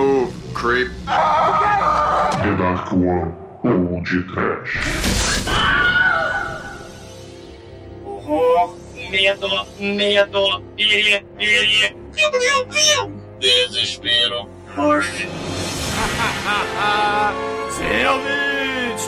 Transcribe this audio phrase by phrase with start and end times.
[0.00, 0.88] move, creep.
[1.06, 4.72] The Dark One ou de Trash.
[8.04, 8.76] Horror,
[9.10, 14.48] medo, medo, e, e, meu, meu, meu, desespero.
[17.70, 18.40] Sim, ouvintes!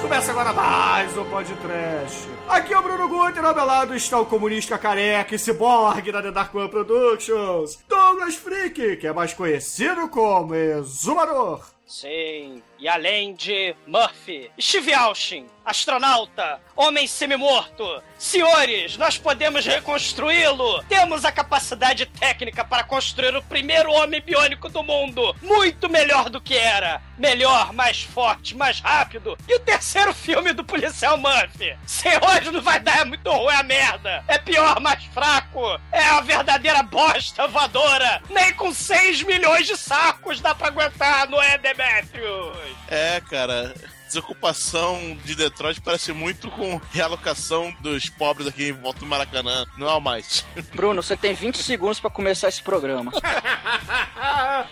[0.02, 2.28] Começa agora mais um podcast.
[2.48, 6.20] Aqui é o Bruno Guter, ao meu lado está o comunista careca e ciborgue da
[6.20, 11.64] The Dark One Productions, Douglas Freak, que é mais conhecido como Exumador.
[11.86, 20.82] Sim, e além de Murphy, Steve Austin, astronauta, homem semi-morto, senhores, nós podemos reconstruí-lo.
[20.88, 26.40] Temos a capacidade técnica para construir o primeiro homem biônico do mundo, muito melhor do
[26.40, 27.00] que era.
[27.16, 29.38] Melhor, mais forte, mais rápido.
[29.46, 31.76] E o terceiro filme do policial Murphy.
[31.86, 34.24] Senhores, não vai dar, é muito ruim a merda.
[34.26, 35.78] É pior, mais fraco.
[35.92, 38.20] É a verdadeira bosta voadora.
[38.28, 42.71] Nem com 6 milhões de sacos dá pra aguentar, não é, Demetrius?
[42.88, 43.74] É, cara.
[44.06, 49.64] Desocupação de Detroit parece muito com realocação dos pobres aqui em volta do Maracanã.
[49.78, 50.44] Não há mais.
[50.74, 53.10] Bruno, você tem 20 segundos pra começar esse programa.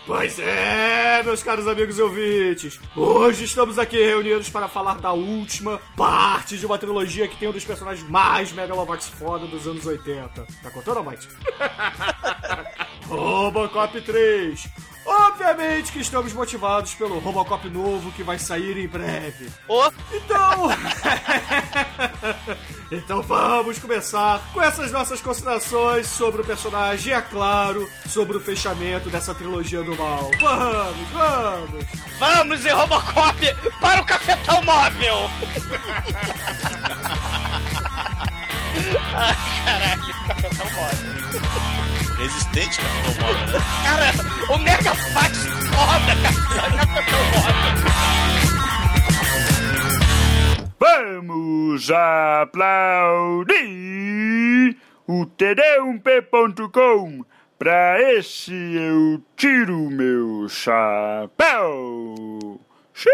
[0.05, 2.79] Pois é, meus caros amigos e ouvintes.
[2.95, 7.51] Hoje estamos aqui reunidos para falar da última parte de uma trilogia que tem um
[7.51, 10.47] dos personagens mais megalovax foda dos anos 80.
[10.63, 11.27] Tá contando, Mike?
[13.07, 14.69] Robocop 3.
[15.05, 19.49] Obviamente que estamos motivados pelo Robocop novo que vai sair em breve.
[19.67, 20.69] Ô, Então.
[22.91, 28.39] então vamos começar com essas nossas considerações sobre o personagem e, é claro, sobre o
[28.39, 30.29] fechamento dessa trilogia do mal.
[30.39, 31.85] Vamos, vamos!
[32.19, 35.17] Vamos, em Robocop, para o cafetão móvel!
[39.15, 39.35] ah,
[39.65, 41.70] caralho, cafetão móvel.
[42.21, 42.77] Resistente.
[43.19, 43.41] Não né?
[43.83, 44.11] Cara,
[44.53, 46.37] o Mega Fax foda, cara.
[50.77, 53.57] Vamos aplaudir
[55.07, 57.25] o td1p.com.
[57.57, 62.59] Pra esse eu tiro meu chapéu.
[62.93, 63.11] Xiii!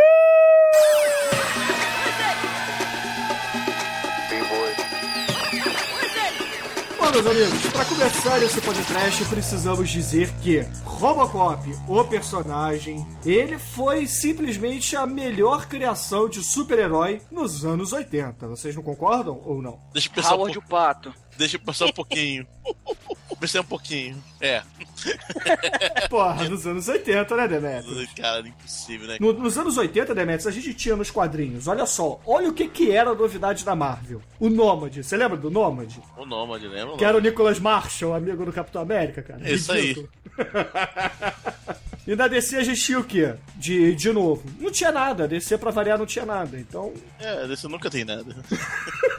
[7.07, 14.05] Bom, meus amigos, para começar esse podcast, precisamos dizer que Robocop, o personagem, ele foi
[14.05, 18.45] simplesmente a melhor criação de super-herói nos anos 80.
[18.49, 19.79] Vocês não concordam ou não?
[19.93, 20.67] Deixa eu pensar um Howard pouco.
[20.67, 21.13] o Pato.
[21.37, 22.45] Deixa eu pensar um pouquinho.
[23.39, 24.21] Pensei um pouquinho.
[24.41, 24.63] É.
[26.09, 28.09] Porra, nos anos 80, né, Demetrius?
[28.15, 29.17] Cara, impossível, né?
[29.19, 32.67] No- nos anos 80, Demetrius, a gente tinha nos quadrinhos, olha só, olha o que
[32.67, 34.21] que era a novidade da Marvel.
[34.39, 36.01] O Nômade, você lembra do Nômade?
[36.17, 36.97] O Nômade, lembra?
[36.97, 39.49] Que era o Nicholas Marshall, amigo do Capitão América, cara.
[39.49, 39.95] Isso aí.
[42.07, 43.33] E na DC a gente tinha o quê?
[43.57, 44.41] De, de novo.
[44.61, 45.25] Não tinha nada.
[45.25, 46.57] A DC, pra variar, não tinha nada.
[46.57, 48.33] Então, É, desse nunca tem nada.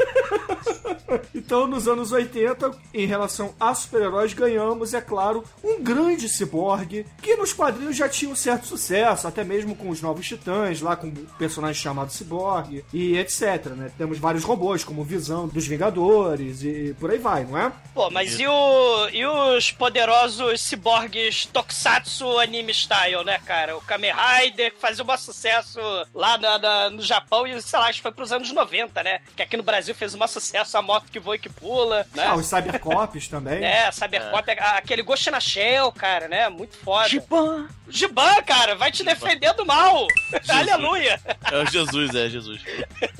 [1.34, 7.36] então, nos anos 80, em relação a super-heróis, ganhamos, é claro, um grande ciborgue que
[7.36, 11.08] nos quadrinhos já tinha um certo sucesso, até mesmo com os Novos Titãs, lá com
[11.08, 13.90] o personagem chamado Ciborgue e etc, né?
[13.96, 17.72] Temos vários robôs, como Visão dos Vingadores e por aí vai, não é?
[17.94, 23.76] Pô, mas e, o, e os poderosos ciborgues Tokusatsu anime style, né, cara?
[23.76, 25.78] O Kamen Rider, que fazia um maior sucesso
[26.14, 29.20] lá na- na- no Japão e, sei lá, acho que foi pros anos 90, né?
[29.36, 32.24] Que aqui no Brasil fez um maior sucesso a que voa e que pula, né?
[32.26, 33.62] Ah, os Cybercops também.
[33.64, 36.48] É, Cybercop, a- aquele Ghost na Shell, cara, né?
[36.48, 37.08] Muito foda.
[37.08, 37.68] Giban!
[37.88, 40.06] Giban, cara, vai te defender do mal.
[40.48, 41.20] Aleluia.
[41.50, 42.60] É o Jesus, é Jesus.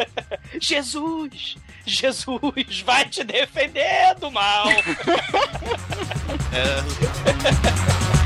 [0.61, 1.57] Jesus,
[1.87, 4.67] Jesus vai te defender do mal.
[6.51, 8.18] É,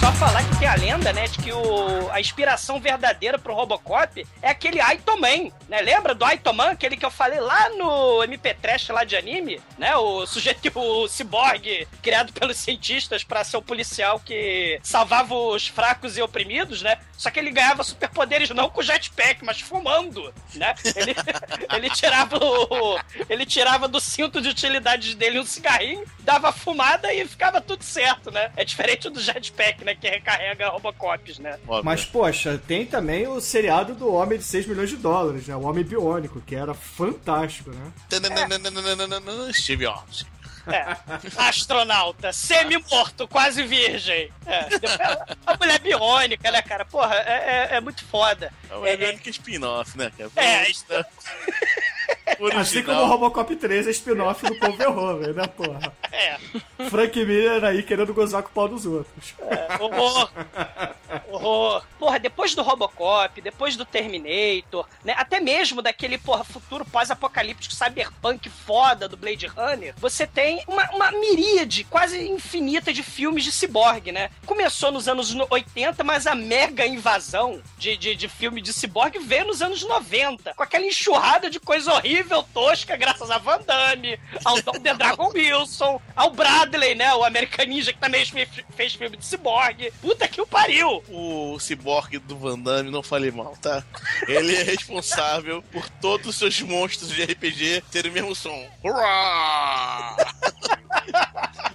[0.00, 4.24] Só falar que tem a lenda, né, de que o, a inspiração verdadeira pro Robocop
[4.40, 5.80] é aquele Aitoman, né?
[5.80, 9.96] Lembra do Aitoman, aquele que eu falei lá no MP Trash lá de anime, né?
[9.96, 16.16] O sujeito, o ciborgue criado pelos cientistas pra ser o policial que salvava os fracos
[16.16, 16.98] e oprimidos, né?
[17.16, 20.74] Só que ele ganhava superpoderes não com jetpack, mas fumando, né?
[20.94, 21.14] Ele,
[21.74, 22.98] ele tirava o,
[23.28, 28.30] ele tirava do cinto de utilidades dele um cigarrinho, dava fumada e ficava tudo certo,
[28.30, 28.52] né?
[28.56, 29.97] É diferente do jetpack, né?
[30.00, 31.58] Que recarrega Robocops, né?
[31.66, 31.84] óbvio.
[31.84, 35.56] Mas, poxa, tem também o seriado do Homem de 6 milhões de dólares, né?
[35.56, 37.92] O Homem Biônico, que era fantástico, né?
[38.08, 40.26] Tananana, Steve Austin.
[40.66, 40.96] É.
[41.38, 44.30] Astronauta, semi-morto, quase virgem.
[44.46, 44.66] É.
[45.46, 46.84] A mulher biônica, né, cara?
[46.84, 48.52] Porra, é, é- é muito foda.
[48.70, 50.30] É o Bionic spin-off, né, cara?
[50.36, 51.06] É, Puta.
[52.40, 52.60] Original.
[52.62, 55.92] Assim como o Robocop 3 é spin-off do Paul Verhoeven, né, porra?
[56.12, 56.36] É.
[56.90, 59.34] Frank Miller aí querendo gozar com o pau dos outros.
[59.80, 60.30] Horror!
[61.30, 61.84] Horror!
[61.98, 65.14] Porra, depois do Robocop, depois do Terminator, né?
[65.16, 71.10] Até mesmo daquele, porra, futuro pós-apocalíptico cyberpunk foda do Blade Runner, você tem uma, uma
[71.12, 74.30] miríade quase infinita de filmes de ciborgue, né?
[74.46, 79.18] Começou nos anos no- 80, mas a mega invasão de, de, de filme de ciborgue
[79.18, 82.17] veio nos anos 90, com aquela enxurrada de coisa horrível,
[82.52, 87.14] tosca, graças a Van Damme, ao Dom The Dragon Wilson, ao Bradley, né?
[87.14, 88.24] O American Ninja que também
[88.74, 89.92] fez, filme de ciborgue.
[90.00, 91.02] Puta que o pariu!
[91.08, 93.84] O ciborgue do Van Damme, não falei mal, tá?
[94.26, 98.66] Ele é responsável por todos os seus monstros de RPG terem o mesmo som.
[98.82, 100.16] Hurrah!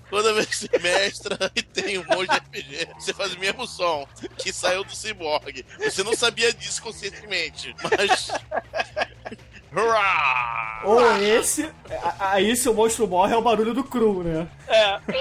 [0.10, 3.66] Toda vez que você mestra e tem um monstro de RPG, você faz o mesmo
[3.66, 4.08] som
[4.38, 5.66] que saiu do ciborgue.
[5.80, 8.30] Você não sabia disso conscientemente, mas.
[9.76, 10.82] Hurrah!
[10.86, 11.70] Ou esse,
[12.04, 14.48] a- aí se o monstro morre é o barulho do cru, né?
[14.68, 15.00] É.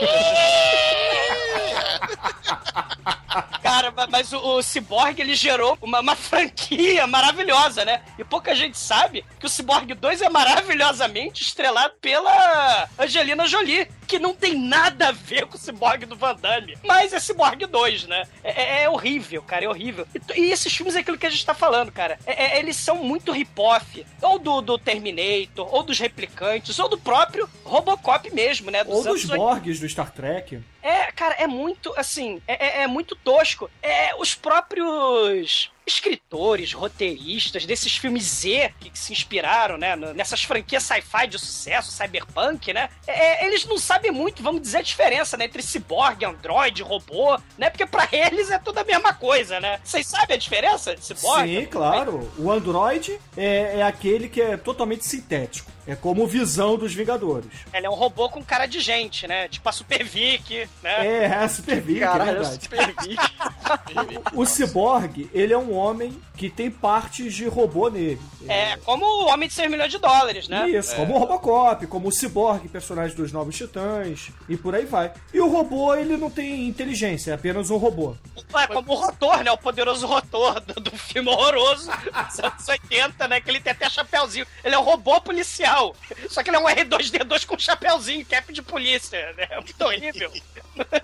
[3.62, 8.02] Cara, ma- mas o, o Cyborg ele gerou uma, uma franquia maravilhosa, né?
[8.18, 14.18] E pouca gente sabe que o Cyborg 2 é maravilhosamente estrelado pela Angelina Jolie, que
[14.18, 16.76] não tem nada a ver com o Cyborg do Van Damme.
[16.84, 18.28] Mas é Cyborg 2, né?
[18.44, 20.06] É, é- é horrível, cara, é horrível.
[20.14, 22.18] E, e esses filmes é aquilo que a gente tá falando, cara.
[22.26, 24.04] É- é- eles são muito rip-off.
[24.20, 28.82] Ou do, do Terminator, ou dos Replicantes, ou do próprio Robocop mesmo, né?
[28.86, 29.36] Ou dos anos 80.
[29.38, 30.60] Borgs do Star Trek.
[30.82, 33.70] É, cara, é muito, assim, é, é- é muito tosco.
[33.82, 40.82] É, os próprios escritores, roteiristas desses filmes Z que, que se inspiraram, né, nessas franquias
[40.82, 45.46] sci-fi de sucesso, cyberpunk, né, é, eles não sabem muito, vamos dizer, a diferença, né,
[45.46, 49.80] entre ciborgue, androide, robô, né, porque pra eles é tudo a mesma coisa, né.
[49.82, 51.60] Vocês sabem a diferença de ciborgue?
[51.60, 52.30] Sim, claro.
[52.38, 55.71] O Android é, é aquele que é totalmente sintético.
[55.86, 57.50] É como visão dos Vingadores.
[57.72, 61.06] Ele é um robô com cara de gente, né, tipo a Super Vic, né.
[61.06, 62.62] É, é a Super Vic, é Caralho, eu verdade.
[62.62, 63.16] super vi.
[64.34, 68.20] O Cyborg, ele é um homem que tem partes de robô nele.
[68.48, 70.68] É, como o Homem de 6 milhões de dólares, né?
[70.68, 75.12] Isso, como o Robocop, como o Cyborg, personagem dos Novos Titãs, e por aí vai.
[75.32, 78.14] E o robô, ele não tem inteligência, é apenas um robô.
[78.54, 79.50] É como o Rotor, né?
[79.50, 83.40] O poderoso Rotor do, do filme horroroso dos anos 80, né?
[83.40, 84.46] Que ele tem até chapéuzinho.
[84.64, 85.71] Ele é um robô policial.
[86.28, 89.46] Só que ele é um R2D2 com chapéuzinho, cap de polícia, né?
[89.50, 90.32] É muito horrível.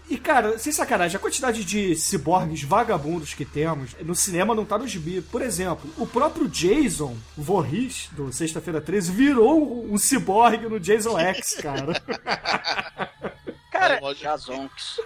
[0.09, 4.79] E cara, sem sacanagem, a quantidade de ciborgues vagabundos que temos no cinema não tá
[4.79, 5.21] no gibi.
[5.21, 11.55] Por exemplo, o próprio Jason Voorhees, do Sexta-feira 13, virou um ciborgue no Jason X,
[11.55, 12.03] cara.
[13.71, 15.01] Cara, Jazonks.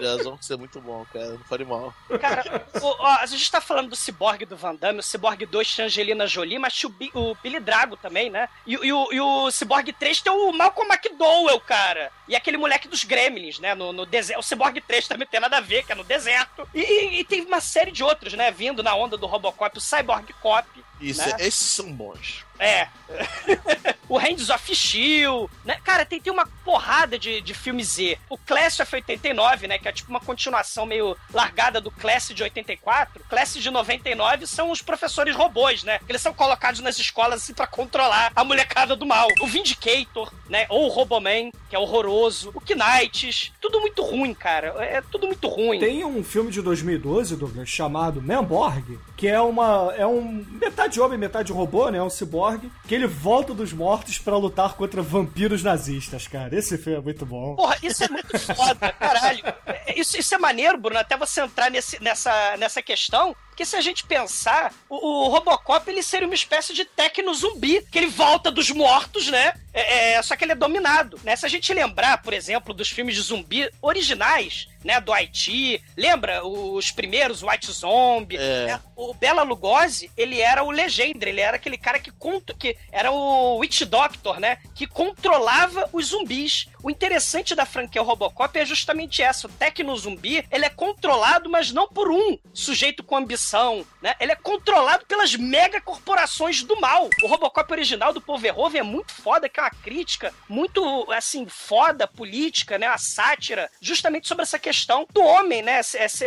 [0.00, 1.30] Jason, isso é muito bom, cara.
[1.30, 1.92] Não fale mal.
[2.20, 5.68] cara, o- ó, a gente tá falando do Cyborg do Van Damme, o Cyborg 2
[5.68, 8.48] tinha Angelina Jolie, mas tinha o, o Billy Drago também, né?
[8.66, 12.12] E, e o, e o Cyborg 3 tem o Malcolm McDowell, cara.
[12.28, 13.74] E aquele moleque dos Gremlins, né?
[13.74, 14.38] No, no deserto.
[14.40, 16.68] O Cyborg 3 também tem nada a ver, que é no deserto.
[16.72, 18.50] E, e, e tem uma série de outros, né?
[18.52, 20.68] Vindo na onda do Robocop, o Cyborg Cop.
[21.00, 21.36] Isso, né?
[21.40, 22.44] esses são bons.
[22.58, 22.88] É.
[24.08, 25.78] o Hands of Steel, né?
[25.84, 28.18] Cara, tem, tem uma porrada de, de filmes Z.
[28.28, 29.78] O Class of 89, né?
[29.78, 33.22] Que é tipo uma continuação meio largada do Class de 84.
[33.28, 36.00] Class de 99 são os professores robôs, né?
[36.08, 39.28] Eles são colocados nas escolas assim pra controlar a molecada do mal.
[39.40, 40.66] O Vindicator, né?
[40.68, 42.52] Ou o Roboman, que é horroroso.
[42.54, 43.52] O Knights.
[43.60, 44.68] Tudo muito ruim, cara.
[44.78, 45.78] É tudo muito ruim.
[45.78, 51.18] Tem um filme de 2012, Douglas, chamado Manborg, que é uma é um metade homem,
[51.18, 52.00] metade robô, né?
[52.00, 56.56] Um ciborgue, que ele volta dos mortos pra lutar contra vampiros nazistas, cara.
[56.56, 57.56] Esse filme é muito bom.
[57.56, 59.42] Porra, isso é muito foda, caralho.
[59.66, 63.34] É, Isso, isso é maneiro, Bruno, até você entrar nesse, nessa, nessa questão.
[63.48, 67.84] Porque se a gente pensar, o, o Robocop ele seria uma espécie de tecno zumbi,
[67.90, 69.52] que ele volta dos mortos, né?
[69.74, 71.34] É, é, só que ele é dominado, né?
[71.34, 75.00] Se a gente lembrar, por exemplo, dos filmes de zumbi originais, né?
[75.00, 78.66] Do Haiti, lembra os primeiros, White Zombie, É.
[78.66, 78.80] né?
[78.96, 83.10] O Bela Lugosi, ele era o Legendre, ele era aquele cara que, conto, que era
[83.10, 84.58] o Witch Doctor, né?
[84.74, 86.68] Que controlava os zumbis.
[86.82, 89.46] O interessante da franquia Robocop é justamente essa.
[89.46, 94.14] O Tecno Zumbi, ele é controlado, mas não por um sujeito com ambição, né?
[94.20, 97.10] Ele é controlado pelas mega corporações do mal.
[97.22, 101.46] O Robocop original do Paul Verhoeven é muito foda, que é uma crítica muito, assim,
[101.48, 102.88] foda política, né?
[102.88, 105.80] Uma sátira, justamente sobre essa questão do homem, né?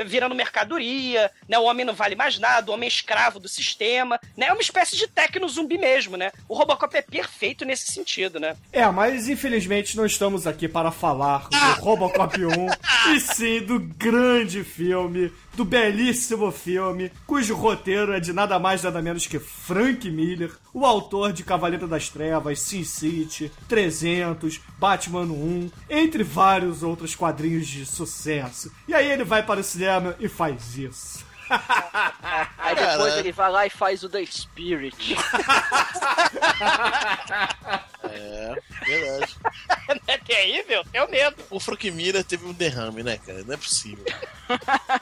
[0.05, 1.57] Virando mercadoria, né?
[1.57, 4.47] O homem não vale mais nada, o homem é escravo do sistema, né?
[4.47, 6.31] É uma espécie de Tecno Zumbi mesmo, né?
[6.47, 8.55] O Robocop é perfeito nesse sentido, né?
[8.71, 14.63] É, mas infelizmente não estamos aqui para falar do Robocop 1, e sim do grande
[14.63, 20.09] filme, do belíssimo filme filme, cujo roteiro é de nada mais nada menos que Frank
[20.09, 27.15] Miller, o autor de Cavaleiro das Trevas, Sin City, 300, Batman 1, entre vários outros
[27.15, 28.71] quadrinhos de sucesso.
[28.87, 31.30] E aí ele vai para o cinema e faz isso.
[32.57, 33.19] Aí depois Caralho.
[33.19, 35.15] ele vai lá e faz o The Spirit.
[38.03, 38.55] É,
[38.85, 39.35] verdade.
[40.07, 40.83] é terrível?
[40.91, 41.35] Tenho medo.
[41.49, 43.43] O Frank Miller teve um derrame, né, cara?
[43.43, 44.03] Não é possível.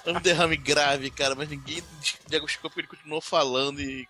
[0.06, 1.82] Um derrame grave, cara, mas ninguém
[2.28, 4.08] diagnosticou porque ele continuou falando e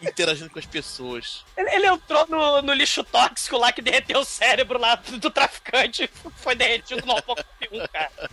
[0.00, 1.44] interagindo com as pessoas.
[1.56, 5.30] Ele, ele entrou no, no lixo tóxico lá que derreteu o cérebro lá do, do
[5.30, 6.08] traficante.
[6.36, 8.30] Foi derretido no Robocop 1, cara.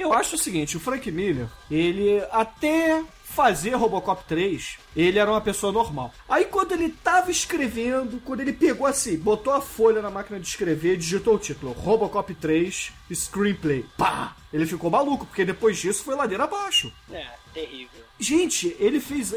[0.00, 5.40] Eu acho o seguinte, o Frank Miller, ele até fazer Robocop 3, ele era uma
[5.40, 6.12] pessoa normal.
[6.28, 10.46] Aí quando ele tava escrevendo, quando ele pegou assim, botou a folha na máquina de
[10.46, 13.84] escrever, digitou o título, Robocop 3 Screenplay.
[13.96, 14.36] Pá!
[14.52, 16.92] Ele ficou maluco, porque depois disso foi ladeira abaixo.
[17.12, 18.00] É, terrível.
[18.18, 19.34] Gente, ele fez.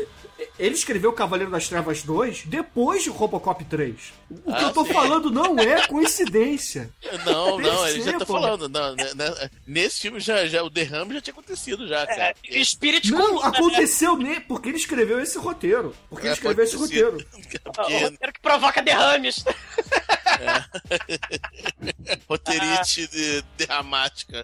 [0.59, 3.95] Ele escreveu Cavaleiro das Trevas 2 depois de Robocop 3.
[4.29, 4.91] O que Ah, eu tô sim.
[4.93, 6.89] falando não é coincidência.
[7.25, 8.67] Não, não, ele já tá falando.
[8.67, 12.21] Não, né, né, nesse filme já, já, o derrame já tinha acontecido já, cara.
[12.29, 13.47] É, e Spirit Não, né?
[13.47, 14.39] aconteceu ne...
[14.41, 15.95] porque ele escreveu esse roteiro.
[16.09, 17.17] Porque ele É, escreveu pode esse roteiro.
[17.33, 19.43] O Porque roteiro que provoca derrames.
[22.27, 23.43] roteirite de,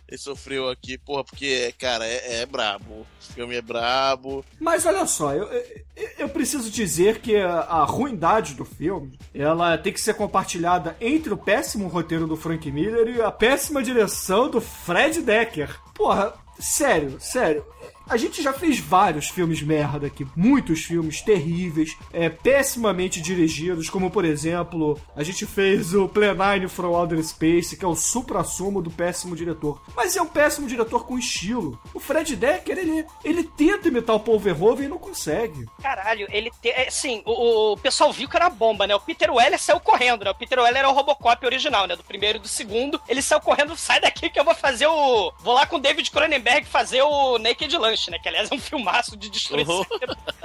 [0.08, 3.06] ele sofreu aqui, porra, porque, cara, é, é brabo.
[3.30, 4.46] O filme é brabo.
[4.60, 9.78] Mas olha só, eu, eu, eu preciso dizer que a, a ruindade do filme ela
[9.78, 14.50] tem que ser compartilhada entre o péssimo roteiro do Frank Miller e a péssima direção
[14.50, 15.80] do Fred Decker.
[15.94, 17.66] Porra, sério, sério.
[18.10, 24.10] A gente já fez vários filmes merda aqui, muitos filmes terríveis, é, pessimamente dirigidos, como
[24.10, 28.90] por exemplo, a gente fez o Plenine from Outer Space, que é o supra-sumo do
[28.90, 29.82] péssimo diretor.
[29.96, 31.80] Mas é um péssimo diretor com estilo.
[31.94, 35.66] O Fred Decker, ele, ele tenta imitar o Paul Verhoeven e não consegue.
[35.82, 36.72] Caralho, ele tem.
[36.72, 38.96] É, sim, o, o pessoal viu que era bomba, né?
[38.96, 40.32] O Peter Weller saiu correndo, né?
[40.32, 41.96] O Peter Weller era o Robocop original, né?
[41.96, 43.00] Do primeiro e do segundo.
[43.08, 45.32] Ele saiu correndo, sai daqui que eu vou fazer o.
[45.40, 48.20] Vou lá com o David Cronenberg fazer o Naked Lunch, né?
[48.20, 49.86] Que aliás é um filmaço de destruição.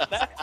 [0.09, 0.27] né?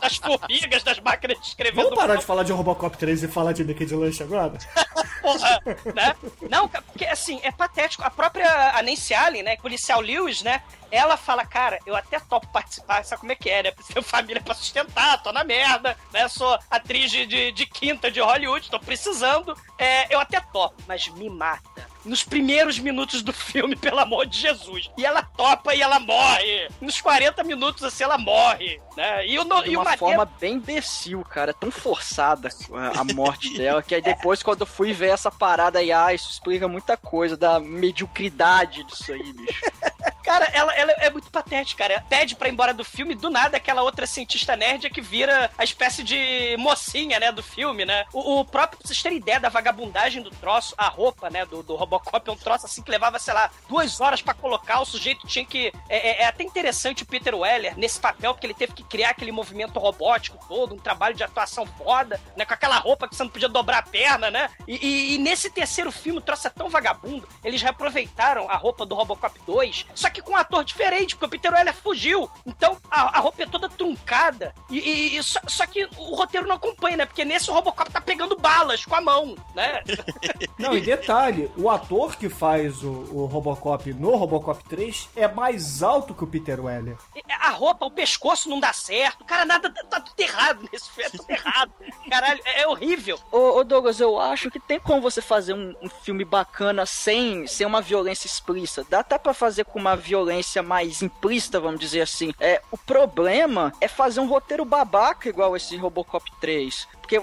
[0.00, 3.52] Das formigas, das máquinas de escrever Vamos parar de falar de Robocop 3 e falar
[3.52, 4.52] de Naked Lunch agora?
[5.22, 5.60] porra,
[5.94, 6.14] né?
[6.48, 8.04] Não, porque assim, é patético.
[8.04, 12.46] A própria a Nancy Allen, né, policial Lewis, né, ela fala, cara, eu até topo
[12.48, 13.70] participar, sabe como é que é, né?
[13.70, 16.28] Preciso ter família pra sustentar, tô na merda, né?
[16.28, 19.56] Sou atriz de, de, de quinta de Hollywood, tô precisando.
[19.78, 21.95] É, eu até topo, mas me mata.
[22.06, 24.90] Nos primeiros minutos do filme, pelo amor de Jesus.
[24.96, 26.68] E ela topa e ela morre.
[26.80, 29.26] Nos 40 minutos, assim, ela morre, né?
[29.26, 31.52] E o, no- De uma maneiro- forma bem imbecil, cara.
[31.52, 35.80] Tão forçada a, a morte dela, que aí depois, quando eu fui ver essa parada
[35.80, 39.60] aí, ah, isso explica muita coisa da mediocridade disso aí, bicho.
[40.26, 42.04] Cara, ela, ela é muito patética, cara.
[42.08, 45.48] Pede pra ir embora do filme, do nada aquela outra cientista nerd é que vira
[45.56, 48.04] a espécie de mocinha, né, do filme, né?
[48.12, 51.62] O, o próprio, pra vocês terem ideia da vagabundagem do troço, a roupa, né, do,
[51.62, 54.84] do Robocop é um troço assim que levava, sei lá, duas horas pra colocar, o
[54.84, 55.72] sujeito tinha que...
[55.88, 59.10] É, é- é até interessante o Peter Weller nesse papel, porque ele teve que criar
[59.10, 63.22] aquele movimento robótico todo, um trabalho de atuação foda, né, com aquela roupa que você
[63.22, 64.50] não podia dobrar a perna, né?
[64.66, 68.84] E, e- e nesse terceiro filme, o troço é tão vagabundo, eles reaproveitaram a roupa
[68.84, 72.30] do Robocop 2, só que com um ator diferente, porque o Peter Weller fugiu.
[72.46, 74.54] Então a, a roupa é toda truncada.
[74.70, 77.06] E, e- e só, só que o roteiro não acompanha, né?
[77.06, 79.82] Porque nesse o Robocop tá pegando balas com a mão, né?
[80.58, 85.82] Não, e detalhe, o ator que faz o, o Robocop no Robocop 3 é mais
[85.82, 86.96] alto que o Peter Weller.
[87.40, 89.24] A roupa, o pescoço não dá certo.
[89.24, 91.70] Cara, nada tá tudo errado nesse filme, é tudo errado.
[92.10, 93.18] Caralho, é, é horrível.
[93.30, 97.46] Ô, ô, Douglas, eu acho que tem como você fazer um, um filme bacana sem,
[97.46, 98.84] sem uma violência explícita.
[98.88, 102.32] Dá até pra fazer com uma violência mais implícita, vamos dizer assim.
[102.38, 106.86] É, o problema é fazer um roteiro babaca igual esse Robocop 3.
[107.06, 107.20] Porque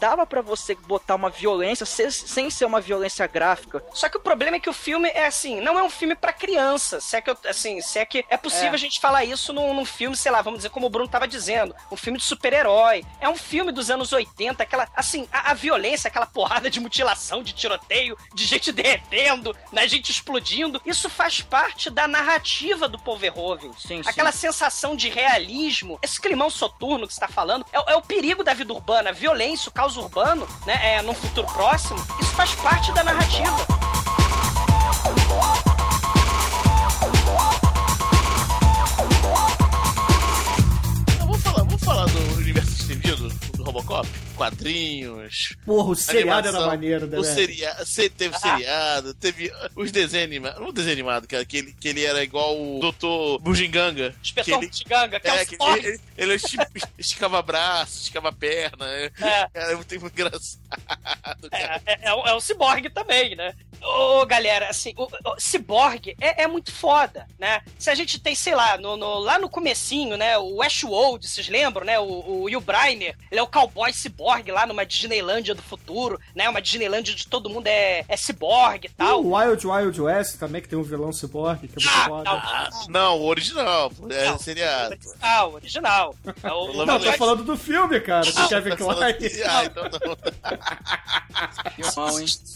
[0.00, 3.84] dava pra você botar uma violência se- sem ser uma violência gráfica.
[3.92, 6.32] Só que o problema é que o filme é assim, não é um filme pra
[6.32, 7.00] criança.
[7.02, 8.74] Se é que, eu- assim, se é, que é possível É.
[8.74, 11.28] a gente falar isso num, num filme, sei lá, vamos dizer como o Bruno tava
[11.28, 13.04] dizendo, um filme de super-herói.
[13.20, 17.42] É um filme dos anos 80, aquela, assim, a, a violência, aquela porrada de mutilação,
[17.42, 20.80] de tiroteio, de gente derretendo, né, gente explodindo.
[20.86, 23.72] Isso faz parte da narrativa do Paul Verhoeven.
[23.74, 24.08] Sim, sim.
[24.08, 28.42] Aquela sensação de realismo, esse climão soturno que você tá falando, é, é o perigo
[28.42, 32.54] da vida urbana, a violência, o caos urbano, né, é, num futuro próximo, isso faz
[32.54, 33.56] parte da narrativa.
[43.66, 44.08] Robocop?
[44.36, 45.56] quadrinhos.
[45.64, 47.18] Porra, o seriado era maneiro, né?
[47.18, 47.74] O seria...
[47.84, 50.60] se- Teve seriado, teve os desenhos animados.
[50.60, 53.42] Não desenho animado, cara, que ele, que ele era igual o Dr.
[53.42, 54.14] Bujinganga.
[54.22, 55.56] Inspetor ele, Tiganga, que é, é, um que
[55.86, 56.56] ele, ele esti-
[56.98, 58.86] esticava braço, esticava perna.
[58.86, 59.48] É, É.
[59.52, 60.60] Cara, é muito engraçado.
[61.50, 61.82] cara.
[61.86, 63.54] É, é, é, o- é o Cyborg também, né?
[63.88, 67.62] Ô, galera, assim, o, o Cyborg é, é muito foda, né?
[67.78, 70.36] Se a gente tem, sei lá, no, no- lá no comecinho, né?
[70.38, 71.98] O Ashwold, vocês lembram, né?
[72.00, 76.48] O, o Will Briner, ele é o cowboy cyborg lá numa Disneylândia do futuro, né?
[76.48, 79.22] Uma Disneylândia onde todo mundo é, é cyborg e tal.
[79.24, 82.24] O Wild Wild West também, que tem um vilão cyborg, que é muito Ah, foda.
[82.30, 83.92] não, Ah, não, o original.
[84.10, 84.38] É Não.
[84.38, 84.94] seriado.
[84.94, 86.14] original, original.
[86.42, 89.14] É o, Não, Não, tô West- falando do filme, cara, do Kevin Klein.
[89.48, 90.16] Ah, então não.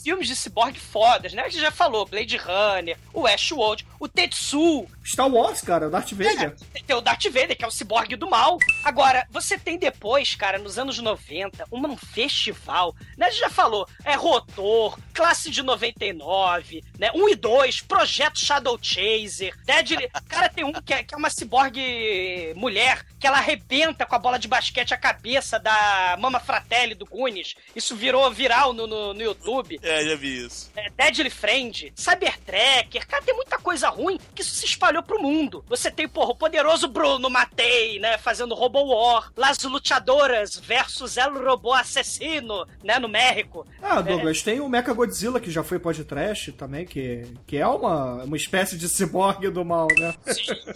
[0.03, 0.79] Filmes de cyborg
[1.21, 1.43] fodas, né?
[1.43, 6.13] A gente já falou, Blade Runner, o Ashwold, o Tetsu, Star Wars, cara, o Darth
[6.13, 6.55] Vader.
[6.75, 8.59] É, tem o Darth Vader, que é o ciborgue do mal.
[8.85, 13.27] Agora, você tem depois, cara, nos anos 90, um, um festival, né?
[13.27, 17.11] A gente já falou, é Rotor, Classe de 99, né?
[17.15, 20.09] 1 e 2, Projeto Shadow Chaser, Deadly...
[20.27, 24.19] Cara, tem um que é, que é uma ciborgue mulher, que ela arrebenta com a
[24.19, 27.55] bola de basquete a cabeça da Mama Fratelli do Goonies.
[27.77, 30.71] Isso virou viral no, no, no YouTube É, já vi isso.
[30.75, 35.63] é, Deadly Friend, Cybertracker, cara, tem muita coisa ruim que isso se espalhou pro mundo.
[35.69, 41.35] Você tem, porra, o poderoso Bruno Matei, né, fazendo Robo War, Las Luchadoras versus El
[41.45, 43.67] Robô Assassino, né, no México.
[43.83, 48.23] Ah, Douglas, tem o Mecha Godzilla, que já foi podcast também, que, que é uma,
[48.23, 50.15] uma espécie de ciborgue do mal, né?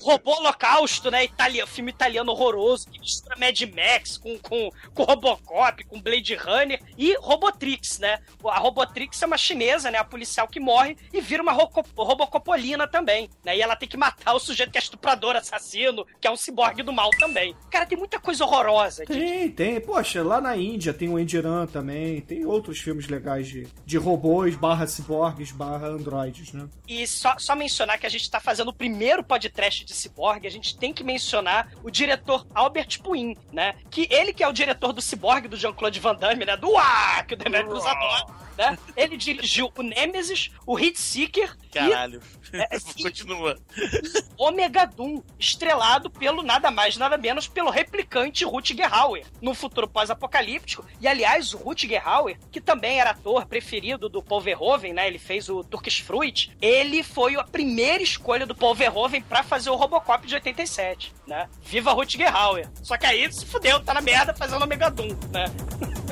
[0.00, 5.84] Robô Holocausto, né, Italia, filme italiano horroroso, que mistura Mad Max com, com, com Robocop,
[5.84, 8.18] com Blade Runner, e Robotrix, né.
[8.44, 13.30] A Robotrix é uma chinesa, né, a policial que morre e vira uma Robocopolina também,
[13.44, 16.36] né, e ela tem que matar o sujeito que é estuprador, assassino, que é um
[16.36, 17.54] ciborgue do mal também.
[17.70, 19.04] Cara, tem muita coisa horrorosa.
[19.06, 19.80] de- Tem, tem.
[19.80, 22.20] Poxa, lá na Índia tem o Endiran também.
[22.20, 26.68] Tem outros filmes legais de, de robôs barra ciborgues barra androides, né?
[26.86, 30.50] E só, só mencionar que a gente tá fazendo o primeiro podcast de Cyborg, a
[30.50, 33.74] gente tem que mencionar o diretor Albert Puin, né?
[33.90, 36.56] Que ele que é o diretor do Cyborg, do Jean-Claude Van Damme, né?
[36.56, 38.26] Do Ah, que o Demetrius adora,
[38.56, 38.78] né?
[38.96, 42.20] Ele dirigiu o Nemesis, o Hit Seeker Caralho.
[42.52, 42.92] É, sim.
[43.02, 43.58] Continua.
[43.76, 49.88] e Omega Doom, estrelado pelo nada mais, nada menos pelo replicante Rutger Hauer, no futuro
[49.88, 50.86] pós-apocalíptico.
[51.00, 55.08] E aliás, o Rutger Hauer, que também era ator preferido do Paul Verhoeven, né?
[55.08, 56.56] Ele fez o Turkish Fruit.
[56.60, 61.48] Ele foi a primeira escolha do Paul Verhoeven pra fazer o Robocop de 87, né?
[61.62, 62.68] Viva Rutger Hauer.
[62.82, 65.46] Só que aí se fudeu, tá na merda fazendo Omega Doom, né?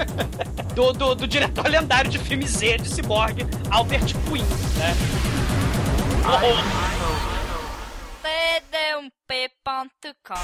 [0.75, 4.45] do, do, do diretor lendário de filme Z de Cyborg, Albert Quinn,
[4.79, 4.95] né?
[9.29, 10.35] td1p.com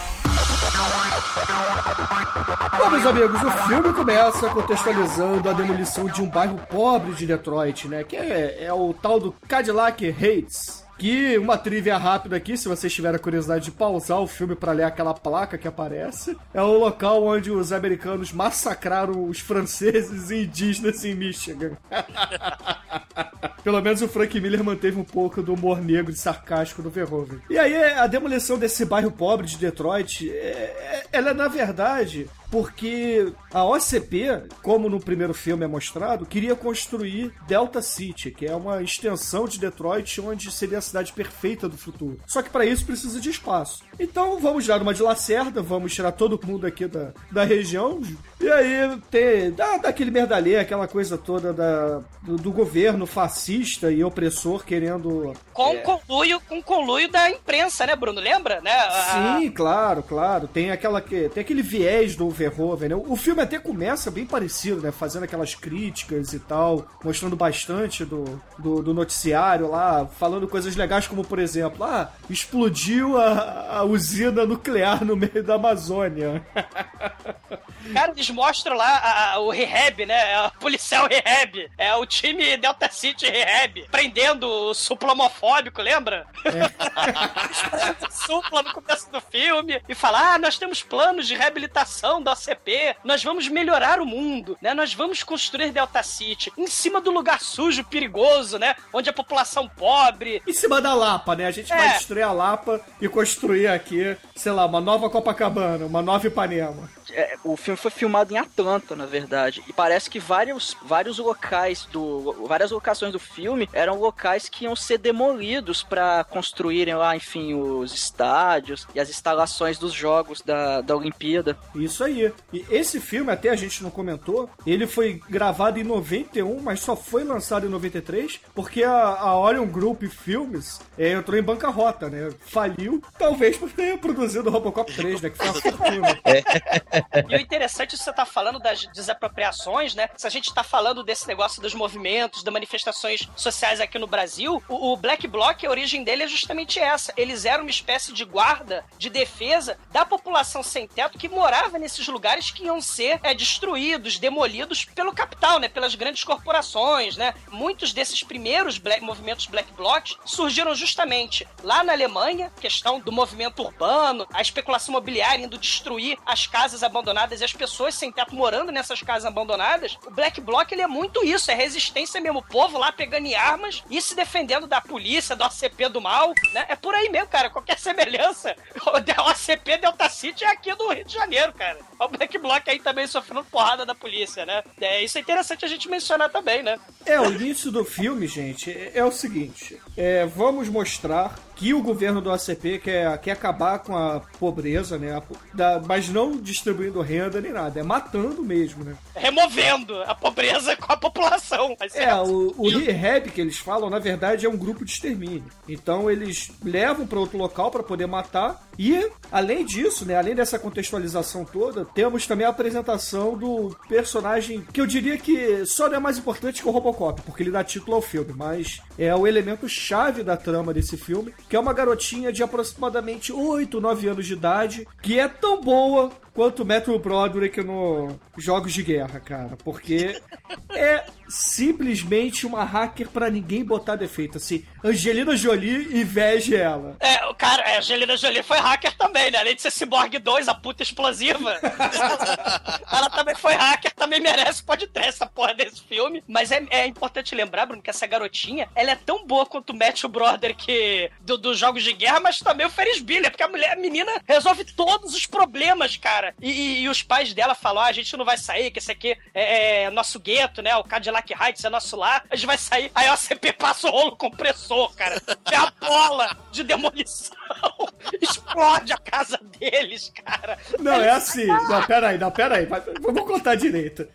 [2.78, 7.88] Bom, meus amigos, o filme começa contextualizando a demolição de um bairro pobre de Detroit,
[7.88, 8.04] né?
[8.04, 10.87] Que é, é o tal do Cadillac Heights.
[10.98, 14.72] Que uma trivia rápida aqui, se vocês tiverem a curiosidade de pausar o filme pra
[14.72, 20.42] ler aquela placa que aparece, é o local onde os americanos massacraram os franceses e
[20.44, 21.76] indígenas em Michigan.
[23.62, 27.38] Pelo menos o Frank Miller manteve um pouco do humor negro e sarcástico do Verhoeven.
[27.50, 32.26] E aí, a demolição desse bairro pobre de Detroit, é- é- ela é, na verdade,
[32.50, 38.54] porque a OCP, como no primeiro filme é mostrado, queria construir Delta City, que é
[38.54, 42.18] uma extensão de Detroit onde seria a cidade perfeita do futuro.
[42.26, 43.82] Só que para isso precisa de espaço.
[43.98, 48.00] Então vamos dar uma de Lacerda, vamos tirar todo mundo aqui da, da região.
[48.40, 53.90] E aí tem dá, dá aquele merdalê, aquela coisa toda da, do, do governo fascista
[53.90, 58.20] e opressor querendo Com conluio, com conluio da imprensa, né, Bruno?
[58.20, 58.72] Lembra, né?
[58.72, 60.48] A- Sim, claro, claro.
[60.48, 62.94] Tem aquela que tem aquele viés do Verhoeven, né?
[62.94, 64.92] O filme até começa bem parecido, né?
[64.92, 68.24] Fazendo aquelas críticas e tal, mostrando bastante do,
[68.58, 74.46] do, do noticiário lá, falando coisas legais como, por exemplo, ah, explodiu a, a usina
[74.46, 76.46] nuclear no meio da Amazônia.
[77.92, 80.46] Cara, eles mostram lá a- a- o Rehab, né?
[80.46, 81.70] O policial Rehab.
[81.78, 83.86] É o time Delta City Rehab.
[83.90, 86.26] Prendendo o supla homofóbico, lembra?
[86.44, 86.68] É.
[88.10, 89.80] supla no começo do filme.
[89.88, 92.96] E fala, ah, nós temos planos de reabilitação da OCP.
[93.04, 94.74] Nós vamos melhorar o mundo, né?
[94.74, 96.52] Nós vamos construir Delta City.
[96.56, 98.74] Em cima do lugar sujo, perigoso, né?
[98.92, 100.42] Onde a população pobre...
[100.46, 101.46] Em cima da Lapa, né?
[101.46, 101.76] A gente É.
[101.76, 106.90] vai destruir a Lapa e construir aqui, sei lá, uma nova Copacabana, uma nova Ipanema.
[107.12, 109.62] É, o filme foi filmado em Atlanta, na verdade.
[109.68, 112.46] E parece que vários, vários locais do.
[112.46, 117.94] várias locações do filme eram locais que iam ser demolidos para construírem lá, enfim, os
[117.94, 121.56] estádios e as instalações dos jogos da, da Olimpíada.
[121.74, 122.32] Isso aí.
[122.52, 126.96] E esse filme, até a gente não comentou, ele foi gravado em 91, mas só
[126.96, 132.30] foi lançado em 93, porque a, a Orion Group Filmes é, entrou em bancarrota, né?
[132.40, 135.30] Faliu, talvez por ter produzido o Robocop 3, né?
[135.30, 136.18] Que foi uma fortuna.
[137.28, 140.08] E o interessante é que você tá falando das desapropriações, né?
[140.16, 144.62] Se a gente tá falando desse negócio dos movimentos, das manifestações sociais aqui no Brasil,
[144.68, 147.12] o, o Black Bloc, a origem dele é justamente essa.
[147.16, 152.06] Eles eram uma espécie de guarda, de defesa da população sem teto que morava nesses
[152.08, 155.68] lugares que iam ser é, destruídos, demolidos pelo capital, né?
[155.68, 157.34] Pelas grandes corporações, né?
[157.50, 163.62] Muitos desses primeiros black, movimentos Black Blocs surgiram justamente lá na Alemanha, questão do movimento
[163.62, 168.72] urbano, a especulação imobiliária indo destruir as casas abandonadas e as pessoas sem teto morando
[168.72, 169.98] nessas casas abandonadas.
[170.06, 173.34] O Black Bloc ele é muito isso, é resistência mesmo, o povo lá pegando em
[173.34, 176.66] armas e se defendendo da polícia, do ACP do mal, né?
[176.68, 177.50] É por aí mesmo, cara.
[177.50, 181.78] Qualquer semelhança, o ACP Delta City é aqui do Rio de Janeiro, cara.
[181.98, 184.62] O Black Bloc aí também sofrendo porrada da polícia, né?
[184.80, 186.78] É, isso é interessante a gente mencionar também, né?
[187.04, 192.20] É, o início do filme, gente, é, o seguinte: é, vamos mostrar que o governo
[192.20, 195.16] do ACP quer, quer acabar com a pobreza, né?
[195.16, 198.96] A da- mas não distribuindo renda nem nada, é matando mesmo, né?
[199.16, 201.76] Removendo a pobreza com a população.
[201.80, 205.44] Mas É, o, o rehab que eles falam, na verdade, é um grupo de extermínio.
[205.68, 208.67] Então eles levam para outro local para poder matar.
[208.78, 214.80] E, além disso, né, além dessa contextualização toda, temos também a apresentação do personagem que
[214.80, 217.96] eu diria que só não é mais importante que o Robocop, porque ele dá título
[217.96, 222.32] ao filme, mas é o elemento chave da trama desse filme, que é uma garotinha
[222.32, 227.60] de aproximadamente 8, 9 anos de idade, que é tão boa quanto o Matthew Broderick
[227.64, 230.22] no Jogos de Guerra, cara, porque
[230.70, 236.96] é simplesmente uma hacker pra ninguém botar defeito, assim, Angelina Jolie inveja ela.
[237.00, 239.38] É, o cara, a Angelina Jolie foi hacker também, né?
[239.38, 241.58] Além de ser Cyborg 2, a puta explosiva.
[242.90, 246.22] ela também foi hacker, também merece, pode ter essa porra desse filme.
[246.26, 249.76] Mas é, é importante lembrar, Bruno, que essa garotinha, ela é tão boa quanto o
[249.76, 253.72] Matthew Broderick do, dos Jogos de Guerra, mas também o Ferris Bueller, porque a mulher,
[253.72, 256.27] a menina resolve todos os problemas, cara.
[256.40, 258.90] E, e- e os pais dela falam, ah, a gente não vai sair, que esse
[258.92, 260.74] aqui é, é nosso gueto, né?
[260.76, 262.90] O Cadillac Heights é nosso lar, a gente vai sair.
[262.94, 265.20] Aí a OCP passa o rolo compressor, cara.
[265.50, 267.36] É a bola de demolição.
[268.20, 270.58] Explode a casa deles, cara.
[270.78, 271.46] Não, é assim.
[271.46, 272.66] Não, peraí, não, peraí.
[273.00, 274.06] Vamos contar direito.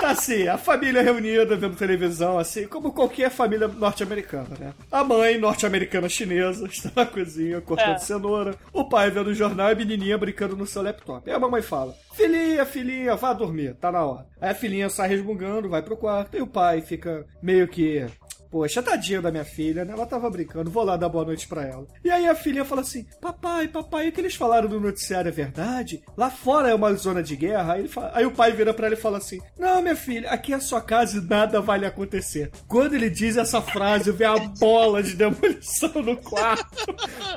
[0.00, 4.74] Tá assim, a família reunida vendo televisão, assim, como qualquer família norte-americana, né?
[4.90, 7.98] A mãe norte-americana chinesa está na cozinha cortando É.
[7.98, 11.28] cenoura, o pai vendo o jornal e a menininha brincando no seu laptop.
[11.28, 14.26] Aí a mamãe fala: Filhinha, filhinha, vá dormir, tá na hora.
[14.40, 18.06] Aí a filhinha sai resmungando, vai pro quarto, e o pai fica meio que.
[18.50, 19.92] Poxa, tadinha da minha filha, né?
[19.92, 21.86] Ela tava brincando, vou lá dar boa noite pra ela.
[22.04, 25.32] E aí a filhinha fala assim: Papai, papai, o que eles falaram no noticiário é
[25.32, 26.02] verdade?
[26.16, 27.74] Lá fora é uma zona de guerra.
[27.74, 30.52] Aí, fala- aí o pai vira pra ela e fala assim: Não, minha filha, aqui
[30.52, 32.50] é a sua casa e nada vai lhe acontecer.
[32.66, 36.86] Quando ele diz essa frase, vem a bola de demolição no quarto.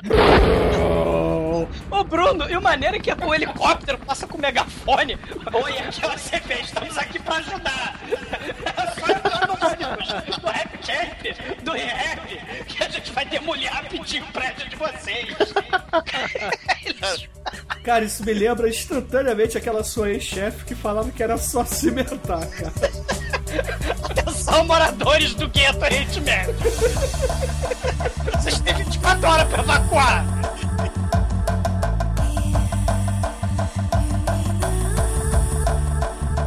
[1.90, 5.18] Ô, Bruno, e o maneiro é que o helicóptero passa com o megafone.
[5.52, 8.00] Oi, aqui é o CP, estamos aqui pra ajudar.
[8.64, 13.72] É só entrar no ônibus do Rap Camp, do Rap, que a gente vai demolir
[13.72, 15.36] rapidinho o prédio de vocês.
[17.84, 22.72] Cara, isso me lembra instantaneamente aquela sua ex-chefe que falava que era só cimentar, cara.
[24.02, 25.78] Atenção, moradores do gueto
[26.22, 26.54] Médio.
[28.32, 30.24] Vocês têm 24 horas pra evacuar.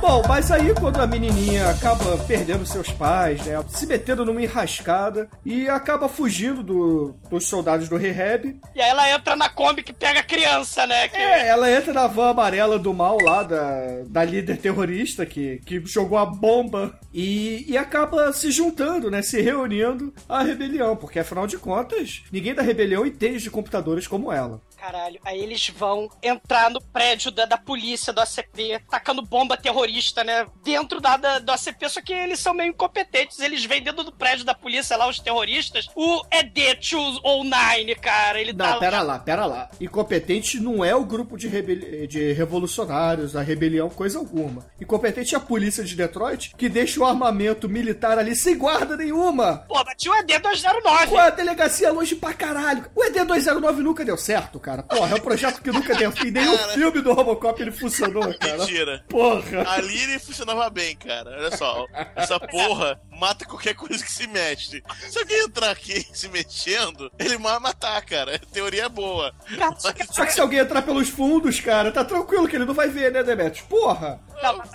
[0.08, 5.30] Bom, mas aí quando a menininha acaba perdendo seus pais, né, se metendo numa enrascada
[5.46, 9.92] e acaba fugindo do- dos soldados do rehab, E aí ela entra na Kombi que
[9.92, 11.10] pega a criança, né?
[11.10, 11.18] Que...
[11.18, 15.84] é, ela entra na van amarela do mal lá da, da líder terrorista que, que
[15.86, 21.46] jogou a bomba e, e acaba se juntando, né, se reunindo à rebelião, porque afinal
[21.48, 24.62] de contas, ninguém da rebelião entende de computadores como ela.
[24.78, 30.24] Caralho, aí eles vão entrar no prédio da, da polícia, do ACP, tacando bomba terrorista
[30.24, 30.46] né?
[30.64, 33.40] Dentro da, da, do ACP, só que eles são meio incompetentes.
[33.40, 35.88] Eles vêm dentro do prédio da polícia lá, os terroristas.
[35.96, 39.70] O ED-209, cara, ele tá Não, pera lá, pera lá.
[39.80, 44.66] Incompetente não é o grupo de, rebeli- de revolucionários, a rebelião, coisa alguma.
[44.80, 49.66] Incompetente é a polícia de Detroit, que deixa o armamento militar ali sem guarda nenhuma.
[49.68, 51.08] Pô, mas tinha o ED-209.
[51.10, 52.86] Com a delegacia longe pra caralho.
[52.96, 54.67] O ED-209 nunca deu certo, cara.
[54.84, 56.32] Porra, é um projeto que nunca deu fim.
[56.32, 56.74] Nenhum Cara.
[56.74, 58.58] filme do Robocop ele funcionou, cara.
[58.58, 59.04] Mentira.
[59.08, 59.70] Porra.
[59.70, 61.32] Ali ele funcionava bem, cara.
[61.38, 64.84] Olha só, essa porra mata qualquer coisa que se mexe.
[65.10, 68.36] Se alguém entrar aqui se mexendo, ele vai matar, cara.
[68.36, 69.34] A teoria é boa.
[69.58, 72.90] Mas- Só que se alguém entrar pelos fundos, cara, tá tranquilo que ele não vai
[72.90, 73.66] ver, né, Demetrius?
[73.68, 74.20] Porra.
[74.42, 74.70] Não, mas,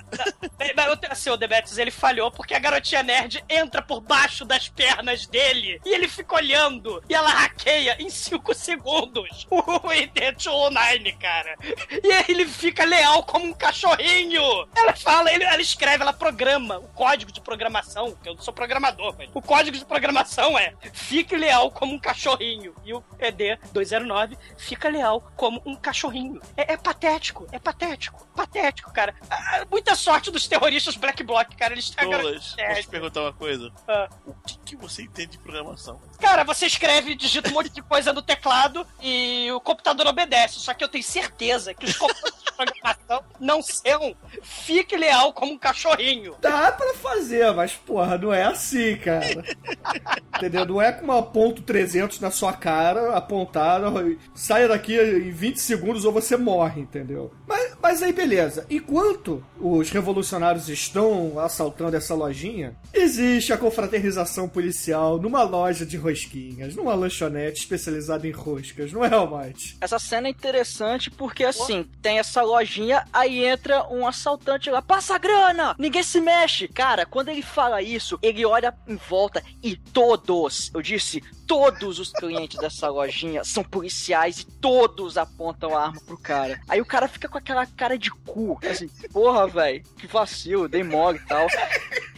[0.74, 5.26] mas, assim, o Demetrius, ele falhou porque a garotinha nerd entra por baixo das pernas
[5.26, 11.56] dele e ele fica olhando e ela hackeia em 5 segundos o ED-209, cara.
[12.02, 14.42] E aí ele fica leal como um cachorrinho.
[14.74, 18.52] Ela fala, ele- ela escreve, ela programa o código de programação, que eu não sou
[18.52, 22.74] programador, mas o código de programação é fique leal como um cachorrinho.
[22.84, 26.40] E o ED-209 fica leal como um cachorrinho.
[26.56, 29.14] É, é patético, é patético, patético, cara.
[29.30, 31.72] Ah, muita sorte dos terroristas Black Bloc, cara.
[31.72, 33.72] Eles garota posso te perguntar uma coisa?
[33.86, 34.08] Ah.
[34.26, 36.00] O que, que você entende de programação?
[36.22, 40.60] Cara, você escreve, digita um monte de coisa no teclado e o computador obedece.
[40.60, 45.52] Só que eu tenho certeza que os computadores de programação não são fique leal como
[45.52, 46.36] um cachorrinho.
[46.40, 49.44] Dá pra fazer, mas porra, não é assim, cara.
[50.36, 50.64] Entendeu?
[50.64, 53.86] Não é com uma ponto 300 na sua cara, apontada,
[54.34, 57.32] saia daqui em 20 segundos ou você morre, entendeu?
[57.46, 58.66] Mas, mas aí beleza.
[58.70, 66.76] Enquanto os revolucionários estão assaltando essa lojinha, existe a confraternização policial numa loja de rosquinhas,
[66.76, 69.76] numa lanchonete especializada em roscas, não é, Almighty?
[69.80, 75.14] Essa cena é interessante porque, assim, tem essa lojinha, aí entra um assaltante lá, passa
[75.14, 76.68] a grana, ninguém se mexe.
[76.68, 82.12] Cara, quando ele fala isso, ele olha em volta e todos, eu disse, todos os
[82.12, 86.60] clientes dessa lojinha são policiais e todos apontam a arma pro cara.
[86.68, 90.82] Aí o cara fica com aquela cara de cu, assim, porra, velho, que vacilo, dei
[90.82, 91.46] mole e tal.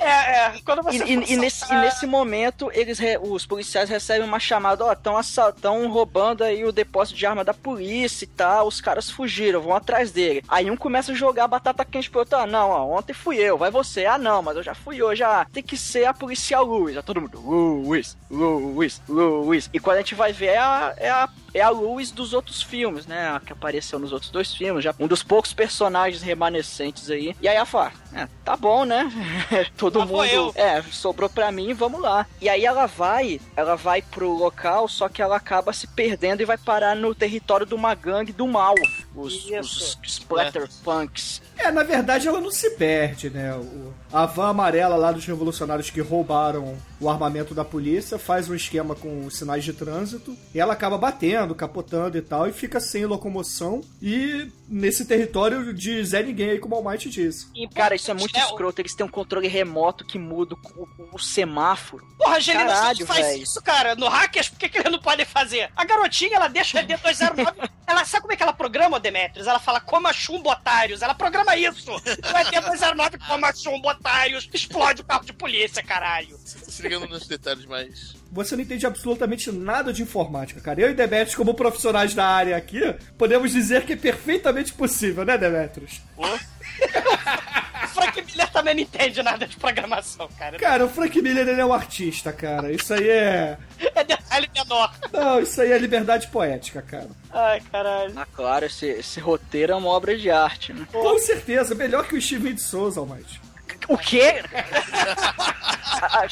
[0.05, 0.55] É, é.
[0.65, 4.39] Quando E, você e- e nesse, e nesse momento, eles re- os policiais recebem uma
[4.39, 5.15] chamada, ó, estão
[5.61, 9.75] tão roubando aí o depósito de arma da polícia e tal, os caras fugiram, vão
[9.75, 10.43] atrás dele.
[10.49, 13.57] Aí um começa a jogar batata quente pro outro, ah, não, ó, ontem fui eu,
[13.59, 16.65] vai você, ah, não, mas eu já fui hoje, ah, tem que ser a policial
[16.65, 19.71] Luiz, a todo mundo, Luiz, Luiz, Luiz.
[19.73, 22.61] E quando a gente vai ver, é a, é a é a Luiz dos outros
[22.61, 23.29] filmes, né?
[23.31, 27.37] A que apareceu nos outros dois filmes, já um dos poucos personagens remanescentes aí.
[27.41, 29.09] E aí ela fala, é, tá bom, né?
[29.79, 30.33] Todo Lá vou mundo.
[30.33, 30.53] eu.
[30.55, 32.27] É, sobrou pra mim, vamos lá.
[32.41, 36.45] E aí ela vai, ela vai pro local, só que ela acaba se perdendo e
[36.45, 38.75] vai parar no território de uma gangue do mal.
[39.15, 41.43] Os, os Splatterpunks.
[41.57, 43.55] É, na verdade ela não se perde, né?
[43.55, 48.55] O- a van amarela lá dos revolucionários que roubaram o armamento da polícia faz um
[48.55, 52.79] esquema com os sinais de trânsito e ela acaba batendo, capotando e tal, e fica
[52.79, 57.49] sem locomoção e nesse território de Zé Ninguém aí, como o Almighty disse.
[57.75, 58.81] Cara, isso é muito o- escroto.
[58.81, 62.07] Eles têm um controle remoto que muda o, o- o semáforo.
[62.17, 63.43] Porra, Angelina, Caralho, faz velho.
[63.43, 65.71] isso, cara, no Hackers, por que, que eles não podem fazer?
[65.77, 67.71] A garotinha, ela deixa o ED209.
[67.87, 69.47] ela sabe como é que ela programa, Demetrius?
[69.47, 71.03] Ela fala, coma chumbo, otários.
[71.03, 71.91] Ela programa isso.
[71.93, 74.04] O ED209 coma chumbo, otários.
[74.53, 76.39] Explode o carro de polícia, caralho.
[76.45, 78.15] Se ligando nos detalhes mais.
[78.31, 80.81] Você não entende absolutamente nada de informática, cara.
[80.81, 82.81] Eu e Demetrius, como profissionais da área aqui,
[83.17, 86.01] podemos dizer que é perfeitamente possível, né, Demetrius?
[87.95, 90.59] Frank Miller também não entende nada de programação, cara.
[90.59, 92.73] Cara, o Frank Miller ele é um artista, cara.
[92.73, 93.59] Isso aí é.
[93.95, 94.93] É detalhe menor.
[95.13, 97.09] Não, isso aí é liberdade poética, cara.
[97.31, 98.13] Ai, caralho.
[98.17, 100.87] Ah, claro, esse, esse roteiro é uma obra de arte, né?
[100.91, 103.41] Com certeza, melhor que o Steven de Souza, Almighty.
[103.89, 104.43] O quê?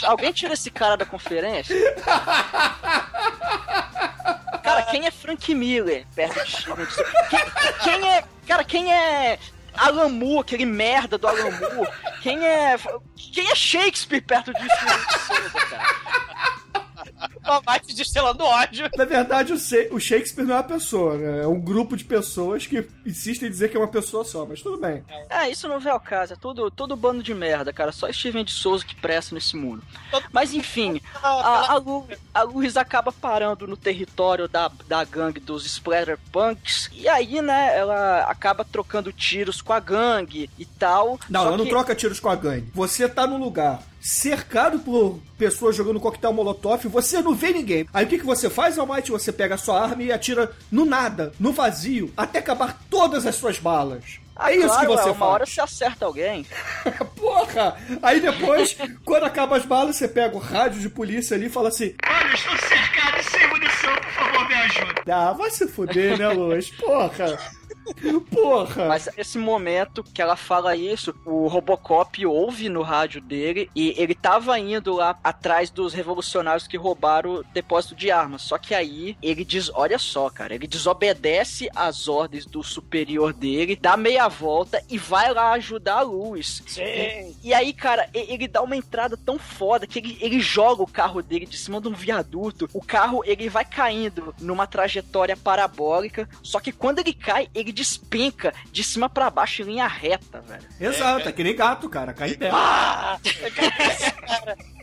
[0.05, 1.77] Alguém tira esse cara da conferência?
[4.63, 6.87] Cara, quem é Frank Miller perto de Steven?
[7.29, 7.41] Quem,
[7.83, 8.25] quem é.
[8.47, 9.39] Cara, quem é.
[9.75, 11.91] Alan Moore, aquele merda do Alan Moore.
[12.23, 12.77] Quem é.
[13.33, 15.85] Quem é Shakespeare perto de Steven Souza, cara?
[17.45, 18.89] O Mate destilando ódio.
[18.97, 21.43] Na verdade, o, Shakespeare não é uma pessoa, né?
[21.43, 24.63] É um grupo de pessoas que insistem em dizer que é uma pessoa só, mas
[24.63, 25.03] tudo bem.
[25.29, 27.91] É, isso não vem ao caso, é tudo, todo bando de merda, cara.
[27.91, 29.83] Só Steven de Souza que presta nesse mundo.
[30.33, 35.67] Mas enfim, a, a, Lu, a Luz acaba parando no território da, da gangue dos
[35.67, 36.91] Splatterpunks.
[36.93, 41.19] E aí, né, ela acaba trocando tiros com a gangue e tal.
[41.29, 42.71] Não, ela não que- troca tiros com a gangue.
[42.73, 47.87] Você tá num lugar cercado por pessoas jogando coquetel molotov, você não vê ninguém.
[47.95, 49.13] Aí o que, que você faz, Almighty?
[49.13, 53.37] Você pega a sua arma e atira no nada, no vazio, até acabar todas as
[53.37, 54.21] suas balas.
[54.45, 55.31] É isso claro, que você uma faz.
[55.31, 56.45] hora você acerta alguém.
[57.17, 57.77] Porra!
[58.03, 61.69] Aí depois, quando acaba as balas, você pega o rádio de polícia ali e fala
[61.69, 65.03] assim: Olha, estou cercado e sem munição, por favor, me ajuda.
[65.09, 66.71] Ah, vai se fuder, né, Luz?
[66.71, 67.39] Porra!
[68.31, 68.87] Porra!
[68.87, 74.15] Mas esse momento que ela fala isso, o Robocop ouve no rádio dele e ele
[74.15, 78.43] tava indo lá atrás dos revolucionários que roubaram o depósito de armas.
[78.43, 83.77] Só que aí ele diz, olha só, cara, ele desobedece às ordens do superior dele,
[83.77, 86.63] dá meia volta e vai lá ajudar a Luz.
[86.67, 87.37] Sim.
[87.43, 90.87] E aí, cara, e- ele dá uma entrada tão foda que ele, ele joga o
[90.87, 92.69] carro dele de cima de um viaduto.
[92.73, 96.29] O carro, ele vai caindo numa trajetória parabólica.
[96.43, 100.65] Só que quando ele cai, ele despenca de cima pra baixo em linha reta, velho.
[100.81, 102.51] Exato, é que nem gato, cara, cai em pé.
[102.53, 103.19] Ah!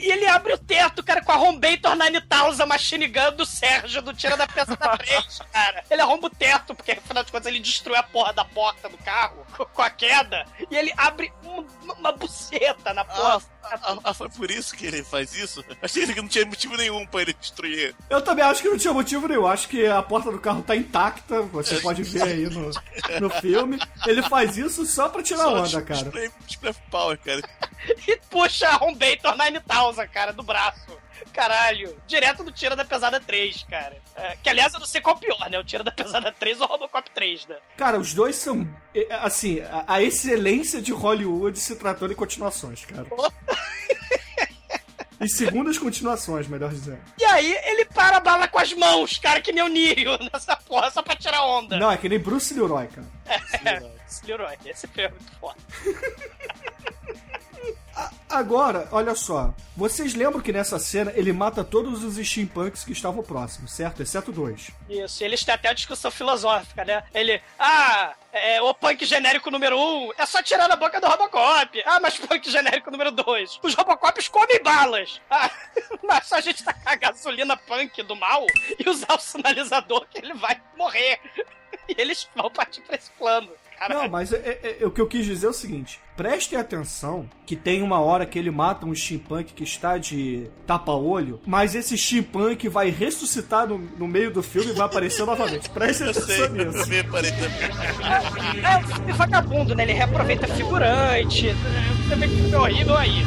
[0.00, 4.14] E ele abre o teto, cara, com a Rombator 9000 Machine Gun do Sérgio, do
[4.14, 5.84] Tira da Peça da Frente, cara.
[5.90, 8.96] Ele arromba o teto, porque afinal de contas ele destruiu a porra da porta do
[8.98, 10.44] carro co- com a queda.
[10.70, 11.64] E ele abre um-
[11.98, 13.46] uma buceta na Ah, porta.
[13.64, 15.62] ah, ah, foi por isso que ele faz isso?
[15.82, 17.94] Achei que não tinha motivo nenhum pra ele destruir.
[18.08, 19.46] Eu também acho que não tinha motivo nenhum.
[19.46, 21.42] Acho que a porta do carro tá intacta.
[21.42, 22.70] Você pode ver aí no,
[23.20, 23.78] no filme.
[24.06, 26.10] Ele faz isso só pra tirar Só onda, cara.
[26.46, 27.40] Display, power, cara.
[28.06, 30.98] E puxa a Rombator 9000, cara, do braço.
[31.32, 33.96] Caralho, direto do Tira da Pesada 3, cara.
[34.16, 35.58] É, que aliás eu não sei qual é pior, né?
[35.58, 37.56] O Tira da Pesada 3 ou o Robocop 3, né?
[37.76, 43.06] Cara, os dois são, é, assim, a, excelência de Hollywood se tratando em continuações, cara.
[45.20, 47.00] E segundas continuações, melhor dizendo.
[47.18, 50.56] E aí ele para a bala com as mãos, cara, que nem o Neo nessa
[50.56, 51.78] porra, só pra tirar onda.
[51.78, 53.06] Não, é que nem Bruce Leroy, cara.
[53.26, 55.58] É, esse Leroy, esse filme é muito foda.
[58.30, 59.52] Agora, olha só.
[59.76, 64.02] Vocês lembram que nessa cena ele mata todos os steampunks que estavam próximos, certo?
[64.02, 64.70] Exceto dois.
[64.88, 67.02] Isso, e eles têm até uma discussão filosófica, né?
[67.12, 71.82] Ele, ah, é, o punk genérico número um é só tirar na boca do Robocop.
[71.84, 75.20] Ah, mas punk genérico número dois, os Robocops comem balas.
[75.30, 75.50] Ah,
[76.02, 78.44] mas só a gente tacar a gasolina punk do mal
[78.78, 81.18] e usar o sinalizador que ele vai morrer.
[81.88, 83.48] E eles vão partir pra esse plano.
[83.76, 84.02] Caralho.
[84.02, 87.26] Não, mas é- é- é- o que eu quis dizer é o seguinte: prestem atenção
[87.46, 91.96] que tem uma hora que ele mata um steampunk que está de tapa-olho, mas esse
[91.96, 95.70] steampunk vai ressuscitar no, no meio do filme e vai aparecer novamente.
[95.70, 96.84] Prestem Eu sei, atenção eu nisso.
[96.84, 97.00] também.
[98.62, 99.84] É um filme vagabundo, né?
[99.84, 101.54] Ele reaproveita figurante.
[102.06, 103.24] Você vê que filme horrível aí.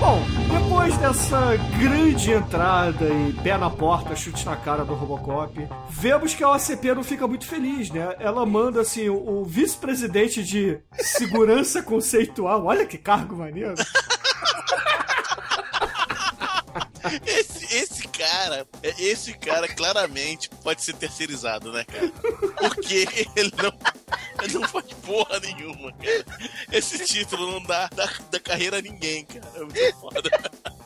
[0.00, 0.22] Bom,
[1.06, 5.54] dessa grande entrada e pé na porta, chute na cara do Robocop,
[5.90, 8.16] vemos que a OCP não fica muito feliz, né?
[8.18, 13.74] Ela manda, assim, o, o vice-presidente de segurança conceitual, olha que cargo maneiro.
[17.26, 18.66] Esse, esse cara,
[18.98, 22.10] esse cara claramente pode ser terceirizado, né, cara?
[22.56, 23.72] Porque ele não,
[24.52, 26.24] não faz porra nenhuma, cara.
[26.72, 29.46] Esse título não dá, dá, dá carreira a ninguém, cara.
[29.54, 30.22] É muito foda.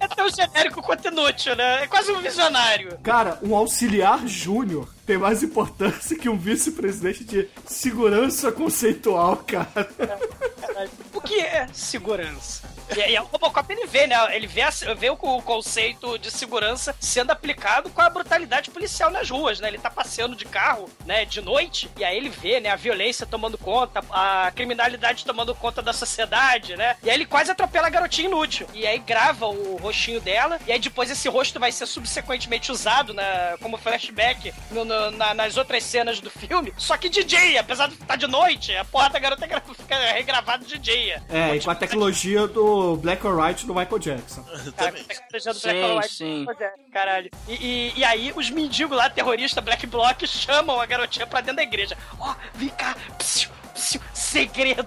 [0.00, 1.84] É tão genérico quanto inútil, né?
[1.84, 2.98] É quase um visionário.
[3.02, 9.84] Cara, um auxiliar júnior tem mais importância que um vice-presidente de segurança conceitual, cara.
[9.84, 10.54] Caralho.
[11.12, 12.62] O que é segurança?
[12.94, 14.16] E aí o Robocop ele vê, né?
[14.36, 14.62] Ele vê,
[14.98, 19.68] vê o, o conceito de segurança sendo aplicado com a brutalidade policial nas ruas, né?
[19.68, 23.24] Ele tá passeando de carro, né, de noite, e aí ele vê, né, a violência
[23.26, 26.96] tomando conta, a criminalidade tomando conta da sociedade, né?
[27.02, 28.66] E aí ele quase atropela a garotinha inútil.
[28.74, 33.14] E aí grava o rostinho dela, e aí depois esse rosto vai ser subsequentemente usado
[33.14, 36.72] na, como flashback no- no- na- nas outras cenas do filme.
[36.76, 40.63] Só que DJ, apesar de estar de noite, a porra da garota gra- fica regravada
[40.66, 41.16] de DJ.
[41.28, 44.42] É, e com a tecnologia do Black or White do Michael Jackson.
[44.76, 45.04] Cara, Também.
[45.04, 46.14] tecnologia do Sim, Black or White.
[46.14, 46.46] sim.
[46.92, 47.30] Caralho.
[47.48, 51.56] E, e, e aí, os mendigos lá, terroristas Black Bloc, chamam a garotinha pra dentro
[51.56, 51.96] da igreja.
[52.18, 54.86] Ó, vem cá, psiu, psiu, segredo.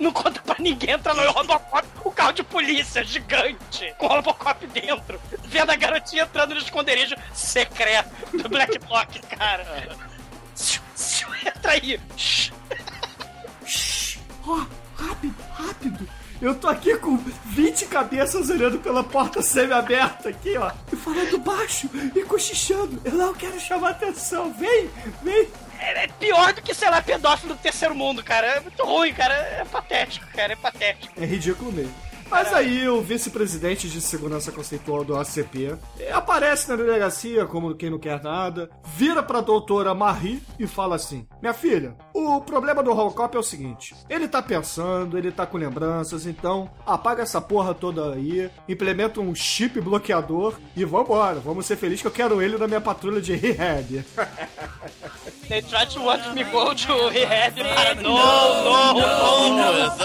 [0.00, 4.66] Não conta pra ninguém, entra no Robocop, o carro de polícia gigante, com o Robocop
[4.66, 9.96] dentro, vendo a garotinha entrando no esconderijo secreto do Black Bloc, cara.
[10.54, 11.98] Psiu, psiu, entra aí.
[12.16, 12.52] Shhh.
[15.06, 16.08] Rápido, rápido!
[16.40, 20.72] Eu tô aqui com 20 cabeças olhando pela porta semi-aberta aqui, ó.
[20.92, 23.00] E falando baixo e cochichando.
[23.04, 24.52] Eu não quero chamar atenção.
[24.52, 24.90] Vem,
[25.22, 25.48] vem.
[25.78, 28.46] É, é pior do que, sei lá, pedófilo do terceiro mundo, cara.
[28.46, 29.34] É muito ruim, cara.
[29.34, 30.52] É patético, cara.
[30.52, 31.12] É patético.
[31.20, 31.94] É ridículo mesmo.
[32.32, 35.76] Mas aí o vice-presidente de segurança conceitual do ACP
[36.10, 41.28] aparece na delegacia como quem não quer nada, vira pra doutora Marie e fala assim:
[41.42, 45.58] Minha filha, o problema do Robocop é o seguinte: ele tá pensando, ele tá com
[45.58, 51.38] lembranças, então apaga essa porra toda aí, implementa um chip bloqueador e vambora.
[51.38, 54.02] Vamos ser felizes que eu quero ele na minha patrulha de rehab.
[55.48, 57.62] They try to want me go to rehab.
[58.02, 59.31] No, no, no,
[59.92, 60.02] no.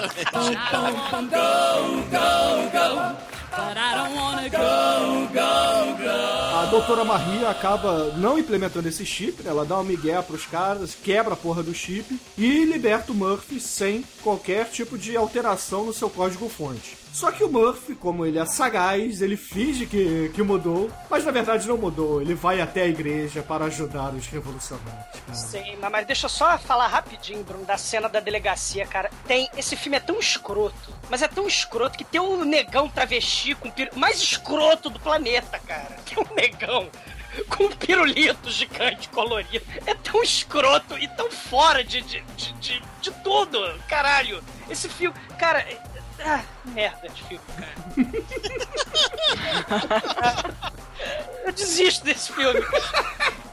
[6.57, 9.49] A doutora Maria acaba não implementando esse chip, né?
[9.49, 13.59] ela dá um migué pros caras, quebra a porra do chip e liberta o Murphy
[13.59, 17.06] sem qualquer tipo de alteração no seu código-fonte.
[17.17, 21.31] Só que o Murphy, como ele é sagaz, ele finge que, que mudou, mas na
[21.31, 22.21] verdade não mudou.
[22.21, 25.19] Ele vai até a igreja para ajudar os revolucionários.
[25.25, 25.33] cara.
[25.33, 29.09] Sim, mas- deixa eu só falar rapidinho, Bruno, da cena da delegacia, cara.
[29.25, 29.49] Tem.
[29.57, 33.67] Esse filme é tão escroto, mas é tão escroto que tem um negão travesti com
[33.69, 35.97] o mais escroto do planeta, cara.
[36.05, 36.87] Tem um negão.
[37.49, 39.65] Com um pirulito gigante colorido.
[39.87, 43.57] É tão escroto e tão fora de, de, de, de, de tudo.
[43.87, 44.43] Caralho.
[44.69, 45.15] Esse filme.
[45.39, 45.65] Cara.
[46.19, 47.73] É- Ah, merda de filme, cara.
[51.45, 52.59] Eu desisto desse filme.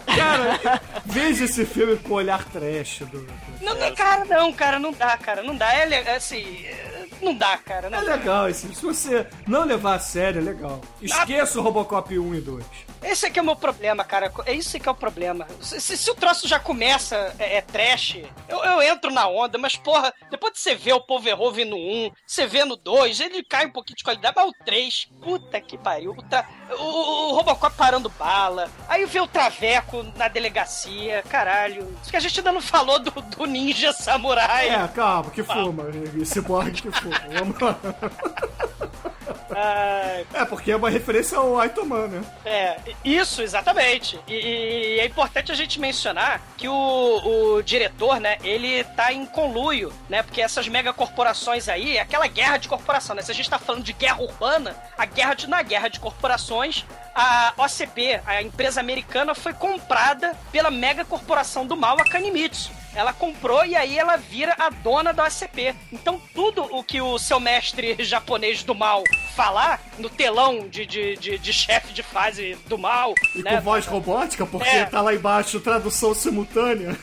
[0.06, 3.26] Cara, veja esse filme com o olhar trash do.
[3.60, 5.72] Não, não, cara, não, cara, não dá, cara, não dá.
[5.72, 8.14] É, le- assim, é, não dá, cara, não É dá.
[8.16, 8.76] legal esse filme.
[8.76, 10.80] Se você não levar a sério, é legal.
[11.00, 12.64] Esqueça o Robocop 1 e 2.
[13.04, 14.32] Esse aqui é o meu problema, cara.
[14.46, 15.46] É isso que é o problema.
[15.60, 19.76] Se, se- o troço já começa é, é trash, eu, eu entro na onda, mas
[19.76, 23.66] porra, depois de você ver o Poverhoven no 1, você vê no 2, ele cai
[23.66, 26.12] um pouquinho de qualidade, mas o 3, puta que pariu.
[26.12, 26.48] O, tra-
[26.78, 31.86] o- o Robocop parando bala, aí vê o Traveco na delegacia, caralho.
[32.02, 34.68] Isso que a gente ainda não falou do, do Ninja Samurai.
[34.68, 35.84] É, calma, que fuma.
[36.20, 37.20] Esse borg que fuma.
[37.38, 37.76] Vamos lá.
[39.54, 42.24] Ai, É, porque é uma referência ao Aitoman, né?
[42.44, 44.18] É, isso, exatamente.
[44.26, 49.24] E, e é importante a gente mencionar que o, o diretor, né, ele tá em
[49.26, 53.48] conluio, né, porque essas megacorporações aí, é aquela guerra de corporação, né, se a gente
[53.48, 56.84] tá falando de guerra urbana, a guerra de, na guerra de corporações,
[57.14, 62.70] a OCP, a empresa americana, foi comprada pela megacorporação do mal, a Kanimitsu.
[62.94, 65.74] Ela comprou e aí ela vira a dona da OCP.
[65.92, 69.02] Então tudo o que o seu mestre japonês do mal
[69.34, 73.56] falar no telão de, de, de, de chefe de fase do mal, E né?
[73.56, 74.84] com voz robótica, porque É.
[74.84, 76.96] tá lá embaixo tradução simultânea.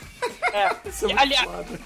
[0.53, 0.71] É.
[1.01, 1.35] É ali-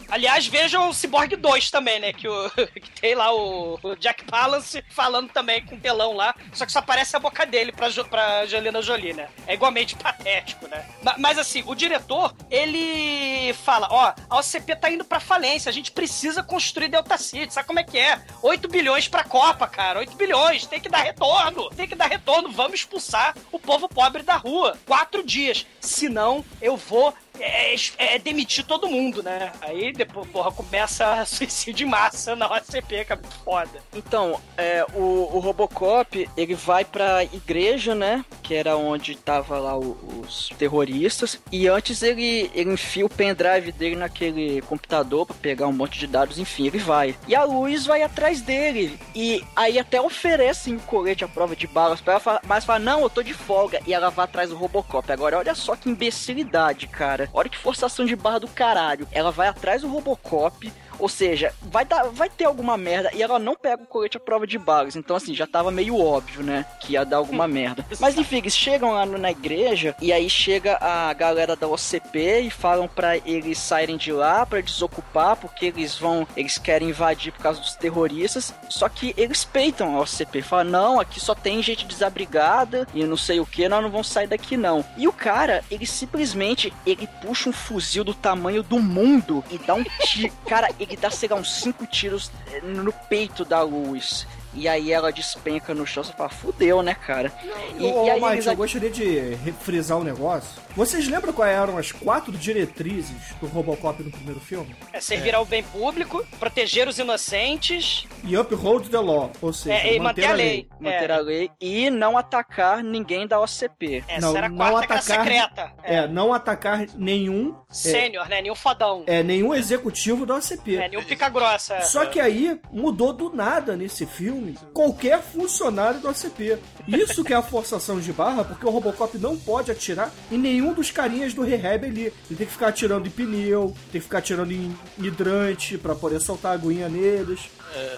[0.09, 2.11] aliás, vejam o Cyborg 2 também, né?
[2.11, 6.33] Que, o, que tem lá o, o Jack Palance falando também com o telão lá,
[6.51, 9.29] só que só aparece a boca dele pra, pra Angelina Jolie, né?
[9.47, 10.85] É igualmente patético, né?
[11.03, 15.73] Ma- Mas, assim, o diretor, ele fala, ó, a OCP tá indo pra falência, a
[15.73, 18.19] gente precisa construir Delta City, sabe como é que é?
[18.41, 22.51] 8 bilhões pra Copa, cara, 8 bilhões, tem que dar retorno, tem que dar retorno,
[22.51, 24.77] vamos expulsar o povo pobre da rua.
[24.85, 29.51] Quatro dias, senão eu vou é, é demitir todo mundo, né?
[29.61, 33.81] Aí depois, porra, começa suicídio em massa na OCP, que é foda.
[33.93, 38.23] Então, é, o, o Robocop, ele vai pra igreja, né?
[38.43, 41.39] Que era onde tava lá o- os terroristas.
[41.51, 46.07] E antes ele, ele enfia o pendrive dele naquele computador pra pegar um monte de
[46.07, 47.15] dados, enfim, ele vai.
[47.27, 48.97] E a Luz vai atrás dele.
[49.13, 53.01] E aí até oferecem o colete à prova de balas pra ela, mas fala, não,
[53.01, 53.79] eu tô de folga.
[53.85, 55.11] E ela vai atrás do Robocop.
[55.11, 57.24] Agora, olha só que imbecilidade, cara.
[57.33, 59.07] Olha que forçação de barra do caralho.
[59.11, 60.71] Ela vai atrás do Robocop.
[60.99, 64.19] Ou seja, vai, dar, vai ter alguma merda e ela não pega o colete à
[64.19, 64.95] prova de balas.
[64.95, 66.65] Então, assim, já tava meio óbvio, né?
[66.79, 67.85] Que ia dar alguma merda.
[67.99, 72.49] Mas enfim, eles chegam lá na igreja e aí chega a galera da OCP e
[72.49, 76.27] falam pra eles saírem de lá pra desocupar, porque eles vão.
[76.35, 78.53] Eles querem invadir por causa dos terroristas.
[78.69, 80.41] Só que eles peitam a OCP.
[80.41, 84.07] Falam, não, aqui só tem gente desabrigada e não sei o que, nós não vamos
[84.07, 84.83] sair daqui não.
[84.97, 89.73] E o cara, ele simplesmente ele puxa um fuzil do tamanho do mundo e dá
[89.73, 90.33] um tiro.
[90.47, 94.25] cara, ele dá, sei lá, uns cinco tiros eh, no peito da luz.
[94.53, 97.31] E aí ela despenca no chão, você fala, fudeu, né, cara?
[97.77, 100.61] E, Ô, e aí Mike, eles eu gostaria de refrisar um negócio.
[100.75, 104.75] Vocês lembram quais eram as quatro diretrizes do Robocop no primeiro filme?
[104.91, 109.95] É servir ao bem público, proteger os inocentes, E uphold the law, ou seja, é,
[109.95, 110.67] e manter a lei.
[110.79, 114.03] manter é, a lei e não atacar ninguém da OCP.
[114.07, 115.71] essa Não, era a não atacar- secreta.
[115.81, 118.41] É, não atacar nenhum, Sênior, né?
[118.41, 119.03] Nenhum fodão.
[119.07, 120.75] é, nenhum executivo da OCP.
[120.75, 121.75] É, nenhum pica grossa.
[121.75, 121.81] é.
[121.81, 126.57] Só que aí mudou do nada nesse filme qualquer funcionário do ACP.
[126.87, 130.64] Isso que é a forçação de barra, porque o Robocop não pode atirar em nenhum
[130.73, 132.05] dos carinhas do Rehab ali.
[132.05, 136.19] Ele tem que ficar atirando em pneu, tem que ficar atirando em hidrante pra poder
[136.19, 137.49] soltar a aguinha neles.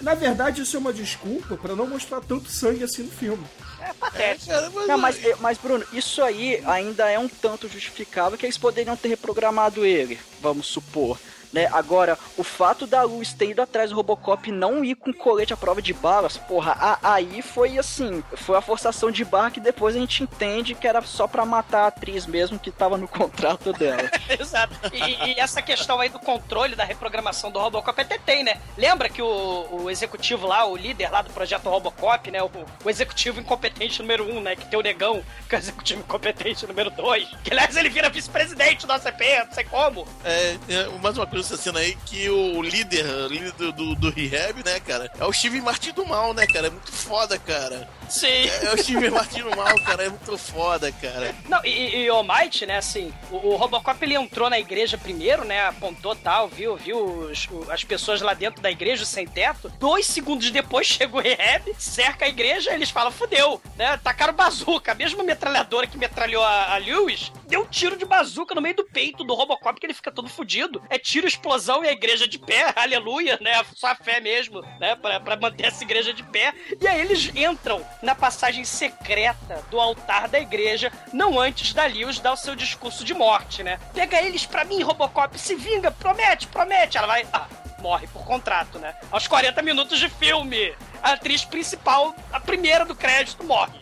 [0.02, 3.44] Na verdade, isso é uma desculpa pra não mostrar tanto sangue assim no filme.
[3.80, 4.50] É patético.
[4.50, 8.58] Cara, mas, Não, mas, mas, Bruno, isso aí ainda é um tanto justificável que eles
[8.58, 11.18] poderiam ter reprogramado ele, vamos supor.
[11.52, 11.68] Né?
[11.72, 15.52] Agora, o fato da Luz ter ido atrás do Robocop e não ir com colete
[15.52, 19.60] à prova de balas, porra, a- aí foi assim, foi a forçação de barra que
[19.60, 23.08] depois a gente entende que era só pra matar a atriz mesmo que tava no
[23.08, 24.10] contrato dela.
[24.38, 24.74] Exato.
[24.92, 28.60] E, e essa questão aí do controle da reprogramação do Robocop até tem, né?
[28.76, 32.42] Lembra que o, o executivo lá, o líder lá do projeto Robocop, né?
[32.42, 32.50] O,
[32.84, 34.54] o executivo incompetente número um, né?
[34.54, 37.26] Que tem o negão, que é o executivo incompetente número dois.
[37.42, 40.06] Que aliás ele vira vice-presidente do ACP, não sei como.
[40.24, 44.10] É, é, mais uma coisa dessa cena aí, que o líder, líder do, do, do
[44.10, 46.68] Rehab, né, cara, é o Steve Martin do mal, né, cara?
[46.68, 47.88] É muito foda, cara.
[48.08, 48.48] Sim.
[48.62, 50.04] É o Steve Martin do mal, cara.
[50.04, 51.34] É muito foda, cara.
[51.48, 55.44] Não, e, e, o Might, né, assim, o, o Robocop ele entrou na igreja primeiro,
[55.44, 56.98] né, apontou tal, viu, viu
[57.30, 59.68] os- o- as pessoas lá dentro da igreja sem teto.
[59.78, 64.92] Dois segundos depois chega o Rehab, cerca a igreja, eles falam, fudeu, né, tacaram bazuca.
[64.92, 68.76] A mesma metralhadora que metralhou a, a Lewis, deu um tiro de bazuca no meio
[68.76, 70.82] do peito do Robocop, que ele fica todo fudido.
[70.88, 74.94] É tiro, explosão e a igreja de pé, aleluia, né, só a fé mesmo, né,
[74.96, 76.52] pra, pra manter essa igreja de pé.
[76.80, 82.18] E aí eles entram na passagem secreta do altar da igreja, não antes da Lewis
[82.20, 83.78] dar o seu discurso de morte, né?
[83.92, 86.96] Pega eles pra mim, Robocop, se vinga, promete, promete.
[86.98, 87.26] Ela vai.
[87.32, 87.46] Ah,
[87.80, 88.94] morre por contrato, né?
[89.10, 90.74] Aos 40 minutos de filme.
[91.02, 93.72] A atriz principal, a primeira do crédito, morre.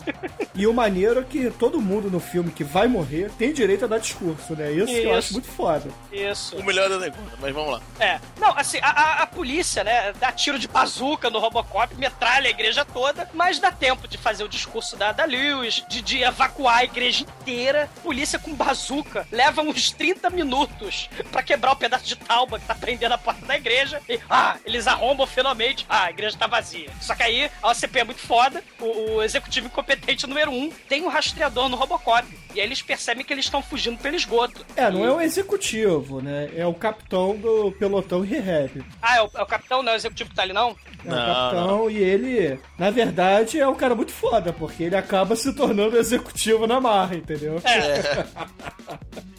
[0.55, 3.89] E o maneiro é que todo mundo no filme que vai morrer tem direito a
[3.89, 4.71] dar discurso, né?
[4.73, 5.19] Isso, que eu Isso.
[5.19, 5.91] acho muito foda.
[6.13, 6.57] Isso.
[6.57, 7.81] O melhor da negócio, mas vamos lá.
[8.01, 8.21] É.
[8.39, 12.51] Não, assim, a, a- a polícia, né, dá tiro de bazuca no Robocop, metralha a
[12.51, 16.79] igreja toda, mas dá tempo de fazer o discurso da, da Lewis, de, de evacuar
[16.79, 17.89] a igreja inteira.
[18.03, 22.75] Polícia com bazuca leva uns 30 minutos pra quebrar o pedaço de tauba que tá
[22.75, 24.01] prendendo a porta da igreja.
[24.09, 25.85] E, ah, eles arrombam finalmente.
[25.89, 26.91] Ah, a igreja tá vazia.
[27.07, 31.05] Só que aí, a OCP é muito foda, o, o executivo incompetente número um tem
[31.05, 32.27] um rastreador no Robocop.
[32.53, 34.67] E aí eles percebem que eles estão fugindo pelo esgoto.
[34.75, 36.51] É, não é o executivo, né?
[36.57, 38.85] É o capitão do pelotão Rehab.
[39.01, 40.77] Ah, é o, é o capitão, não é o executivo que tá ali, não?
[41.05, 44.97] É Não, o capitão e ele, na verdade, é um cara muito foda, porque ele
[44.97, 47.63] acaba se tornando executivo na marra, entendeu?
[47.63, 48.25] É,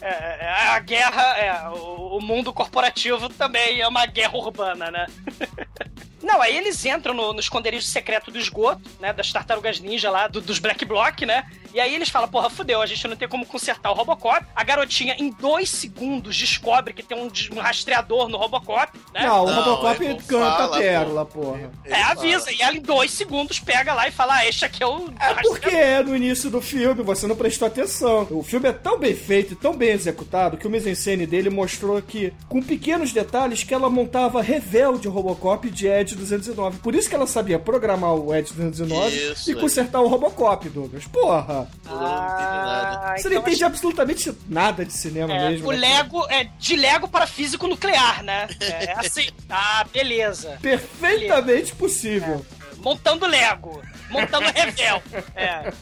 [0.00, 5.06] é, a guerra, é, o, o mundo corporativo também é uma guerra urbana, né?
[6.22, 9.12] Não, aí eles entram no, no esconderijo secreto do esgoto, né?
[9.12, 11.44] Das tartarugas ninja lá, do- dos Black Block, né?
[11.74, 14.44] E aí eles falam, porra, fudeu, a gente não tem como consertar o Robocop.
[14.56, 19.26] A garotinha, em dois segundos, descobre que tem um, um rastreador no Robocop, né?
[19.26, 21.70] Não, o Não, Robocop ele não canta fala, a pérola, porra.
[21.84, 22.12] Ele é, fala.
[22.12, 22.52] avisa.
[22.52, 25.34] E ela, em dois segundos, pega lá e fala, ah, este aqui é o É
[25.42, 28.26] porque é no início do filme, você não prestou atenção.
[28.30, 32.00] O filme é tão bem feito e tão bem executado que o mise-en-scène dele mostrou
[32.00, 36.78] que, com pequenos detalhes, que ela montava revel de Robocop de Ed 209.
[36.78, 39.56] Por isso que ela sabia programar o Ed 209 Isso, e é.
[39.60, 41.04] consertar o Robocop, Douglas.
[41.06, 41.70] Porra!
[41.84, 41.92] Não.
[41.96, 45.68] Ah, Você não então entende absolutamente nada de cinema É, mesmo.
[45.68, 45.78] o né?
[45.78, 48.48] Lego é de Lego para físico nuclear, né?
[48.60, 49.28] É assim.
[49.48, 50.58] Ah, beleza.
[50.60, 52.44] Perfeitamente possível.
[52.78, 53.80] Montando Lego.
[54.10, 55.02] Montando Revel.
[55.34, 55.72] É.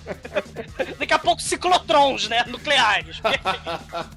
[0.98, 2.44] Daqui a pouco ciclotrons, né?
[2.46, 3.20] Nucleares.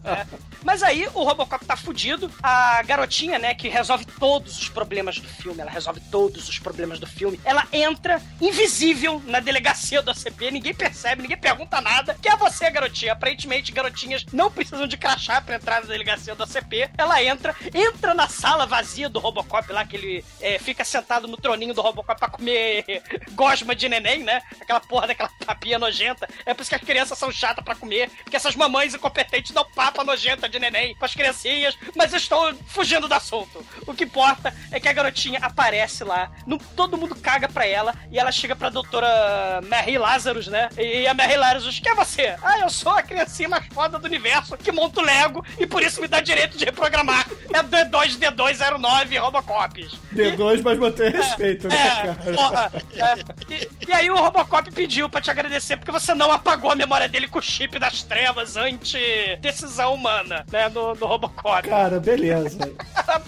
[0.03, 0.26] É.
[0.64, 2.32] Mas aí o Robocop tá fudido.
[2.41, 5.62] A garotinha, né, que resolve todos os problemas do filme.
[5.62, 7.39] Ela resolve todos os problemas do filme.
[7.43, 10.51] Ela entra invisível na delegacia do ACP.
[10.51, 12.18] Ninguém percebe, ninguém pergunta nada.
[12.22, 13.14] Que é você, garotinha.
[13.14, 16.89] Aparentemente, garotinhas não precisam de crachá pra entrar na delegacia do ACP.
[16.97, 21.38] Ela entra, entra na sala vazia do Robocop lá, que ele é, fica sentado no
[21.38, 23.01] troninho do Robocop pra comer
[23.32, 24.41] gosma de neném, né?
[24.59, 26.27] Aquela porra daquela papinha nojenta.
[26.45, 28.09] É por isso que as crianças são chatas pra comer.
[28.23, 31.77] Porque essas mamães incompetentes dão papa nojenta de neném pras criancinhas.
[31.95, 33.65] Mas eu estou fugindo do assunto.
[33.87, 36.31] O que importa é que a garotinha aparece lá.
[36.45, 37.93] não- todo mundo caga pra ela.
[38.11, 40.69] E ela chega pra doutora Mary Lazarus, né?
[40.77, 42.35] E a Mary Lazarus, quem é você?
[42.43, 45.81] Ah, eu sou a criancinha mais foda do universo que monta o Lego e por
[45.81, 47.27] isso me dá direito de reprogramar.
[47.53, 49.97] É D2D209 Robocops.
[50.13, 52.33] D2, mas mantém respeito, né, É, cara?
[52.35, 52.71] porra.
[52.95, 53.53] é.
[53.53, 57.09] E, e aí o Robocop pediu pra te agradecer porque você não apagou a memória
[57.09, 61.67] dele com o chip das trevas anti-decisão humana, né, no, no Robocop.
[61.67, 62.59] Cara, beleza.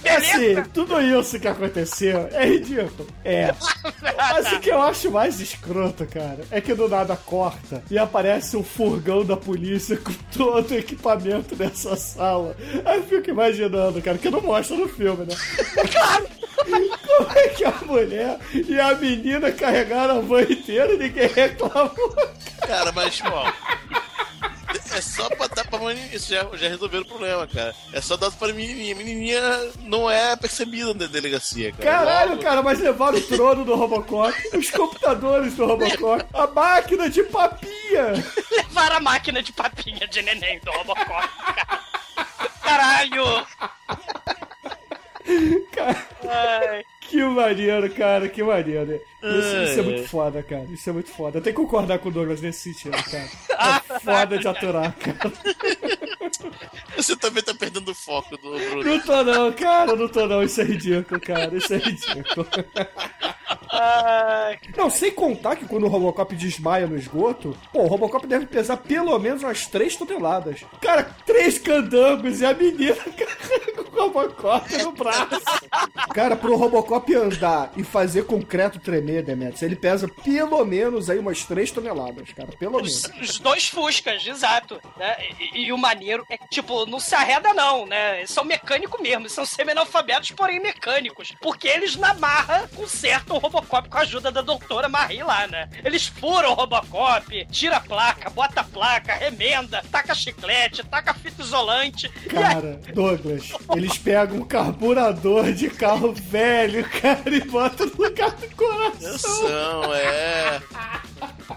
[0.03, 0.61] Beleza?
[0.61, 3.07] Assim, tudo isso que aconteceu é ridículo.
[3.25, 3.55] É.
[4.15, 8.55] Mas o que eu acho mais escroto, cara, é que do nada corta e aparece
[8.55, 12.55] um furgão da polícia com todo o equipamento dessa sala.
[12.85, 15.35] Aí eu fico imaginando, cara, que não mostra no filme, né?
[15.91, 16.27] Claro!
[16.61, 22.15] Como é que a mulher e a menina carregaram a van inteira e ninguém reclamou?
[22.67, 23.51] Cara, mas, ó.
[24.93, 26.13] É só pra dar pra menininha.
[26.15, 27.73] Isso já, já resolveu o problema, cara.
[27.93, 28.93] É só dar pra menininha.
[28.95, 29.41] Menininha
[29.79, 31.83] não é percebida na delegacia, cara.
[31.83, 37.09] Caralho, Logo- cara, mas levaram o trono do Robocop, os computadores do Robocop, a máquina
[37.09, 38.11] de papinha.
[38.51, 41.81] Levaram a máquina de papinha de neném do Robocop, cara.
[42.61, 43.47] Caralho!
[46.29, 49.01] Ai, Que maneiro, cara, que maneiro.
[49.21, 50.63] Isso, isso é muito foda, cara.
[50.71, 51.39] Isso é muito foda.
[51.39, 53.29] Eu tenho que concordar com o Douglas nesse sentido, cara.
[53.91, 55.31] É foda de aturar, cara.
[56.95, 58.83] Você também tá perdendo o foco do Bruno.
[58.83, 60.41] Não tô não, cara, não tô não.
[60.41, 61.55] Isso é ridículo, cara.
[61.55, 62.47] Isso é ridículo.
[64.75, 68.77] Não, sem contar que quando o Robocop desmaia no esgoto, pô, o Robocop deve pesar
[68.77, 70.61] pelo menos umas 3 toneladas.
[70.81, 75.41] Cara, três candangos e a menina carrega o Robocop no braço.
[76.13, 81.43] Cara, pro Robocop andar e fazer concreto tremer, Demetrius, ele pesa pelo menos aí umas
[81.45, 82.49] 3 toneladas, cara.
[82.57, 83.29] Pelo Os, menos.
[83.29, 84.81] os dois Fuscas, exato.
[84.97, 85.15] Né?
[85.53, 88.19] E, e o maneiro é que, tipo, não se arreda, não, né?
[88.19, 91.33] Eles são mecânicos mesmo, eles são semi-analfabetos, porém mecânicos.
[91.41, 95.69] Porque eles, na marra, consertam o Robocop com a ajuda da doutora Marie lá, né?
[95.83, 101.41] Eles furam o Robocop, tira a placa, bota a placa, remenda, taca chiclete, taca fita
[101.41, 102.11] isolante.
[102.25, 108.03] E aí, Cara, Douglas, eles pegam um carburador de carro velho, cara, e botam no
[108.03, 108.89] lugar do coração.
[109.09, 110.61] Atenção, é.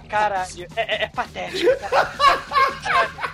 [0.09, 3.34] caralho, é, é- é patético, cara.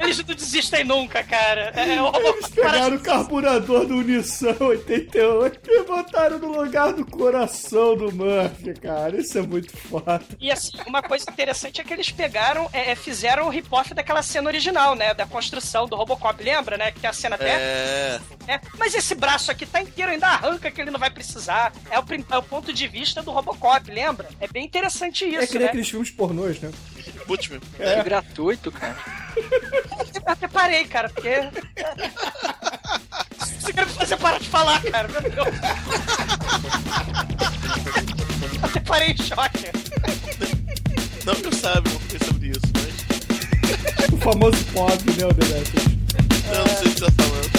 [0.00, 1.72] Eles não desistem nunca, cara.
[1.76, 7.96] É, é Eles pegaram o carburador do Unisson 88 e botaram no lugar do coração
[7.96, 9.20] do Murphy, cara.
[9.20, 10.22] Isso é muito foda.
[10.40, 14.22] E assim, uma coisa interessante é que eles pegaram, é, é, fizeram o rip-off daquela
[14.22, 15.12] cena original, né?
[15.12, 16.90] Da construção do Robocop, lembra, né?
[16.90, 17.50] Que tem a cena até.
[17.50, 18.20] É.
[18.48, 18.60] É.
[18.78, 21.72] Mas esse braço aqui tá inteiro, ainda arranca que ele não vai precisar.
[21.90, 24.28] É o, é o ponto de vista do Robocop, lembra?
[24.40, 25.68] É bem interessante É isso, que nem né?
[25.68, 26.70] aqueles filmes pornôs, né?
[27.30, 27.60] Putz, meu.
[27.60, 28.96] Que gratuito, cara.
[29.36, 31.30] Eu até parei, cara, porque.
[33.60, 35.06] Você quer me fazer parar de falar, cara?
[35.06, 35.46] Meu Deus.
[38.60, 39.70] Até parei em choque.
[41.24, 42.94] Não que eu saiba uma coisa sobre isso, mas.
[44.12, 45.30] O famoso pobre, né, o?
[46.52, 47.50] Eu não sei o que você tá falando.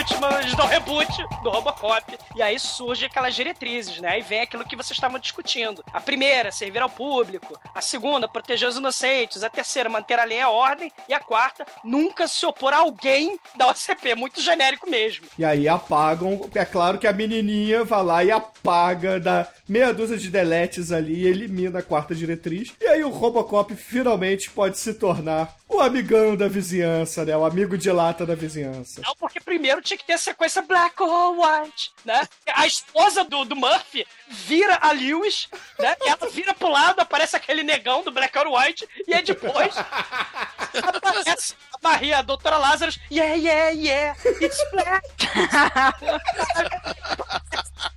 [0.00, 2.18] Bootman, eles dão reboot do Robocop.
[2.34, 4.08] E aí surge aquelas diretrizes, né?
[4.08, 5.84] Aí vem aquilo que vocês estavam discutindo.
[5.92, 7.60] A primeira, servir ao público.
[7.74, 9.42] A segunda, proteger os inocentes.
[9.42, 10.90] A terceira, manter a lei e a ordem.
[11.06, 14.14] E a quarta, nunca se opor a alguém da OCP.
[14.14, 15.26] Muito genérico mesmo.
[15.38, 16.48] E aí apagam.
[16.54, 21.24] É claro que a menininha vai lá e apaga, dá meia dúzia de deletes ali
[21.24, 22.72] e elimina a quarta diretriz.
[22.80, 27.36] E aí o Robocop finalmente pode se tornar o amigão da vizinhança, né?
[27.36, 29.00] O amigo de lata da vizinhança.
[29.04, 32.28] Não, porque primeiro tinha que ter a sequência Black or White, né?
[32.54, 35.96] A esposa do, do Murphy vira a Lewis, né?
[36.06, 41.56] Ela vira pro lado, aparece aquele negão do Black or White, e aí depois aparece
[41.72, 45.02] a Maria, a doutora Lazarus, yeah, yeah, yeah, it's black.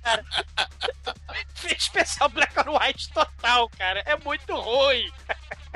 [0.02, 0.24] Cara,
[1.64, 4.02] Especial Black or White total, cara.
[4.04, 5.10] É muito ruim.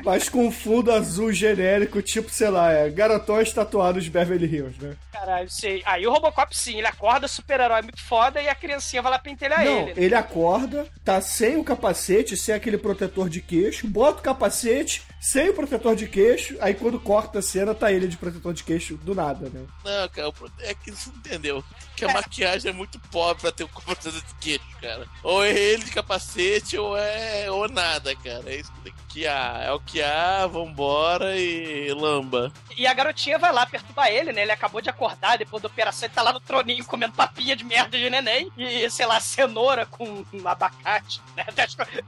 [0.04, 4.96] Mas com fundo azul genérico, tipo, sei lá, é garotões tatuados de Beverly Hills, né?
[5.12, 5.82] Caralho, sei.
[5.84, 9.64] Aí o Robocop, sim, ele acorda super-herói muito foda e a criancinha vai lá pentelhar
[9.64, 9.94] Não, ele.
[9.96, 15.50] ele acorda, tá sem o capacete, sem aquele protetor de queixo, bota o capacete, sem
[15.50, 18.96] o protetor de queixo, aí quando corta a cena, tá ele de protetor de queixo
[18.98, 19.66] do nada, né?
[19.84, 21.62] Não, cara, é que você entendeu.
[21.96, 25.06] Que a maquiagem é muito pobre pra ter um computador de queixo, cara.
[25.22, 27.50] Ou é ele de capacete, ou é.
[27.50, 28.44] ou nada, cara.
[28.46, 29.62] É isso que tem que há.
[29.64, 32.52] É o que há, vambora e lamba.
[32.76, 34.42] E a garotinha vai lá perturbar ele, né?
[34.42, 37.64] Ele acabou de acordar depois da operação, ele tá lá no troninho comendo papinha de
[37.64, 38.52] merda de neném.
[38.56, 41.44] E, sei lá, cenoura com um abacate, né?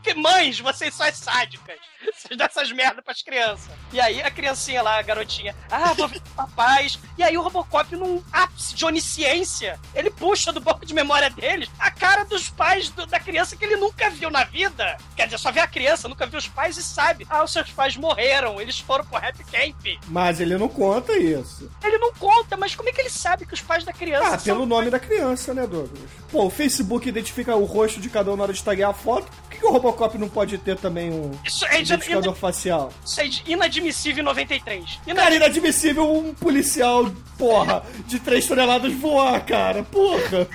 [0.02, 1.78] Que mães, vocês são as sádicas.
[2.14, 3.70] Vocês dão essas merdas pras crianças.
[3.92, 6.98] E aí a criancinha lá, a garotinha, ah, vou ver papais.
[7.18, 11.68] E aí o Robocop, num ápice de onisciência, ele puxa do banco de memória deles
[11.78, 14.96] a cara dos pais do- da criança que ele nunca viu na vida.
[15.16, 17.26] Quer dizer, só vê a criança, nunca viu os pais e sabe.
[17.28, 19.98] Ah, os seus pais morreram, eles foram pro Happy Camp.
[20.08, 21.70] Mas ele não conta isso.
[21.82, 24.38] Ele não conta, mas como é que ele sabe que os pais da criança Ah,
[24.38, 26.10] pelo nome da criança, né, Douglas?
[26.30, 29.30] Pô, o Facebook identifica o rosto de cada um na hora de taguear a foto.
[29.60, 32.90] Por que, o Robocop não pode ter também um Isso é, identificador facial?
[33.04, 35.00] isso é inadmissível em 93.
[35.14, 39.82] Cara, inadmissível um policial, porra, de 3 toneladas voar, cara.
[39.82, 40.48] Porra.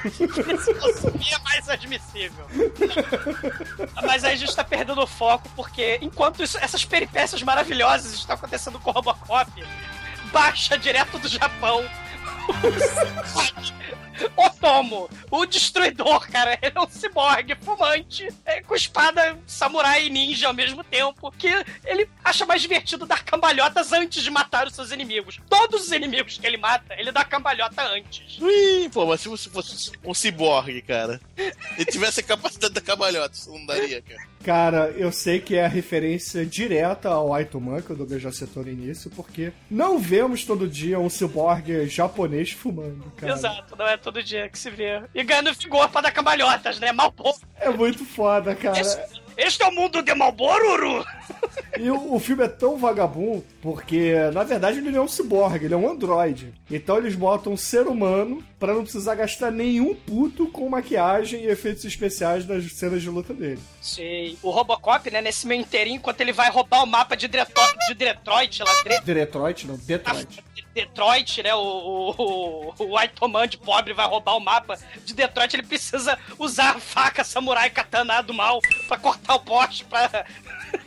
[1.31, 2.45] é mais admissível.
[4.03, 8.35] Mas aí a gente tá perdendo o foco, porque enquanto isso- essas peripécias maravilhosas estão
[8.35, 9.51] acontecendo com o Robocop,
[10.31, 11.85] baixa direto do Japão.
[14.35, 20.47] Otomo, o destruidor, cara, ele é um ciborgue fumante, é, com espada samurai e ninja
[20.47, 21.47] ao mesmo tempo, que
[21.85, 25.39] ele acha mais divertido dar cambalhotas antes de matar os seus inimigos.
[25.49, 28.39] Todos os inimigos que ele mata, ele dá cambalhota antes.
[28.39, 31.19] Ui, pô, mas se você fosse um ciborgue, cara,
[31.77, 34.34] e tivesse a capacidade da cabalhota, você não daria, cara.
[34.45, 38.63] Cara, eu sei que é a referência direta ao Aitoman, que o Douglas já citou
[38.63, 43.33] no início, porque não vemos todo dia um ciborgue japonês fumando, cara.
[43.33, 45.01] Exato, não é todo dia que se vê.
[45.15, 46.91] E ganhando vigor pra dar cambalhotas, né?
[46.91, 47.39] Mal povo.
[47.59, 48.79] É muito foda, cara.
[48.79, 49.01] Este,
[49.35, 51.03] este é o mundo de Malboruru!
[51.77, 55.65] E o, o filme é tão vagabundo porque, na verdade, ele não é um ciborgue,
[55.65, 56.53] ele é um androide.
[56.71, 61.47] Então eles botam um ser humano pra não precisar gastar nenhum puto com maquiagem e
[61.47, 63.59] efeitos especiais nas cenas de luta dele.
[63.81, 64.37] Sei.
[64.41, 67.93] O Robocop, né, nesse meio inteirinho, enquanto ele vai roubar o mapa de, Dreto de
[67.93, 70.43] Detroit, lá, Dre Detroit, não, Detroit.
[70.73, 71.55] Detroit, né?
[71.55, 75.53] O, o, o, o Aitoman de pobre vai roubar o mapa de Detroit.
[75.53, 80.25] Ele precisa usar a faca samurai katana do mal pra cortar o poste, pra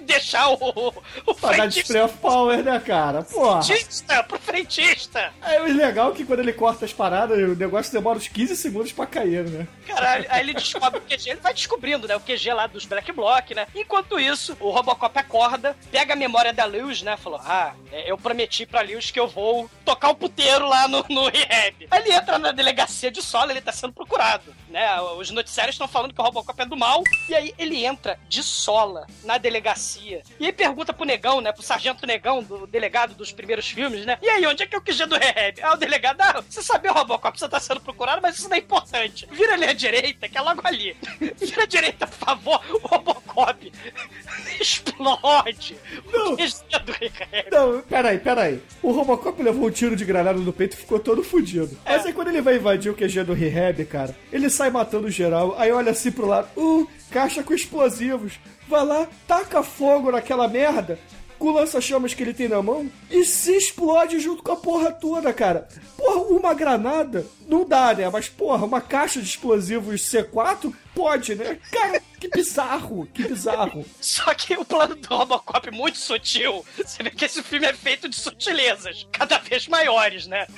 [0.00, 0.92] deixar o,
[1.26, 3.22] o Pra dar display of power, né, cara?
[3.22, 3.62] Porra.
[3.62, 5.32] frentista pro frentista.
[5.42, 8.92] É o legal que quando ele corta as paradas, o negócio demora uns 15 segundos
[8.92, 9.66] pra cair, né?
[9.86, 12.16] Caralho, aí ele descobre o QG, ele vai descobrindo, né?
[12.16, 13.66] O QG lá dos Black Block, né?
[13.74, 17.16] Enquanto isso, o Robocop acorda, pega a memória da Lewis, né?
[17.16, 21.04] Falou: Ah, é, eu prometi pra Lewis que eu vou tocar o puteiro lá no,
[21.08, 21.88] no rehab.
[21.90, 25.00] Aí ele entra na delegacia de solo, ele tá sendo procurado, né?
[25.00, 28.42] Os noticiários estão falando que o Robocop é do mal, e aí ele entra de
[28.42, 30.22] sola na delegacia.
[30.38, 31.52] E aí pergunta pro negão, né?
[31.52, 34.18] Pro sargento negão, do delegado dos primeiros filmes, né?
[34.22, 35.60] E aí, onde é que é o QG do rehab?
[35.62, 38.60] Aí o delegado, ah, você sabia, Robocop, você tá sendo procurado, mas isso não é
[38.60, 39.26] importante.
[39.30, 40.96] Vira ali à direita, que é logo ali.
[41.36, 43.72] Vira à direita, por favor, o Robocop
[44.60, 45.76] explode.
[46.12, 46.32] Não.
[46.32, 47.50] O QG do rehab.
[47.50, 48.62] Não, peraí, peraí.
[48.82, 51.78] O Robocop levou um tiro de granada no peito e ficou todo fudido.
[51.84, 55.54] Mas aí quando ele vai invadir o QG do Rehab, cara, ele sai matando geral,
[55.56, 58.40] aí olha assim pro lado, uh, caixa com explosivos.
[58.66, 60.98] Vai lá, taca fogo naquela merda,
[61.38, 64.90] com o lança-chamas que ele tem na mão, e se explode junto com a porra
[64.90, 65.68] toda, cara.
[65.96, 68.10] Porra, uma granada não dá, né?
[68.10, 71.56] Mas, porra, uma caixa de explosivos C4 pode, né?
[71.70, 73.86] Cara, que bizarro, que bizarro.
[74.00, 76.66] Só que o plano do Robocop é muito sutil.
[76.76, 80.48] Você vê que esse filme é feito de sutilezas, cada vez maiores, né?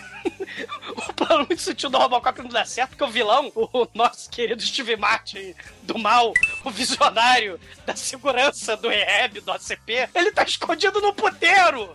[0.88, 4.62] O plano muito sutil do Robocop não dá certo, porque o vilão, o nosso querido
[4.62, 6.32] Steve Martin do mal,
[6.64, 11.94] o visionário da segurança do rehab, do ACP, ele tá escondido no puteiro!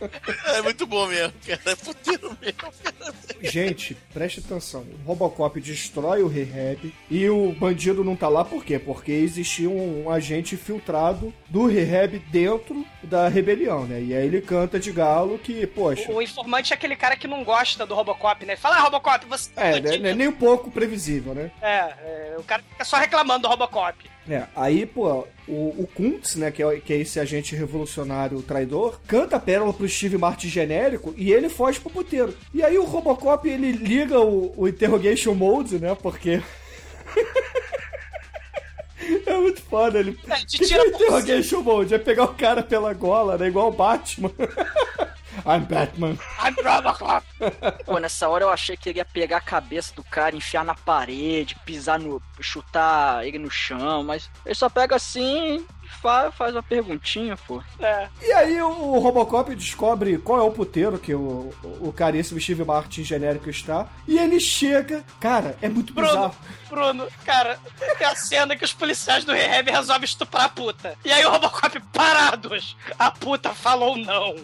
[0.58, 1.60] É muito bom mesmo, cara.
[1.66, 2.72] É puteiro mesmo.
[3.42, 4.84] Gente, preste atenção.
[5.04, 8.78] O Robocop destrói o Rehab e o bandido não tá lá por quê?
[8.78, 14.00] Porque existia um agente infiltrado do Rehab dentro da rebelião, né?
[14.00, 16.10] E aí ele canta de galo que, poxa.
[16.10, 18.56] O informante é aquele cara que não gosta do Robocop, né?
[18.56, 19.50] Fala, ah, Robocop, você.
[19.56, 21.50] É, né, né, nem um pouco previsível, né?
[21.60, 24.08] É, é, o cara fica só reclamando do Robocop.
[24.30, 29.00] É, aí, pô, o, o Kuntz, né, que é, que é esse agente revolucionário traidor,
[29.06, 32.34] canta a pérola pro Steve Martin genérico e ele foge pro puteiro.
[32.52, 36.42] E aí o Robocop, ele liga o, o Interrogation Mode, né, porque...
[39.26, 40.18] é muito foda, ele...
[40.28, 41.94] É, te que tira que é Interrogation Mode?
[41.94, 44.30] É pegar o cara pela gola, né, igual o Batman.
[45.46, 46.18] I'm Batman.
[46.42, 47.24] I'm Robocop!
[47.84, 50.74] Pô, nessa hora eu achei que ele ia pegar a cabeça do cara, enfiar na
[50.74, 52.20] parede, pisar no.
[52.40, 55.64] chutar ele no chão, mas ele só pega assim
[55.98, 57.62] e faz, faz uma perguntinha, pô.
[57.80, 58.08] É.
[58.22, 63.04] E aí o Robocop descobre qual é o puteiro que o, o caríssimo Steve Martin
[63.04, 63.88] genérico está.
[64.06, 65.04] E ele chega.
[65.20, 66.36] Cara, é muito Bruno, bizarro.
[66.68, 67.58] Bruno, cara,
[67.98, 70.96] tem a cena que os policiais do Rehab resolvem estuprar a puta.
[71.04, 72.76] E aí o Robocop, parados!
[72.98, 74.34] A puta falou não.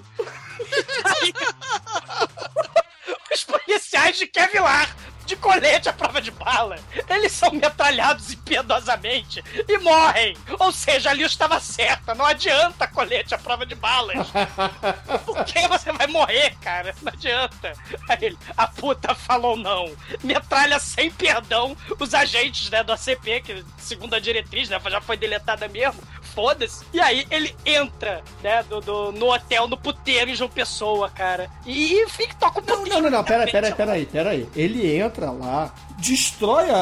[1.04, 1.32] Aí,
[3.32, 4.94] os policiais de Kevlar,
[5.24, 10.36] de colete à prova de bala, eles são metralhados impiedosamente e morrem.
[10.58, 14.28] Ou seja, ali estava certa, não adianta colete à prova de balas.
[15.24, 16.94] Porque você vai morrer, cara.
[17.02, 17.72] Não adianta.
[18.08, 19.92] Aí ele, a puta falou não.
[20.22, 25.16] Metralha sem perdão os agentes né, do ACP, que segundo a diretriz, né, já foi
[25.16, 26.02] deletada mesmo,
[26.34, 26.84] foda-se.
[26.92, 31.50] E aí ele entra, né, do, do- no hotel, no puteiro em João Pessoa, cara.
[31.66, 33.00] E, e fica, toca Não, puteiro.
[33.02, 34.48] não, não, não, pera, pera, pera aí, pera aí.
[34.56, 36.76] Ele entra lá, destrói a,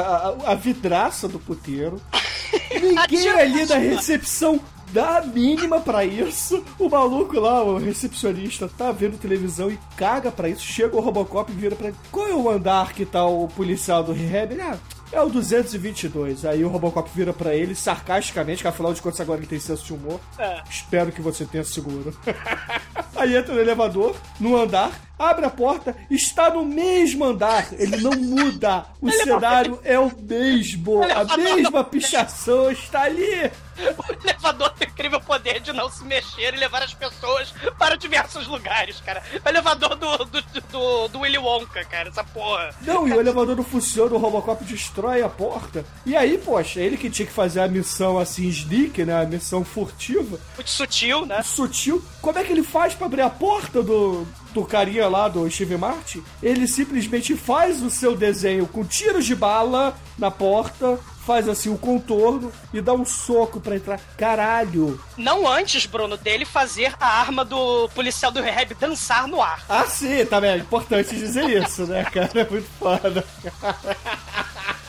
[0.46, 2.00] a, a vidraça do puteiro.
[2.80, 4.60] Ninguém ali da recepção
[4.92, 6.62] dá a mínima pra isso.
[6.78, 10.60] O maluco lá, o recepcionista, tá vendo televisão e caga pra isso.
[10.62, 11.96] Chega o Robocop e vira pra ele.
[12.10, 14.52] Qual é o andar que tá o policial do rehab?
[14.52, 14.76] Ele, ah,
[15.12, 16.44] é o 222.
[16.44, 19.84] Aí o Robocop vira pra ele sarcasticamente, que afinal de contas agora ele tem senso
[19.84, 20.20] de humor.
[20.38, 20.62] É.
[20.68, 22.16] Espero que você tenha seguro.
[23.14, 24.92] Aí entra no elevador, no andar,
[25.22, 27.68] abre a porta, está no mesmo andar.
[27.78, 28.84] Ele não muda.
[29.00, 31.02] O cenário é o mesmo.
[31.02, 33.50] A mesma pichação está ali.
[33.78, 37.96] O elevador tem o incrível poder de não se mexer e levar as pessoas para
[37.96, 39.22] diversos lugares, cara.
[39.44, 42.74] O elevador do, do, do, do Willy Wonka, cara, essa porra.
[42.82, 45.84] Não, e o elevador não funciona, o Robocop destrói a porta.
[46.04, 49.22] E aí, poxa, ele que tinha que fazer a missão assim, sneak, né?
[49.22, 51.42] A missão furtiva, Muito sutil, né?
[51.42, 52.04] sutil.
[52.20, 55.76] Como é que ele faz pra abrir a porta do, do carinha lá, do Steve
[55.76, 56.22] Martin?
[56.42, 61.78] Ele simplesmente faz o seu desenho com tiros de bala na porta, faz assim o
[61.78, 64.00] contorno e dá um soco pra entrar.
[64.16, 65.00] Caralho!
[65.16, 69.64] Não antes, Bruno, dele fazer a arma do policial do rehab dançar no ar.
[69.68, 70.50] Ah, sim, tá bem.
[70.50, 72.30] É importante dizer isso, né, cara?
[72.40, 73.24] É muito foda.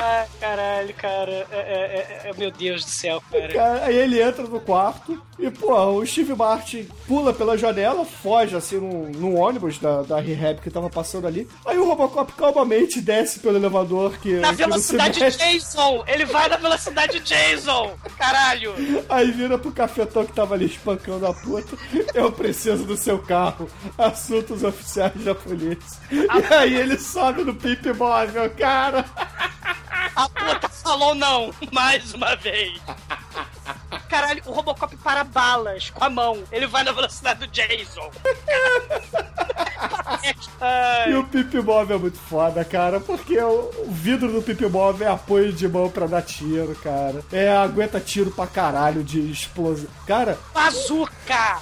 [0.00, 1.46] Ah, caralho, cara.
[1.50, 3.48] É, é- é- é- meu Deus do céu, cara.
[3.52, 8.54] Cara, aí ele entra no quarto e, pô, o Steve Martin pula pela janela, foge
[8.54, 11.48] assim num, num ônibus da, da Rehab que tava passando ali.
[11.66, 15.18] Aí o Robocop calmamente desce pelo elevador que, Na que velocidade.
[15.18, 16.04] Jason!
[16.06, 17.90] Ele vai na velocidade Jason!
[18.16, 18.74] Caralho!
[19.08, 21.76] Aí vira pro cafetão que tava ali espancando a puta.
[22.14, 23.68] Eu preciso do seu carro.
[23.96, 25.98] Assuntos oficiais da polícia.
[26.12, 29.04] E aí ele sobe no pipe móvel, cara.
[30.14, 32.80] A puta falou não, mais uma vez.
[34.08, 36.42] Caralho, o Robocop para balas com a mão.
[36.50, 38.10] Ele vai na velocidade do Jason.
[41.08, 45.10] E o pipe móvel é muito foda, cara, porque o, vidro do pipe móvel é
[45.10, 47.22] apoio de mão pra dar tiro, cara.
[47.30, 49.88] É, aguenta tiro pra caralho de explosão.
[50.06, 51.60] Cara, bazuca!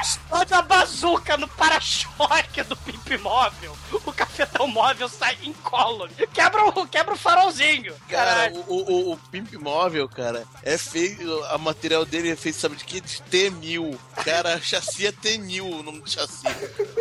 [0.00, 3.76] Explode a bazuca no para-choque do Pimp Móvel.
[4.04, 6.14] O cafetão móvel sai incólume.
[6.32, 7.94] Quebra o, quebra o farolzinho.
[8.08, 11.44] Cara, o, o, o Pimp Móvel, cara, é feito.
[11.44, 13.00] A material dele é feito, sabe de quê?
[13.00, 13.98] De T1000.
[14.24, 16.44] Cara, chassi é T1000 o nome do chassi.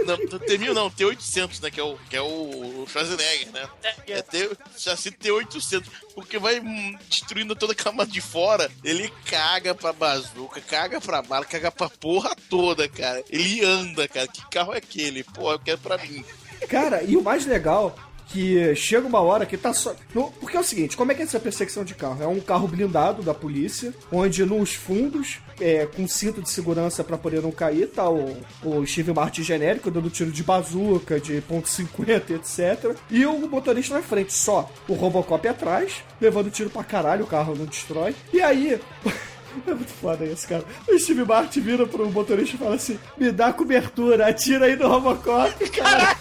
[0.05, 1.71] Não, T1000 não, T800, né?
[1.71, 3.69] Que é o, que é o Schwarzenegger, né?
[4.07, 5.85] É T, chassi T800.
[6.13, 8.71] Porque vai hum, destruindo toda a cama de fora.
[8.83, 13.23] Ele caga pra bazuca, caga pra bala, caga pra porra toda, cara.
[13.29, 14.27] Ele anda, cara.
[14.27, 15.23] Que carro é aquele?
[15.23, 16.23] Pô, eu quero pra mim.
[16.67, 17.95] cara, e o mais legal
[18.27, 19.95] que chega uma hora que tá só.
[20.39, 22.23] porque é o seguinte, como é que é essa perseguição de carro?
[22.23, 27.17] É um carro blindado da polícia, onde nos fundos, é, com cinto de segurança pra
[27.17, 31.67] poder não cair, tá o, o Steve Martin genérico, dando tiro de bazuca, de ponto
[31.67, 32.97] .50, etc.
[33.09, 34.69] E o motorista na frente, só.
[34.87, 38.15] O Robocop atrás, levando tiro pra caralho, o carro não destrói.
[38.33, 38.79] E aí.
[39.67, 40.63] É muito foda isso, cara.
[40.87, 44.87] O Steve Martin vira pro motorista e fala assim: me dá cobertura, atira aí no
[44.87, 46.15] Robocop, cara.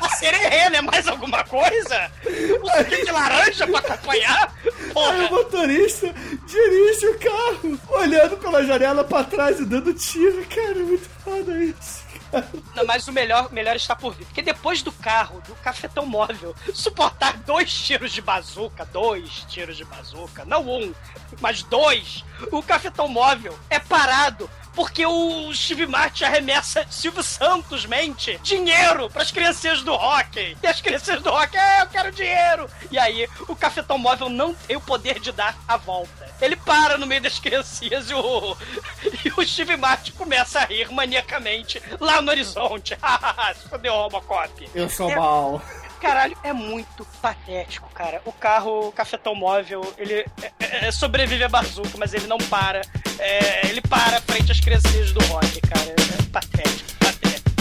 [0.00, 0.80] A sererê, né?
[0.80, 2.10] Mais alguma coisa?
[2.26, 4.54] Um suquinho de laranja pra acompanhar?
[4.64, 5.30] Aí o Porra.
[5.30, 6.14] motorista
[6.46, 10.78] dirige o carro, olhando pela janela pra trás e dando tiro, cara.
[10.78, 12.01] É muito foda isso.
[12.74, 14.24] Não, mas o melhor, melhor está por vir.
[14.24, 19.84] Porque depois do carro, do cafetão móvel, suportar dois tiros de bazuca, dois tiros de
[19.84, 20.94] bazuca, não um,
[21.40, 28.38] mas dois, o cafetão móvel é parado porque o Steve Martin arremessa Silvio Santos mente
[28.42, 30.56] dinheiro pras criancinhas do hockey.
[30.62, 32.68] E as crianças do hockey, é, eu quero dinheiro.
[32.90, 36.30] E aí, o cafetão móvel não tem o poder de dar a volta.
[36.40, 38.56] Ele para no meio das criancinhas e o,
[39.24, 42.96] e o Steve Martin começa a rir maniacamente lá no horizonte.
[43.60, 44.68] Se fodeu, Robocop.
[44.74, 45.62] Eu sou mal.
[46.02, 48.20] Caralho, é muito patético, cara.
[48.24, 50.26] O carro, o cafetão móvel, ele é-
[50.60, 52.82] é- é- sobrevive a bazuca, mas ele não para.
[53.20, 55.90] É, ele para frente às criancinhas do rock, cara.
[55.92, 57.52] É patético, patético.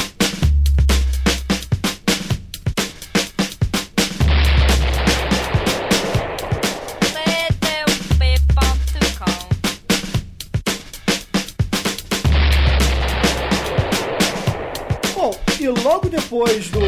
[15.14, 16.80] Bom, e logo depois do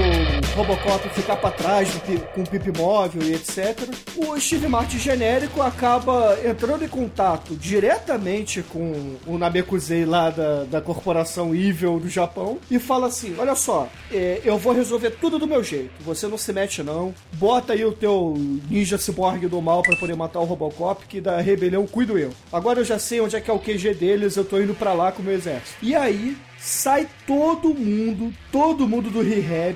[0.55, 1.89] Robocop ficar pra trás
[2.35, 8.61] com o Pip Móvel e etc., o Steve Martin genérico acaba entrando em contato diretamente
[8.61, 13.89] com o Namekusei lá da, da corporação Evil do Japão e fala assim: Olha só,
[14.11, 15.91] é, eu vou resolver tudo do meu jeito.
[16.01, 17.15] Você não se mete, não.
[17.33, 18.35] Bota aí o teu
[18.69, 22.31] ninja ciborgue do mal pra poder matar o Robocop, que da rebelião cuido eu.
[22.51, 24.93] Agora eu já sei onde é que é o QG deles, eu tô indo pra
[24.93, 25.77] lá com o meu exército.
[25.81, 26.37] E aí.
[26.65, 29.75] Sai todo mundo, todo mundo do Rehab,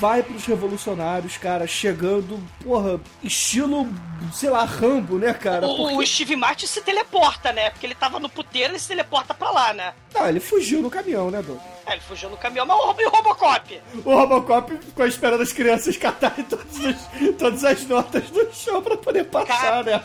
[0.00, 3.88] vai pros revolucionários, cara, chegando, porra, estilo,
[4.32, 5.64] sei lá, Rambo, né, cara?
[5.64, 7.70] O, Porque- o Steve Martin se teleporta, né?
[7.70, 9.94] Porque ele tava no puteiro, ele se teleporta pra lá, né?
[10.12, 11.60] Não, ele fugiu no caminhão, né, Doug?
[11.86, 13.80] É, ele fugiu no caminhão, mas o, e o Robocop?
[14.04, 18.96] O Robocop ficou esperando as crianças catarem todas as, todas as notas do chão pra
[18.96, 20.02] poder passar, né?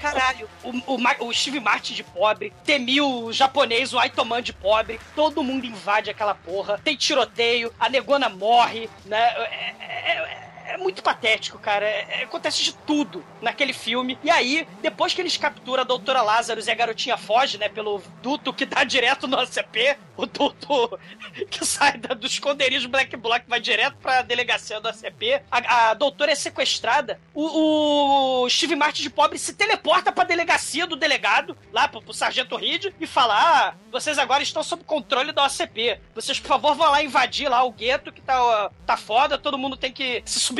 [0.00, 5.00] Caralho, o, o o Steve Martin de pobre, Temil o japonês, o Aitoman de pobre,
[5.14, 9.18] todo mundo invade aquela porra, tem tiroteio, a negona morre, né?
[9.18, 11.84] É, é- é- é muito patético, cara.
[11.86, 14.18] É- é- acontece de tudo naquele filme.
[14.22, 17.68] E aí, depois que eles capturam a doutora Lázaro e a garotinha foge, né?
[17.68, 20.98] Pelo duto que dá direto no ACP, o duto
[21.50, 25.42] que sai da- do esconderijo Black Block vai direto pra delegacia do ACP.
[25.50, 27.20] A, a doutora é sequestrada.
[27.34, 32.12] O, o Steve Martin de pobre se teleporta pra delegacia do delegado, lá pro, pro
[32.12, 36.00] Sargento Reed, e fala: Ah, vocês agora estão sob controle da OCP.
[36.14, 39.76] Vocês, por favor, vão lá invadir lá o gueto que tá, tá foda, todo mundo
[39.76, 40.55] tem que se submeter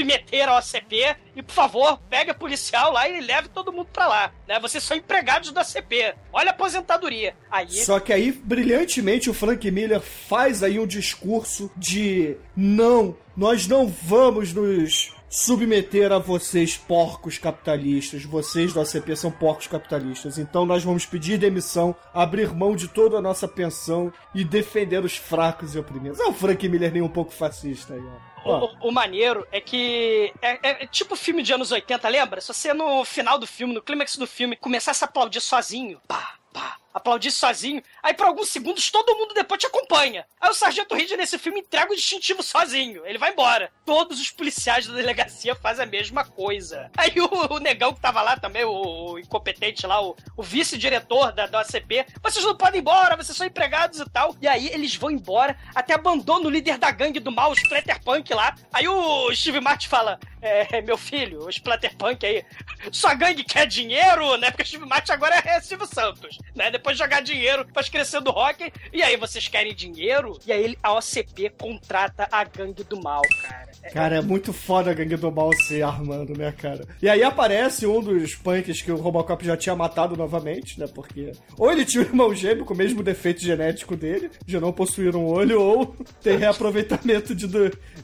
[0.49, 1.17] ao OCP.
[1.35, 4.33] E, por favor, pega policial lá e leve todo mundo pra lá.
[4.49, 4.59] Né?
[4.61, 6.15] Vocês são empregados da OCP.
[6.33, 7.35] Olha a aposentadoria.
[7.51, 7.71] Aí.
[7.71, 13.87] Só que aí, brilhantemente, o Frank Miller faz aí um discurso de não, nós não
[13.87, 18.25] vamos nos submeter a vocês, porcos capitalistas.
[18.25, 20.39] Vocês da OCP são porcos capitalistas.
[20.39, 25.17] Então nós vamos pedir demissão, abrir mão de toda a nossa pensão e defender os
[25.17, 26.21] fracos e oprimidos.
[26.21, 28.36] É o Frank Miller nem um pouco fascista aí, ó.
[28.47, 32.41] O, o- maneiro é que é, é tipo filme de anos 80, lembra?
[32.41, 36.35] Se você no final do filme, no clímax do filme, começasse a aplaudir sozinho, pá,
[36.53, 40.27] pá, aplaudir sozinho, aí por alguns segundos todo mundo depois te acompanha.
[40.41, 43.71] Aí o Sargento Reed nesse filme entrega o distintivo sozinho, ele vai embora.
[43.85, 46.91] Todos os policiais da delegacia fazem a mesma coisa.
[46.97, 51.33] Aí o, o negão que tava lá também, o, o incompetente lá, o, o vice-diretor
[51.33, 54.35] da, da OCP, vocês não podem ir embora, vocês são empregados e tal.
[54.41, 58.33] E aí eles vão embora, até abandonam o líder da gangue do mal, o Splatterpunk
[58.33, 58.55] lá.
[58.73, 62.43] Aí o Steve Martin fala: É, meu filho, o Splatterpunk aí,
[62.91, 64.51] sua gangue quer dinheiro, né?
[64.51, 66.71] Porque o Steve Martin agora é Silvio Santos, né?
[66.71, 68.73] Depois de jogar dinheiro, faz crescer do rock.
[68.93, 70.39] E aí, vocês querem dinheiro?
[70.47, 73.67] E aí a OCP contrata a gangue do mal, cara.
[73.83, 76.85] É- Cara, é muito foda a gangue do mal se armando, né, cara?
[77.01, 80.87] E aí aparece um dos punks que o Robocop já tinha matado novamente, né?
[80.93, 84.73] Porque ou ele tinha um irmão gêmeo com o mesmo defeito genético dele, de não
[84.73, 87.47] possuir um olho, ou tem reaproveitamento de,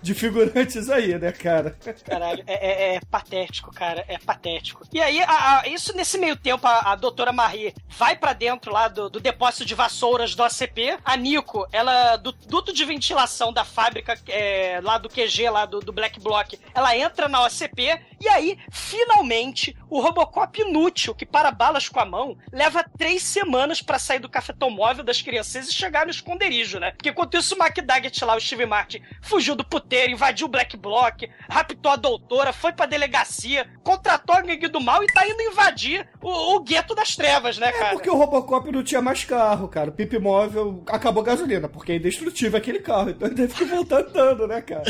[0.01, 1.77] de figurantes aí, né, cara?
[2.05, 4.87] Caralho, é, é- é patético, cara, é patético.
[4.93, 8.72] E aí, a- a- isso nesse meio tempo, a, a doutora Marie vai pra dentro
[8.73, 10.99] lá do, do depósito de vassouras do ACP.
[11.05, 15.81] A Nico, ela, do duto de ventilação da fábrica é, lá do QG, lá do,
[15.81, 18.01] do Black Block, ela entra na OCP.
[18.21, 23.83] E aí, finalmente, o Robocop inútil, que para balas com a mão, leva três semanas
[23.83, 26.93] pra sair do cafetão móvel das crianças e chegar no esconderijo, né?
[26.93, 30.77] Porque enquanto isso, o McDaggett lá, o Steve Martin, fugiu do puteiro, invadiu o Black
[30.77, 35.43] Block, raptou a doutora, foi pra delegacia, contratou a gangue do mal e tá indo
[35.43, 37.91] invadir o, o gueto das trevas, né, É cara?
[37.93, 39.91] porque o Robocop não tinha mais carro, cara.
[39.91, 43.11] O Pip Móvel acabou a gasolina, porque é indestrutível aquele carro.
[43.11, 44.83] Então ele teve que voltar andando, né, cara?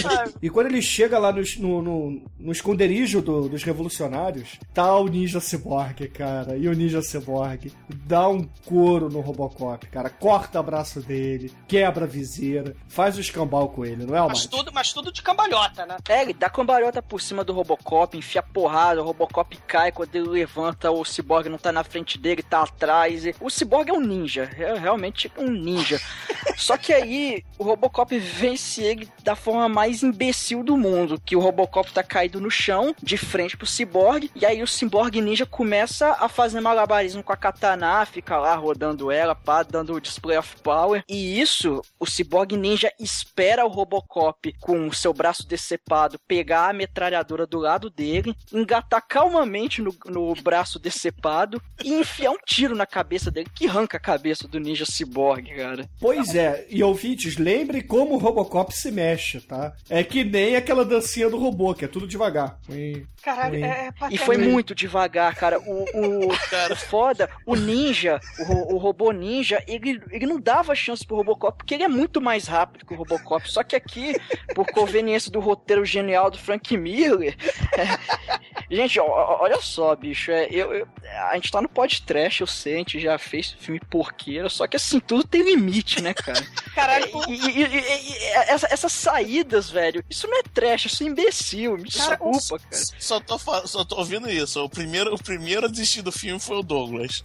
[0.42, 5.06] E quando ele chega lá no, no, no- no esconderijo do- dos revolucionários, tá o
[5.06, 6.56] Ninja Cyborg, cara.
[6.56, 7.72] E o Ninja Cyborg
[8.06, 10.10] dá um couro no Robocop, cara.
[10.10, 14.46] Corta o braço dele, quebra a viseira, faz o escambau com ele, não é, Mas
[14.46, 15.96] tudo, mas tudo de cambalhota, né?
[16.08, 20.28] É, ele dá cambalhota por cima do Robocop, enfia porrada, o Robocop cai, quando ele
[20.28, 23.24] levanta, o Cyborg não tá na frente dele, tá atrás.
[23.26, 26.00] e- O Cyborg é um ninja, é realmente um ninja.
[26.56, 31.40] Só que aí, o Robocop vence ele da forma mais imbecil do mundo, que o
[31.40, 36.16] Robocop tá caído no chão, de frente pro Cyborg, e aí o Cyborg ninja começa
[36.18, 40.56] a fazer malabarismo com a katana, fica lá rodando ela, pá, dando o display of
[40.62, 41.04] power.
[41.08, 46.72] E isso, o Cyborg ninja espera o Robocop com o seu braço decepado pegar a
[46.72, 52.86] metralhadora do lado dele, engatar calmamente no, no braço decepado e enfiar um tiro na
[52.86, 55.88] cabeça dele, que arranca a cabeça do ninja Cyborg, cara.
[56.00, 59.72] Pois é, e ouvintes, lembrem como o Robocop se mexe, tá?
[59.88, 62.58] É que nem aquela dancinha do robô, que é tudo devagar.
[62.70, 63.64] E- Caralho, Sim.
[63.64, 65.60] é, é E foi muito devagar, cara.
[65.60, 65.84] O,
[66.26, 66.72] o, Cara.
[66.74, 71.56] o foda, o ninja, o, o robô ninja, ele, ele não dava chance pro Robocop,
[71.58, 73.48] porque ele é muito mais rápido que o Robocop.
[73.50, 74.14] Só que aqui,
[74.54, 77.36] por conveniência do roteiro genial do Frank Miller.
[77.78, 80.30] é, gente, ó, olha só, bicho.
[80.32, 80.88] É, eu, eu-
[81.28, 84.76] a gente tá no podcast, eu sei, a gente já fez filme porqueiro, só que
[84.76, 86.44] assim, tudo tem limite, né, cara?
[86.74, 91.02] Caralho, E, e- e- e- e essa- essas saídas, velho, isso não é trash, isso
[91.02, 91.78] é imbecil.
[91.78, 92.84] Me Cara, desculpa, cara.
[92.98, 94.62] Só tô, só tô ouvindo isso.
[94.62, 97.24] O primeiro, o primeiro a desistir do filme foi o Douglas.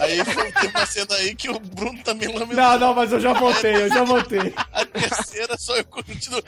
[0.00, 2.54] Aí foi, tem uma cena aí que o Bruno também lamentou.
[2.56, 4.52] Não, não, mas eu já voltei, eu já voltei.
[4.72, 6.42] A terceira só eu continuo.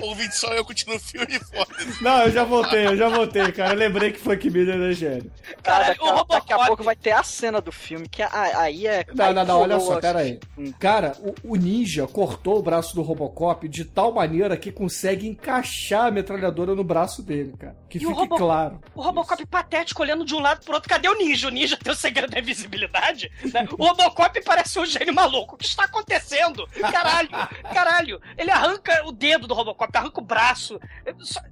[0.00, 1.66] Ouvinte só eu continuo filme foda.
[2.00, 3.72] Não, eu já voltei, eu já voltei, cara.
[3.72, 5.30] Eu lembrei que Frank Miller era gênio.
[5.62, 8.22] Cara, Caralho, daqui, o a, daqui a pouco vai ter a cena do filme, que
[8.22, 9.04] a- aí é.
[9.14, 10.38] Não, aí não, não, olha só, pera aí.
[10.58, 10.72] Hum.
[10.78, 11.12] Cara,
[11.44, 16.10] o, o ninja cortou o braço do Robocop de tal maneira que consegue encaixar a
[16.10, 17.76] metralhadora no braço dele, cara.
[17.88, 18.80] Que E o fique Robo- claro.
[18.94, 20.88] O Robocop patético olhando de um lado pro outro.
[20.88, 21.48] Cadê o ninja?
[21.48, 23.30] O ninja tem o segredo da invisibilidade?
[23.52, 23.68] né?
[23.78, 25.54] O Robocop parece um gênio maluco.
[25.54, 26.66] O que está acontecendo?
[26.90, 27.28] Caralho,
[27.72, 28.20] caralho.
[28.38, 30.78] Ele arranca o dedo do Robocop, arranca o braço.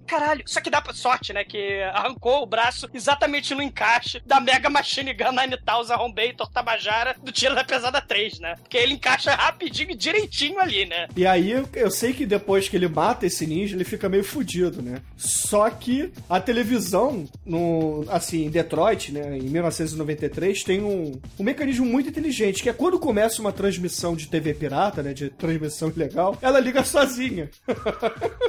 [0.06, 1.44] Caralho, só que dá pra sorte, né?
[1.44, 6.50] Que arrancou o braço exatamente no encaixe da Mega Machine Gun 9000 Rombator
[6.90, 8.54] Tabajara do Tiro da Pesada 3, né?
[8.60, 11.08] Porque ele encaixa rapidinho e direitinho ali, né?
[11.16, 14.82] E aí, eu- sei que depois que ele mata esse ninja, ele fica meio fudido,
[14.82, 15.00] né?
[15.16, 21.86] Só que a televisão, no, assim, em Detroit, né, em 1993, tem um, um mecanismo
[21.86, 26.36] muito inteligente, que é quando começa uma transmissão de TV pirata, né, de transmissão ilegal,
[26.42, 27.50] ela liga sozinha.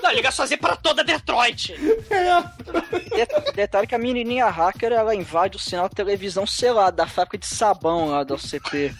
[0.02, 1.76] Não, liga sozinho para toda Detroit.
[2.12, 2.44] É.
[3.16, 7.08] Det- Detalhe que a menininha hacker, ela invade o sinal de televisão, sei lá, da
[7.08, 8.94] fábrica de sabão lá da OCP.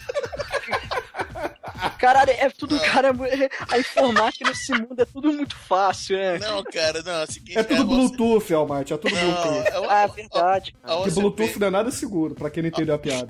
[1.98, 6.38] Caralho, é tudo, cara, é- a informática nesse mundo é tudo muito fácil, né?
[6.38, 7.58] Não, cara, não, é seguinte.
[7.58, 9.68] É tudo o- Bluetooth, Almighty, é tudo Não, Bluetooth.
[9.68, 10.74] é o- Ah, é verdade.
[10.82, 13.28] a Porque OCP Bluetooth não é nada seguro, pra quem não entendeu a piada.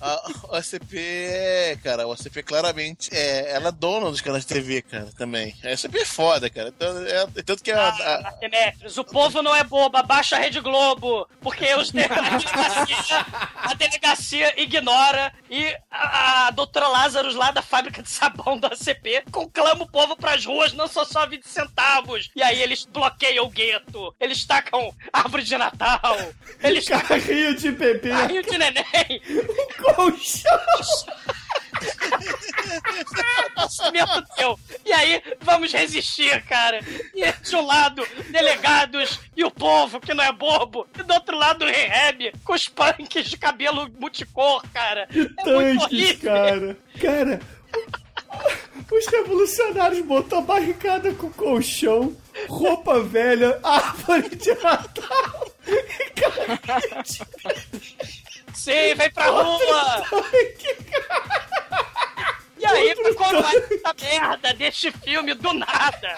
[0.00, 4.82] A OCP é, cara, a OCP claramente é, ela é dona dos canais de TV,
[4.82, 5.54] cara, também.
[5.64, 6.68] A OCP é foda, cara.
[6.68, 8.34] Então, é- tanto que a, a- Ah,
[9.00, 13.26] o povo não é bobo, abaixa a Rede Globo, porque os de- a, delegacia,
[13.56, 19.24] a delegacia ignora e a, a doutora Lázaro lá da fábrica de sabão da ACP
[19.30, 22.30] conclama o povo pras ruas, não são só 20 centavos.
[22.36, 26.16] E aí eles bloqueiam o gueto, eles tacam árvore de Natal,
[26.62, 29.22] eles tacam Carrinho de bebê, carrinho de neném,
[29.94, 30.58] colchão.
[33.92, 34.06] Meu
[34.36, 34.60] Deus!
[34.84, 36.80] E aí, vamos resistir, cara.
[37.14, 40.86] E de um lado, delegados e o povo, que não é bobo.
[40.98, 45.08] E do outro lado, o rehab, com os punks de cabelo multicor, cara.
[45.10, 46.32] É muito Tanques, horrível.
[46.32, 46.76] cara.
[47.00, 47.40] Cara,
[48.90, 52.16] os revolucionários botam a barricada com colchão,
[52.48, 55.52] roupa velha, árvore de Natal.
[57.76, 60.02] e Sim, vem pra rua!
[62.58, 66.16] E aí, quando vai essa merda deste filme do nada?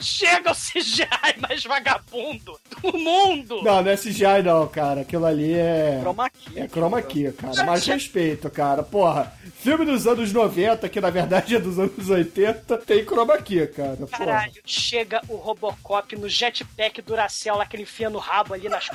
[0.00, 3.62] Chega o CGI mais vagabundo do mundo!
[3.62, 5.00] Não, não é CGI não, cara.
[5.02, 5.98] Aquilo ali é...
[6.00, 6.58] Chroma key.
[6.58, 7.64] É chroma key, cara.
[7.64, 8.82] Mais respeito, cara.
[8.82, 13.66] Porra, filme dos anos 90, que na verdade é dos anos 80, tem chroma key,
[13.68, 13.96] cara.
[13.96, 14.08] Porra.
[14.18, 18.88] Caralho, chega o Robocop no jetpack Duracell lá que ele enfia no rabo ali nas.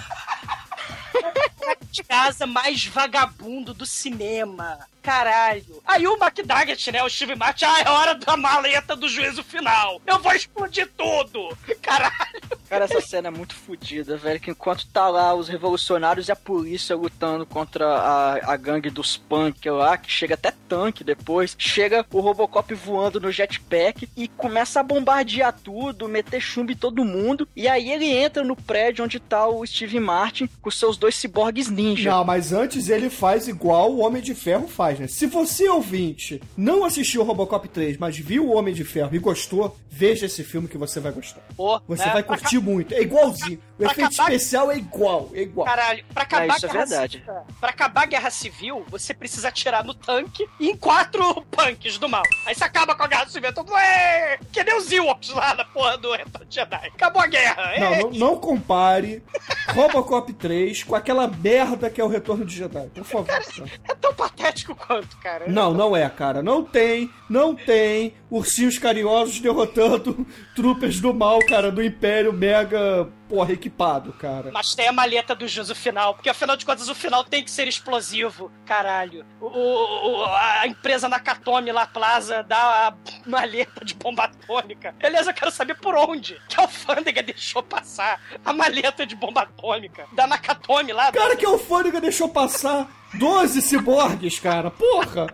[1.93, 4.79] De casa mais vagabundo do cinema.
[5.03, 5.81] Caralho.
[5.85, 7.03] Aí o McDaggett, né?
[7.03, 10.01] O Steve Martin, ah, é hora da maleta do juízo final.
[10.07, 11.55] Eu vou explodir tudo.
[11.81, 12.41] Caralho.
[12.69, 14.39] Cara, essa cena é muito fodida, velho.
[14.39, 19.17] Que enquanto tá lá os revolucionários e a polícia lutando contra a, a gangue dos
[19.17, 24.79] punk lá, que chega até tanque depois, chega o Robocop voando no jetpack e começa
[24.79, 27.47] a bombardear tudo, meter chumbo em todo mundo.
[27.55, 31.69] E aí ele entra no prédio onde tá o Steve Martin com seus dois ciborgues
[31.69, 32.09] ninja.
[32.09, 36.85] Não, mas antes ele faz igual o Homem de Ferro faz, Se você, ouvinte, não
[36.85, 40.77] assistiu Robocop 3, mas viu o Homem de Ferro e gostou, veja esse filme que
[40.77, 41.41] você vai gostar.
[41.55, 42.13] Pô, Você né?
[42.13, 42.93] vai curtir muito.
[42.95, 43.61] É igualzinho.
[43.73, 45.65] O pra efeito acabar- especial é igual, é igual.
[45.67, 47.17] Caralho, pra acabar É, isso a é guerra verdade.
[47.19, 51.97] civil, pra acabar a guerra civil, você precisa atirar no tanque e em quatro punks
[51.99, 52.23] do mal.
[52.47, 53.49] Aí você acaba com a guerra civil.
[53.49, 56.87] Então, ué, que nem os Ewoks lá na porra do Retorno de Jedi.
[56.95, 57.63] Acabou a guerra.
[57.79, 57.99] Não, é.
[58.01, 59.21] não, não compare
[59.73, 63.25] Robocop 3 com aquela merda que é o Retorno de Jedi, por favor.
[63.27, 63.43] cara.
[63.87, 65.45] É tão patético quanto, cara.
[65.47, 66.41] Não, não é, cara.
[66.41, 69.82] Não tem, não tem ursinhos carinhosos derrotando
[70.55, 74.51] troopers do mal, cara, do Império mega, porra, equipado, cara.
[74.53, 77.51] Mas tem a maleta do juízo final, porque afinal de contas o final tem que
[77.51, 79.25] ser explosivo, caralho.
[79.41, 82.93] O, o- a empresa Nakatomi lá, Plaza, dá a
[83.29, 84.93] maleta de bomba atômica.
[85.01, 89.41] Aliás, eu quero saber por onde que a alfândega deixou passar a maleta de bomba
[89.41, 91.11] atômica da Nakatomi lá.
[91.11, 94.71] Cara, que a alfândega deixou passar 12 ciborgues, cara.
[94.71, 95.27] Porra!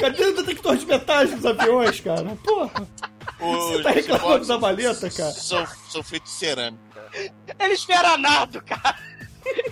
[0.00, 2.36] Cadê o detector de metais dos aviões, cara?
[2.44, 2.88] Porra!
[3.40, 5.30] Você tá reclamando da maleta, cara?
[5.32, 6.82] São, são feitos de cerâmica.
[7.60, 8.96] Eles vieram a nado, cara.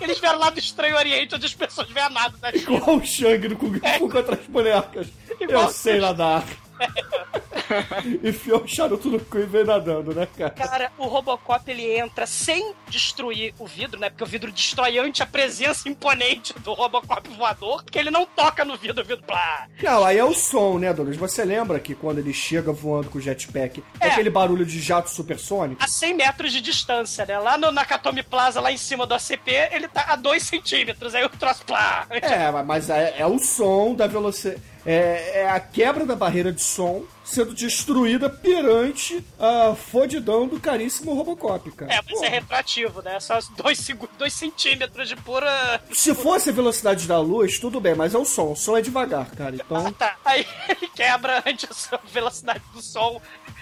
[0.01, 2.77] Eles vieram lá do Estranho Oriente, onde as pessoas veem a nado da China.
[2.77, 5.07] Igual o Shang no Kung Fu contra as bonecas.
[5.39, 6.43] Igual- Eu sei nadar.
[8.23, 10.51] Enfiou o charuto no cu e veio nadando, né, cara?
[10.51, 14.09] Cara, o Robocop ele entra sem destruir o vidro, né?
[14.09, 18.63] Porque o vidro destrói ante a presença imponente do Robocop voador, porque ele não toca
[18.63, 19.67] no vidro, o vidro plá.
[19.81, 21.17] Não, aí é o som, né, Douglas?
[21.17, 24.11] Você lembra que quando ele chega voando com o jetpack, é É.
[24.11, 25.83] aquele barulho de jato supersônico?
[25.83, 27.37] A 100 metros de distância, né?
[27.39, 31.13] Lá no Nakatomi Plaza, lá em cima do ACP, ele tá a 2 centímetros.
[31.13, 32.05] Aí o troço plá.
[32.09, 34.61] É, mas é, é o som da velocidade.
[34.85, 41.13] É, é a quebra da barreira de som sendo destruída perante a fodidão do caríssimo
[41.13, 41.93] Robocop, cara.
[41.93, 42.25] É, mas Porra.
[42.25, 43.19] é retrativo, né?
[43.19, 45.81] Só 2 centímetros de pura.
[45.91, 48.53] Se fosse a velocidade da luz, tudo bem, mas é o som.
[48.53, 49.55] O som é devagar, cara.
[49.55, 49.91] Então.
[49.91, 53.21] Tá, aí ele quebra ante a velocidade do som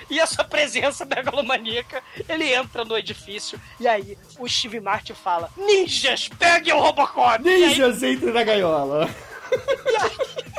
[0.10, 2.04] e a sua presença megalomaníaca.
[2.30, 7.44] Ele entra no edifício e aí o Steve Martin fala: Ninjas, peguem o Robocop!
[7.44, 9.10] E aí, Ninjas entre na gaiola.
[9.52, 10.55] ele.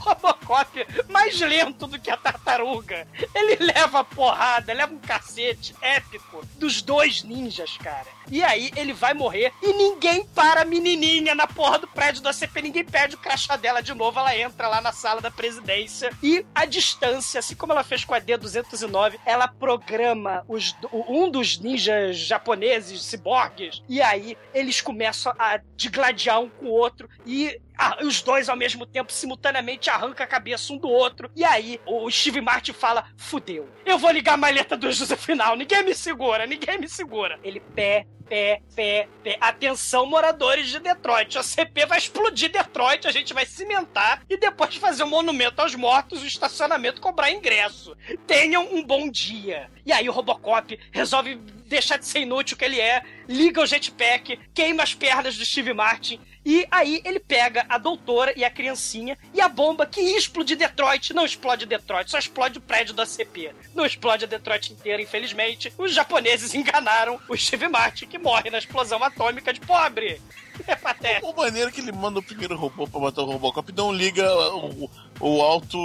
[0.10, 6.82] Robocop, mais lento do que a tartaruga, ele leva porrada, leva um cacete épico dos
[6.82, 8.06] dois ninjas, cara.
[8.30, 12.32] E aí ele vai morrer e ninguém para a menininha na porra do prédio da
[12.32, 16.10] CP, ninguém perde o crachá dela de novo, ela entra lá na sala da presidência
[16.22, 21.58] e a distância, assim como ela fez com a D209, ela programa os, um dos
[21.58, 27.60] ninjas japoneses, ciborgues, e aí eles começam a digladiar um com o outro e
[28.02, 31.30] os dois ao mesmo tempo, simultaneamente, arranca a cabeça um do outro.
[31.34, 33.68] E aí, o Steve Martin fala: fudeu.
[33.84, 35.56] Eu vou ligar a maleta do José Final.
[35.56, 37.38] Ninguém me segura, ninguém me segura.
[37.42, 39.36] Ele pé, pé, pé, pé.
[39.40, 41.36] Atenção, moradores de Detroit.
[41.36, 45.74] A CP vai explodir Detroit, a gente vai cimentar e depois fazer um monumento aos
[45.74, 47.96] mortos, o estacionamento cobrar ingresso.
[48.26, 49.70] Tenham um bom dia.
[49.84, 51.34] E aí o Robocop resolve
[51.66, 55.72] deixar de ser inútil que ele é, liga o jetpack, queima as pernas do Steve
[55.72, 60.18] Martin e aí ele pega a doutora e a criancinha e a bomba que ia
[60.18, 63.52] explodir Detroit não explode Detroit, só explode o prédio da CP.
[63.74, 65.72] Não explode a Detroit inteira, infelizmente.
[65.76, 70.20] Os japoneses enganaram o Steve Martin, que morre na explosão atômica de pobre.
[70.66, 71.30] É patético.
[71.30, 74.26] O maneiro que ele manda o primeiro robô pra matar o Robocop e não liga
[74.54, 74.90] o,
[75.20, 75.78] o auto,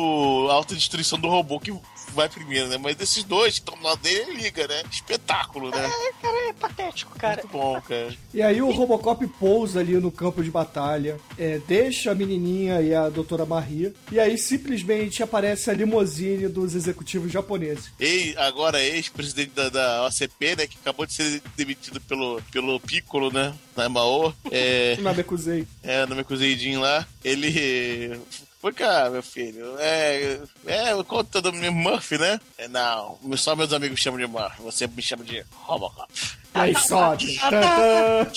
[0.50, 1.72] a autodestruição do robô que
[2.16, 2.78] vai primeiro, né?
[2.78, 4.84] Mas desses dois que estão lá dele, ele liga, né?
[4.92, 5.78] Espetáculo, né?
[5.86, 7.42] É, cara, é patético, cara.
[7.44, 8.16] Muito bom, cara.
[8.34, 12.94] E aí o Robocop pousa ali no campo de batalha, é, deixa a menininha e
[12.94, 17.92] a doutora Maria, e aí simplesmente aparece a limusine dos executivos japoneses.
[18.00, 20.68] Ei, agora ex-presidente da, da OCP, né?
[20.68, 23.54] Que acabou de ser demitido pelo, pelo Piccolo, né?
[23.76, 24.34] Na Mao.
[24.52, 25.68] É, Na Mekuzei.
[25.84, 27.06] é, meu cozinhadinho lá.
[27.24, 28.20] Ele.
[28.66, 29.76] Foi cá, meu filho.
[29.78, 30.40] É.
[30.66, 32.40] É, conta do meu Murphy, né?
[32.58, 34.64] É, não, só meus amigos chamam de Murphy.
[34.64, 36.12] Você me chama de Robocop.
[36.52, 37.38] Aí sobe.
[37.46, 38.28] Caralho,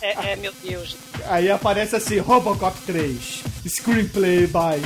[0.00, 0.96] é, é, meu Deus.
[1.26, 3.42] Aí aparece assim, Robocop 3.
[3.68, 4.80] Screenplay by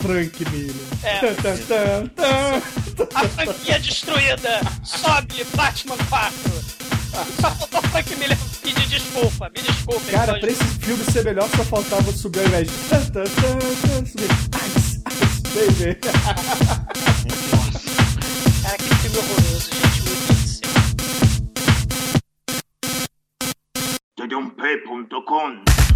[0.00, 0.76] Frank Miller.
[1.02, 1.18] É.
[1.18, 2.62] Tã, tã, tã, tã.
[3.12, 4.60] A franquia destruída.
[4.84, 6.61] Sobe Batman 4.
[7.90, 9.50] Frank Miller pedir desculpa.
[9.54, 10.10] Me desculpe.
[10.10, 12.74] Cara, então, pra esse filme ser melhor, só faltava subir ao invés de.
[14.06, 14.30] Subir.
[14.76, 15.94] Ice, ice, baby.
[18.62, 20.02] Cara, que filme horroroso, gente.
[20.02, 20.70] Meu Deus do céu.
[24.16, 25.91] Tdump.com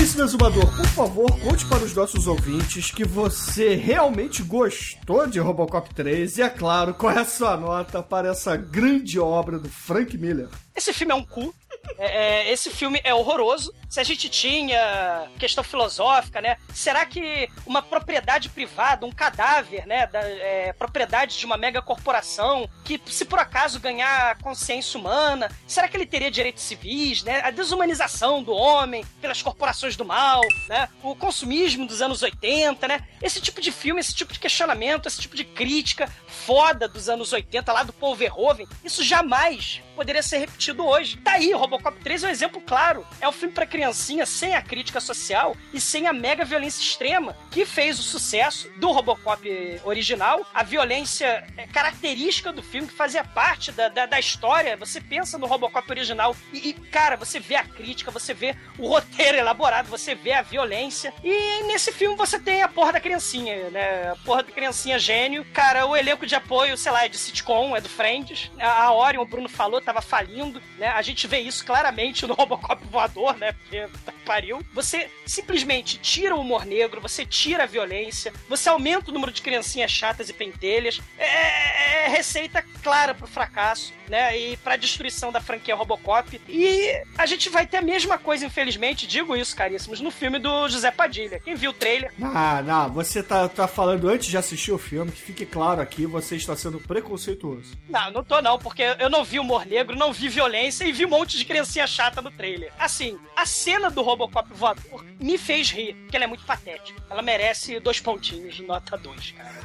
[0.00, 5.94] caríssimo exumador, por favor, conte para os nossos ouvintes que você realmente gostou de Robocop
[5.94, 10.16] 3 e, é claro, qual é a sua nota para essa grande obra do Frank
[10.16, 10.48] Miller.
[10.80, 11.54] Esse filme é um cu.
[11.98, 12.06] É,
[12.46, 13.74] é, esse filme é horroroso.
[13.86, 16.56] Se a gente tinha questão filosófica, né?
[16.72, 20.06] Será que uma propriedade privada, um cadáver, né?
[20.06, 25.86] Da, é, propriedade de uma mega corporação, que se por acaso ganhar consciência humana, será
[25.86, 27.42] que ele teria direitos civis, né?
[27.42, 30.88] A desumanização do homem pelas corporações do mal, né?
[31.02, 33.06] O consumismo dos anos 80, né?
[33.20, 37.34] Esse tipo de filme, esse tipo de questionamento, esse tipo de crítica foda dos anos
[37.34, 41.16] 80 lá do Paul Verhoeven, isso jamais poderia ser repetido hoje.
[41.18, 43.06] Tá aí Robocop Robocop 3 é um exemplo claro.
[43.20, 47.36] É um filme pra criancinha sem a crítica social e sem a mega violência extrema
[47.50, 50.46] que fez o sucesso do Robocop original.
[50.54, 54.76] A violência é característica do filme, que fazia parte da, da, da história.
[54.76, 58.86] Você pensa no Robocop original e, e, cara, você vê a crítica, você vê o
[58.86, 61.12] roteiro elaborado, você vê a violência.
[61.24, 64.10] E nesse filme você tem a porra da criancinha, né?
[64.10, 65.44] A porra da criancinha gênio.
[65.52, 68.50] Cara, o elenco de apoio, sei lá, é de sitcom, é do Friends.
[68.58, 70.88] A a Orion, o Bruno falou, tava falindo, né?
[70.88, 73.52] A gente vê isso claramente no Robocop voador, né?
[73.52, 74.64] Porque tá pariu.
[74.72, 79.42] Você simplesmente tira o humor negro, você tira a violência, você aumenta o número de
[79.42, 81.00] criancinhas chatas e pentelhas.
[81.18, 84.38] É, é receita clara pro fracasso, né?
[84.38, 86.40] E pra destruição da franquia Robocop.
[86.48, 90.68] E a gente vai ter a mesma coisa, infelizmente, digo isso, caríssimos, no filme do
[90.68, 91.40] José Padilha.
[91.40, 95.10] Quem viu o trailer Ah, não, você tá, tá falando antes de assistir o filme,
[95.10, 97.76] que fique claro aqui, você está sendo preconceituoso.
[97.88, 101.04] Não, não tô não, porque eu não vi humor negro, não vi violência e vi
[101.04, 102.72] um monte de criancinha chata no trailer.
[102.78, 107.00] Assim, a cena do Robocop voador me fez rir, porque ela é muito patética.
[107.10, 109.60] Ela merece dois pontinhos de nota 2, cara.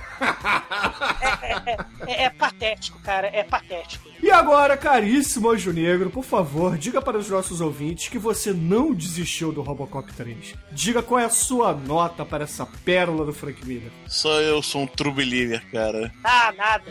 [1.42, 1.78] É, é-
[2.08, 4.06] é- é patético, cara, é patético.
[4.22, 8.94] E agora, caríssimo Anjo Negro, por favor, diga para os nossos ouvintes que você não
[8.94, 10.56] desistiu do Robocop 3.
[10.72, 13.92] Diga qual é a sua nota para essa pérola do Frank Miller.
[14.08, 16.12] Só eu sou um true believer, cara.
[16.24, 16.86] Ah, nada.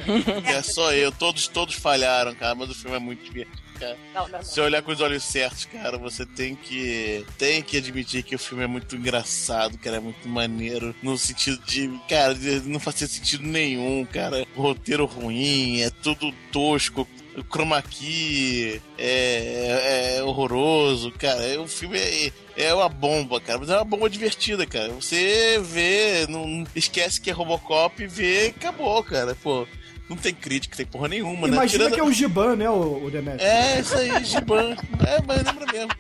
[0.44, 1.11] É só eu.
[1.12, 3.65] Todos, todos falharam, cara, mas o filme é muito divertido.
[3.78, 3.96] Cara.
[4.14, 4.42] Não, não, não.
[4.42, 8.38] Se olhar com os olhos certos, cara, você tem que tem que admitir que o
[8.38, 12.34] filme é muito engraçado, cara, é muito maneiro no sentido de, cara,
[12.64, 14.46] não fazia sentido nenhum, cara.
[14.56, 17.06] O roteiro ruim, é tudo tosco.
[17.36, 21.60] O chroma key é, é horroroso, cara.
[21.60, 24.92] O filme é, é uma bomba, cara, mas é uma bomba divertida, cara.
[24.92, 29.34] Você vê, não esquece que é Robocop e vê acabou, cara.
[29.42, 29.66] Pô,
[30.15, 31.55] não tem crítica, tem porra nenhuma, né?
[31.55, 33.47] Imagina Tirando- que é o Giban, né, o, o Demetrio?
[33.47, 34.77] é, isso aí, Giban.
[35.07, 35.91] É, mas lembra mesmo.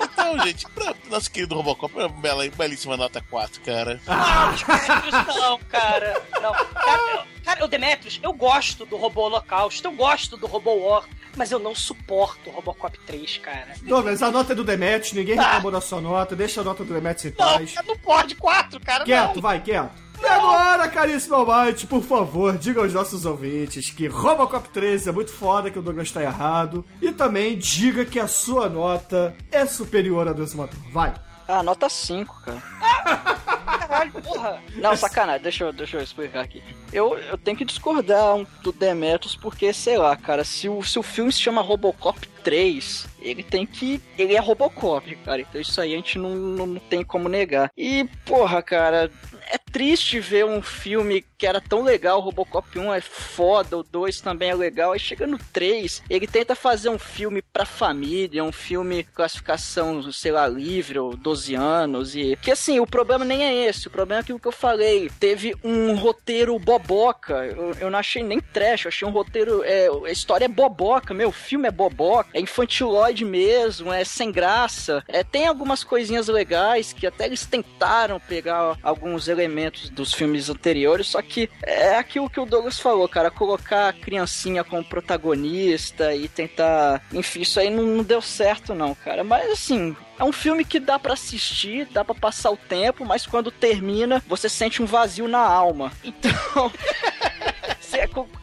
[0.00, 4.00] Então, gente, pra nosso querido Robocop, é uma bela, belíssima nota 4, cara.
[4.06, 6.22] Ah, os Demetrius não, cara.
[6.42, 6.52] Não.
[6.52, 11.04] Cara, eu- cara, o Demetrius, eu gosto do robô Holocausto, eu gosto do robô War,
[11.36, 13.68] mas eu não suporto o Robocop 3, cara.
[13.82, 16.92] Douglas, a nota é do Demetrio, ninguém reclamou da sua nota, deixa a nota do
[16.92, 17.72] Demetrio em Não, paz.
[17.74, 19.42] cara, não pode 4, cara, Quieto, não.
[19.42, 19.90] vai, quieto.
[20.20, 25.30] E agora, caríssimo Almighty, por favor, diga aos nossos ouvintes que Robocop 3 é muito
[25.32, 26.84] foda, que o Douglas tá errado.
[27.00, 30.78] E também diga que a sua nota é superior à do Exumador.
[30.90, 31.14] Vai.
[31.46, 32.62] Ah, nota 5, cara.
[33.88, 34.60] Caralho, porra.
[34.76, 36.62] Não, sacanagem, deixa eu, deixa eu explicar aqui.
[36.92, 40.98] Eu, eu tenho que discordar um- do Demetrius, porque, sei lá, cara, se o, se
[40.98, 44.00] o filme se chama Robocop 3, ele tem que.
[44.18, 45.40] Ele é Robocop, cara.
[45.40, 47.70] Então isso aí a gente não, não, não tem como negar.
[47.76, 49.10] E, porra, cara.
[49.50, 54.20] É triste ver um filme que era tão legal, Robocop 1 é foda, o 2
[54.20, 58.50] também é legal, aí chega no 3, ele tenta fazer um filme pra família, um
[58.50, 62.36] filme classificação, sei lá, livre, ou 12 anos, e...
[62.42, 65.54] Que assim, o problema nem é esse, o problema é aquilo que eu falei, teve
[65.62, 70.10] um roteiro boboca, eu, eu não achei nem trash, eu achei um roteiro, é, a
[70.10, 75.22] história é boboca, meu, o filme é boboca, é infantiloide mesmo, é sem graça, é,
[75.22, 81.22] tem algumas coisinhas legais que até eles tentaram pegar alguns elementos dos filmes anteriores, só
[81.22, 87.02] que é aquilo que o Douglas falou, cara, colocar a criancinha como protagonista e tentar,
[87.12, 90.80] enfim, isso aí não, não deu certo não, cara, mas assim, é um filme que
[90.80, 95.28] dá pra assistir, dá pra passar o tempo, mas quando termina, você sente um vazio
[95.28, 95.92] na alma.
[96.08, 96.72] Então,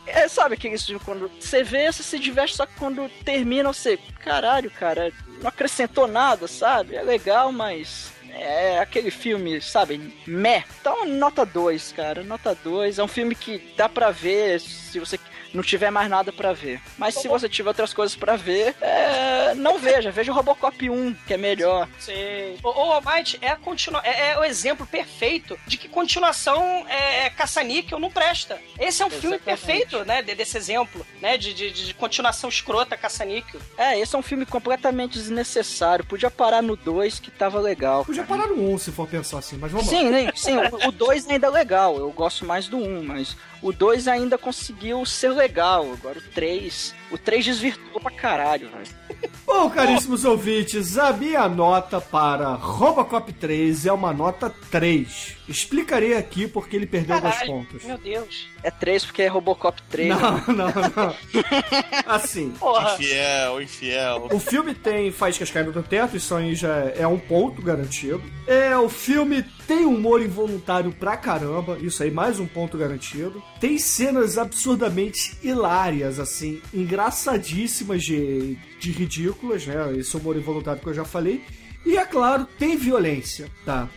[0.06, 3.72] é é, sabe aquele filme quando você vê, você se diverte, só que quando termina
[3.72, 5.12] você, caralho, cara,
[5.42, 6.96] não acrescentou nada, sabe?
[6.96, 10.64] É legal, mas é aquele filme, sabe, meh.
[10.80, 13.00] Então, nota 2, cara, nota 2.
[13.00, 15.18] É um filme que dá pra ver se você
[15.56, 16.82] não tiver mais nada pra ver.
[16.98, 21.14] Mas se você tiver outras coisas pra ver, é, não veja, veja o Robocop 1,
[21.26, 21.88] que é melhor.
[22.00, 22.58] Sei.
[22.64, 27.26] O, o Almighty é, a continua é, é o exemplo perfeito de que continuação é,
[27.26, 28.60] é caça-níquel não presta.
[28.80, 29.66] Esse é um filme Exatamente.
[29.66, 33.60] perfeito, né, de- desse exemplo, né, de, de, de continuação escrota caça-níquel.
[33.78, 36.06] É, esse é um filme completamente desnecessário.
[36.06, 38.04] Podia parar no 2 que tava legal.
[38.06, 39.98] Podia parar no 1 se for pensar assim, mas vamos lá.
[39.98, 43.36] Sim, sim, sim, o- o 2 ainda é legal, eu gosto mais do 1, mas
[43.66, 45.92] o 2 ainda conseguiu ser legal.
[45.92, 49.30] Agora o 3, o 3 desvirtuou pra caralho, velho.
[49.46, 55.38] Bom, caríssimos ouvintes, a minha nota para Robocop 3 é uma nota 3.
[55.48, 57.84] Explicarei aqui porque ele perdeu alguns Caralho, pontos.
[57.84, 58.48] meu Deus.
[58.64, 60.10] É 3 porque é Robocop 3.
[60.10, 61.16] Não, não, não.
[62.06, 62.94] Assim, Porra.
[62.96, 64.28] Infiel, infiel.
[64.32, 68.22] o filme tem faíscas caindo do teto, isso aí já é um ponto garantido.
[68.48, 73.42] É, o filme Tem humor involuntário pra caramba, isso aí, mais um ponto garantido.
[73.60, 76.62] Tem cenas absurdamente hilárias, assim,
[77.06, 79.76] engraçadíssimas de, de ridículas, né?
[79.98, 81.42] Esse humor involuntário que eu já falei.
[81.86, 83.88] E é claro, tem violência, tá?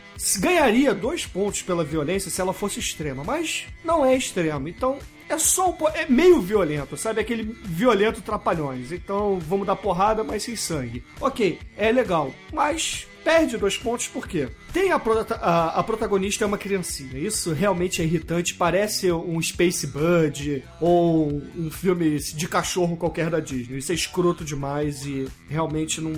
[0.40, 4.68] Ganharia dois pontos pela violência se ela fosse extrema, mas não é extrema.
[4.68, 4.98] Então
[5.28, 7.20] é só um po- é meio violento, sabe?
[7.20, 8.92] Aquele violento trapalhões.
[8.92, 11.02] Então vamos dar porrada, mas sem sangue.
[11.20, 14.48] Ok, é legal, mas perde dois pontos por quê?
[14.72, 17.18] Tem a, prota- a, a protagonista é uma criancinha.
[17.18, 18.54] Isso realmente é irritante.
[18.54, 23.78] Parece um Space Bud ou um filme de cachorro qualquer da Disney.
[23.78, 26.12] Isso é escroto demais e realmente não,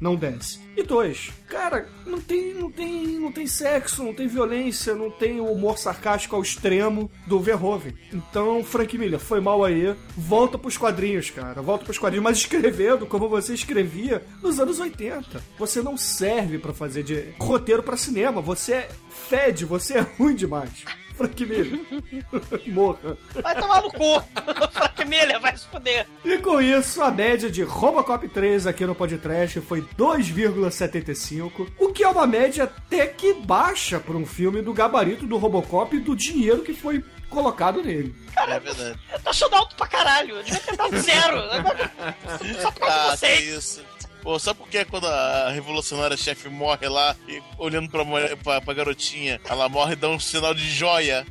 [0.00, 0.64] não desce.
[0.76, 5.40] E dois, cara, não tem, não tem, não tem sexo, não tem violência, não tem
[5.40, 7.94] o humor sarcástico ao extremo do Verhoeven.
[8.12, 9.94] Então, Frank Miller, foi mal aí.
[10.16, 11.62] Volta pros quadrinhos, cara.
[11.62, 15.42] Volta pros quadrinhos, mas escrevendo como você escrevia nos anos 80.
[15.58, 18.40] Você não serve pra fazer de roteiro pra cinema.
[18.42, 18.86] Você
[19.28, 20.70] fede, você é ruim demais.
[21.16, 21.80] Frank Miller.
[22.68, 23.16] Morra.
[23.42, 24.22] Vai tomar no cu.
[24.70, 26.06] Frank Miller, vai se fuder.
[26.22, 32.04] E com isso, a média de Robocop 3 aqui no podcast foi 2,75, o que
[32.04, 36.14] é uma média até que baixa para um filme do gabarito do Robocop e do
[36.14, 38.14] dinheiro que foi colocado nele.
[38.36, 38.98] É verdade.
[39.24, 40.36] Tô achando alto pra caralho.
[40.36, 41.38] Eu devia ter dado zero.
[42.60, 43.40] Só por causa Ah, de vocês.
[43.56, 43.84] isso.
[44.26, 48.60] Pô, sabe por que quando a revolucionária chefe morre lá, e olhando pra, mulher- pra,
[48.60, 51.24] pra garotinha, ela morre e dá um sinal de joia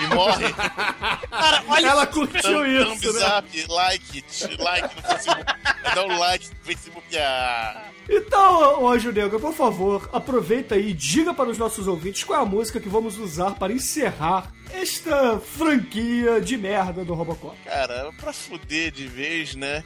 [0.00, 0.44] e morre?
[1.28, 3.18] Cara, olha Ela curtiu Thumb isso, né?
[3.18, 4.24] zap, like,
[4.60, 5.44] like no Facebook.
[5.92, 7.16] Dá um like no Facebook.
[7.18, 7.82] Ah.
[8.08, 12.38] Então, ô Anjo Negro, por favor, aproveita aí e diga para os nossos ouvintes qual
[12.38, 17.56] é a música que vamos usar para encerrar esta franquia de merda do Robocop.
[17.64, 19.82] Cara, pra fuder de vez, né?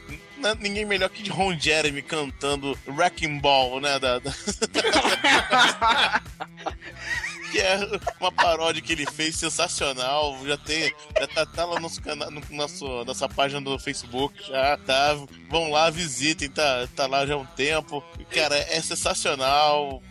[0.59, 3.99] Ninguém melhor que Ron Jeremy cantando Wrecking Ball, né?
[3.99, 4.33] Da, da-
[7.51, 7.79] que é
[8.21, 10.39] uma paródia que ele fez sensacional.
[10.45, 14.35] Já tem, já tá, tá lá no nosso canal, no nosso, nossa página do Facebook,
[14.47, 15.17] já tá.
[15.49, 18.03] Vão lá, visitem, tá, tá lá já há um tempo.
[18.31, 20.03] Cara, é sensacional.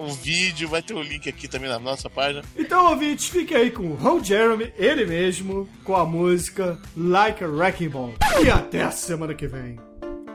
[0.00, 2.42] O vídeo vai ter o link aqui também na nossa página.
[2.56, 7.48] Então, ouvintes, fiquem aí com o Ron Jeremy, ele mesmo, com a música Like a
[7.48, 8.14] Wrecking Ball.
[8.44, 9.78] E até a semana que vem.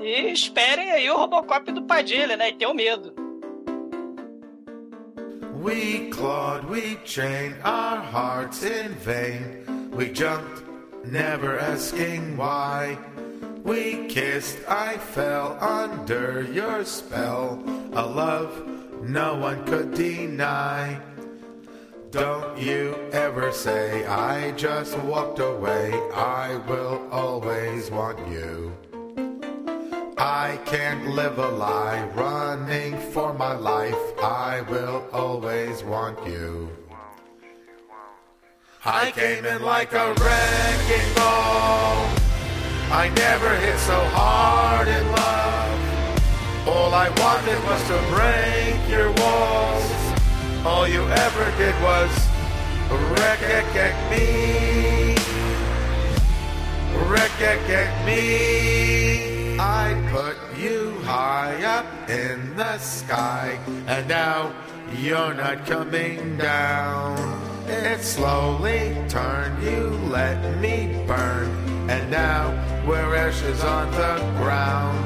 [0.01, 2.49] E esperem aí o Robocop do Padilha, né?
[2.49, 3.28] E tenham medo.
[5.59, 9.91] We clawed, we chained our hearts in vain.
[9.91, 10.63] We jumped,
[11.03, 12.97] never asking why.
[13.65, 17.61] We kissed, I fell under your spell.
[17.91, 18.53] A love
[19.03, 20.97] no one could deny.
[22.09, 25.91] Don't you ever say I just walked away.
[26.15, 28.77] I will always want you.
[30.21, 33.95] I can't live a lie running for my life.
[34.21, 36.69] I will always want you.
[38.83, 42.03] I came in like a wrecking ball.
[42.91, 46.67] I never hit so hard in love.
[46.67, 50.65] All I wanted was to break your walls.
[50.65, 52.11] All you ever did was
[53.15, 53.39] wreck
[54.11, 55.15] me.
[57.07, 59.38] Wreck me.
[59.59, 64.53] I put you high up in the sky, and now
[64.95, 67.17] you're not coming down.
[67.67, 71.49] It slowly turned, you let me burn,
[71.89, 72.51] and now
[72.87, 74.97] we're ashes on the ground.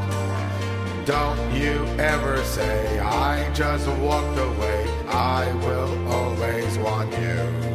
[1.07, 4.85] Don't you ever say I just walked away.
[5.07, 7.72] I will always want you.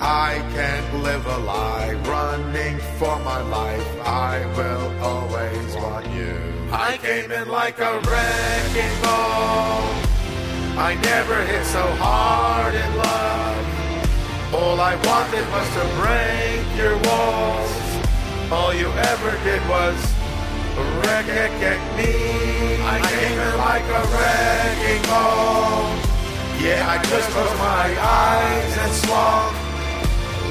[0.00, 4.00] I can't live a lie running for my life.
[4.04, 6.36] I will always want you.
[6.70, 9.80] I came in like a wrecking ball.
[10.78, 14.54] I never hit so hard in love.
[14.54, 17.72] All I wanted was to break your walls.
[18.52, 19.96] All you ever did was
[20.76, 21.26] wreck
[21.96, 22.76] me.
[22.84, 25.96] I came in like a wrecking ball.
[26.60, 29.65] Yeah, I just closed my eyes and swung.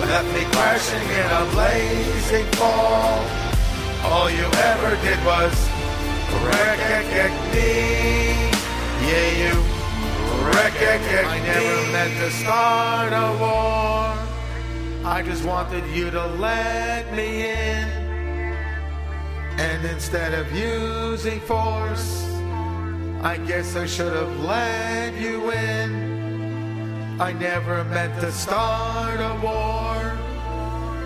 [0.07, 3.25] Left me crashing in a blazing fall.
[4.05, 5.55] All you ever did was
[6.45, 6.79] wreck
[7.53, 7.71] me.
[9.09, 9.53] Yeah, you
[10.45, 11.17] wreck me.
[11.17, 14.25] I never meant to start a war.
[15.05, 17.87] I just wanted you to let me in.
[19.57, 22.25] And instead of using force,
[23.23, 26.14] I guess I should have let you in.
[27.17, 29.95] I never meant to start a war.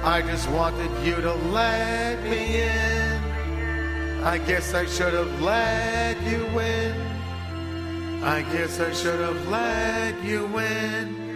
[0.03, 3.23] I just wanted you to let me in.
[4.23, 7.09] I guess I should have let you in.
[8.23, 11.29] I guess I should have let you in.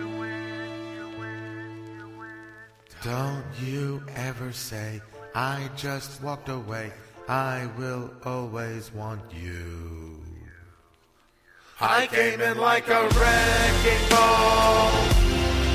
[3.03, 5.01] Don't you ever say,
[5.35, 6.91] I just walked away.
[7.27, 10.12] I will always want you.
[11.85, 14.87] I came in like a wrecking ball.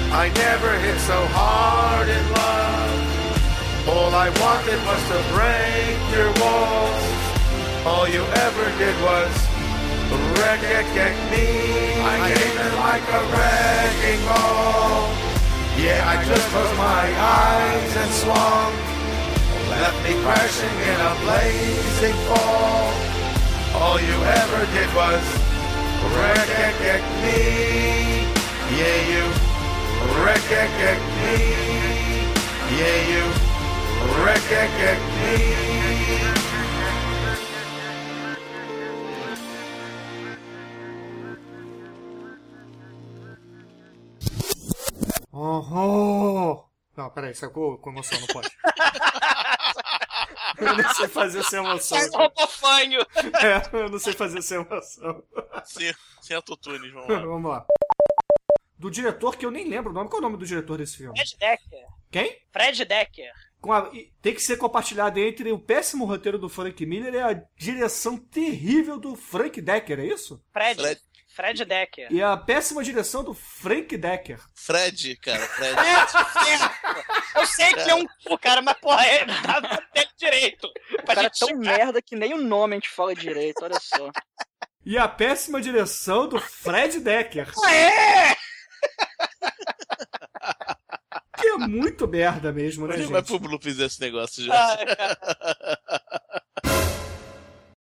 [0.09, 3.93] I never hit so hard in love.
[3.93, 7.12] All I wanted was to break your walls.
[7.85, 9.28] All you ever did was
[10.40, 10.64] wreck
[11.28, 12.01] me.
[12.01, 15.12] I came in like a wrecking ball.
[15.76, 18.72] Yeah, I just closed my eyes and swung.
[19.76, 22.97] Left me crashing in a blazing fall.
[23.76, 25.48] All you ever did was
[27.22, 27.39] me.
[28.78, 29.24] Yeah, you
[30.22, 30.51] wreck
[31.22, 31.36] me.
[32.78, 33.24] Yeah, you
[34.22, 34.51] wreck
[35.22, 35.59] me.
[45.40, 46.64] Oh,
[46.97, 48.48] Não, peraí, sacou com emoção, não pode.
[50.59, 51.99] eu não sei fazer sem emoção.
[52.12, 53.01] Robofanho.
[53.43, 55.23] É, eu não sei fazer sem emoção.
[55.65, 57.20] Sem, sem autotunes, vamos lá.
[57.20, 57.66] Vamos lá.
[58.79, 60.09] Do diretor, que eu nem lembro o nome.
[60.09, 61.16] Qual é o nome do diretor desse filme?
[61.19, 61.87] Fred Decker.
[62.11, 62.39] Quem?
[62.53, 63.33] Fred Decker.
[63.61, 63.91] Com a-
[64.23, 68.97] tem que ser compartilhado entre o péssimo roteiro do Frank Miller e a direção terrível
[68.99, 70.41] do Frank Decker, é isso?
[70.53, 70.81] Fred.
[70.81, 71.01] Fred.
[71.39, 72.09] Fred, Decker.
[72.10, 74.40] E a péssima direção do Frank Decker.
[74.56, 75.77] Fred, cara, Fred.
[77.39, 77.40] É.
[77.40, 80.69] Eu sei que é um cu, cara, mas porra, é, dele direito.
[80.98, 84.10] O cara é tão merda que nem o nome a gente fala direito, olha só.
[84.85, 87.48] E a péssima direção do Fred Decker.
[87.69, 88.35] É!
[91.40, 93.27] Que é muito merda mesmo, né, vai gente?
[93.27, 94.55] pro Bloops esse negócio já?
[94.55, 95.98] Ah.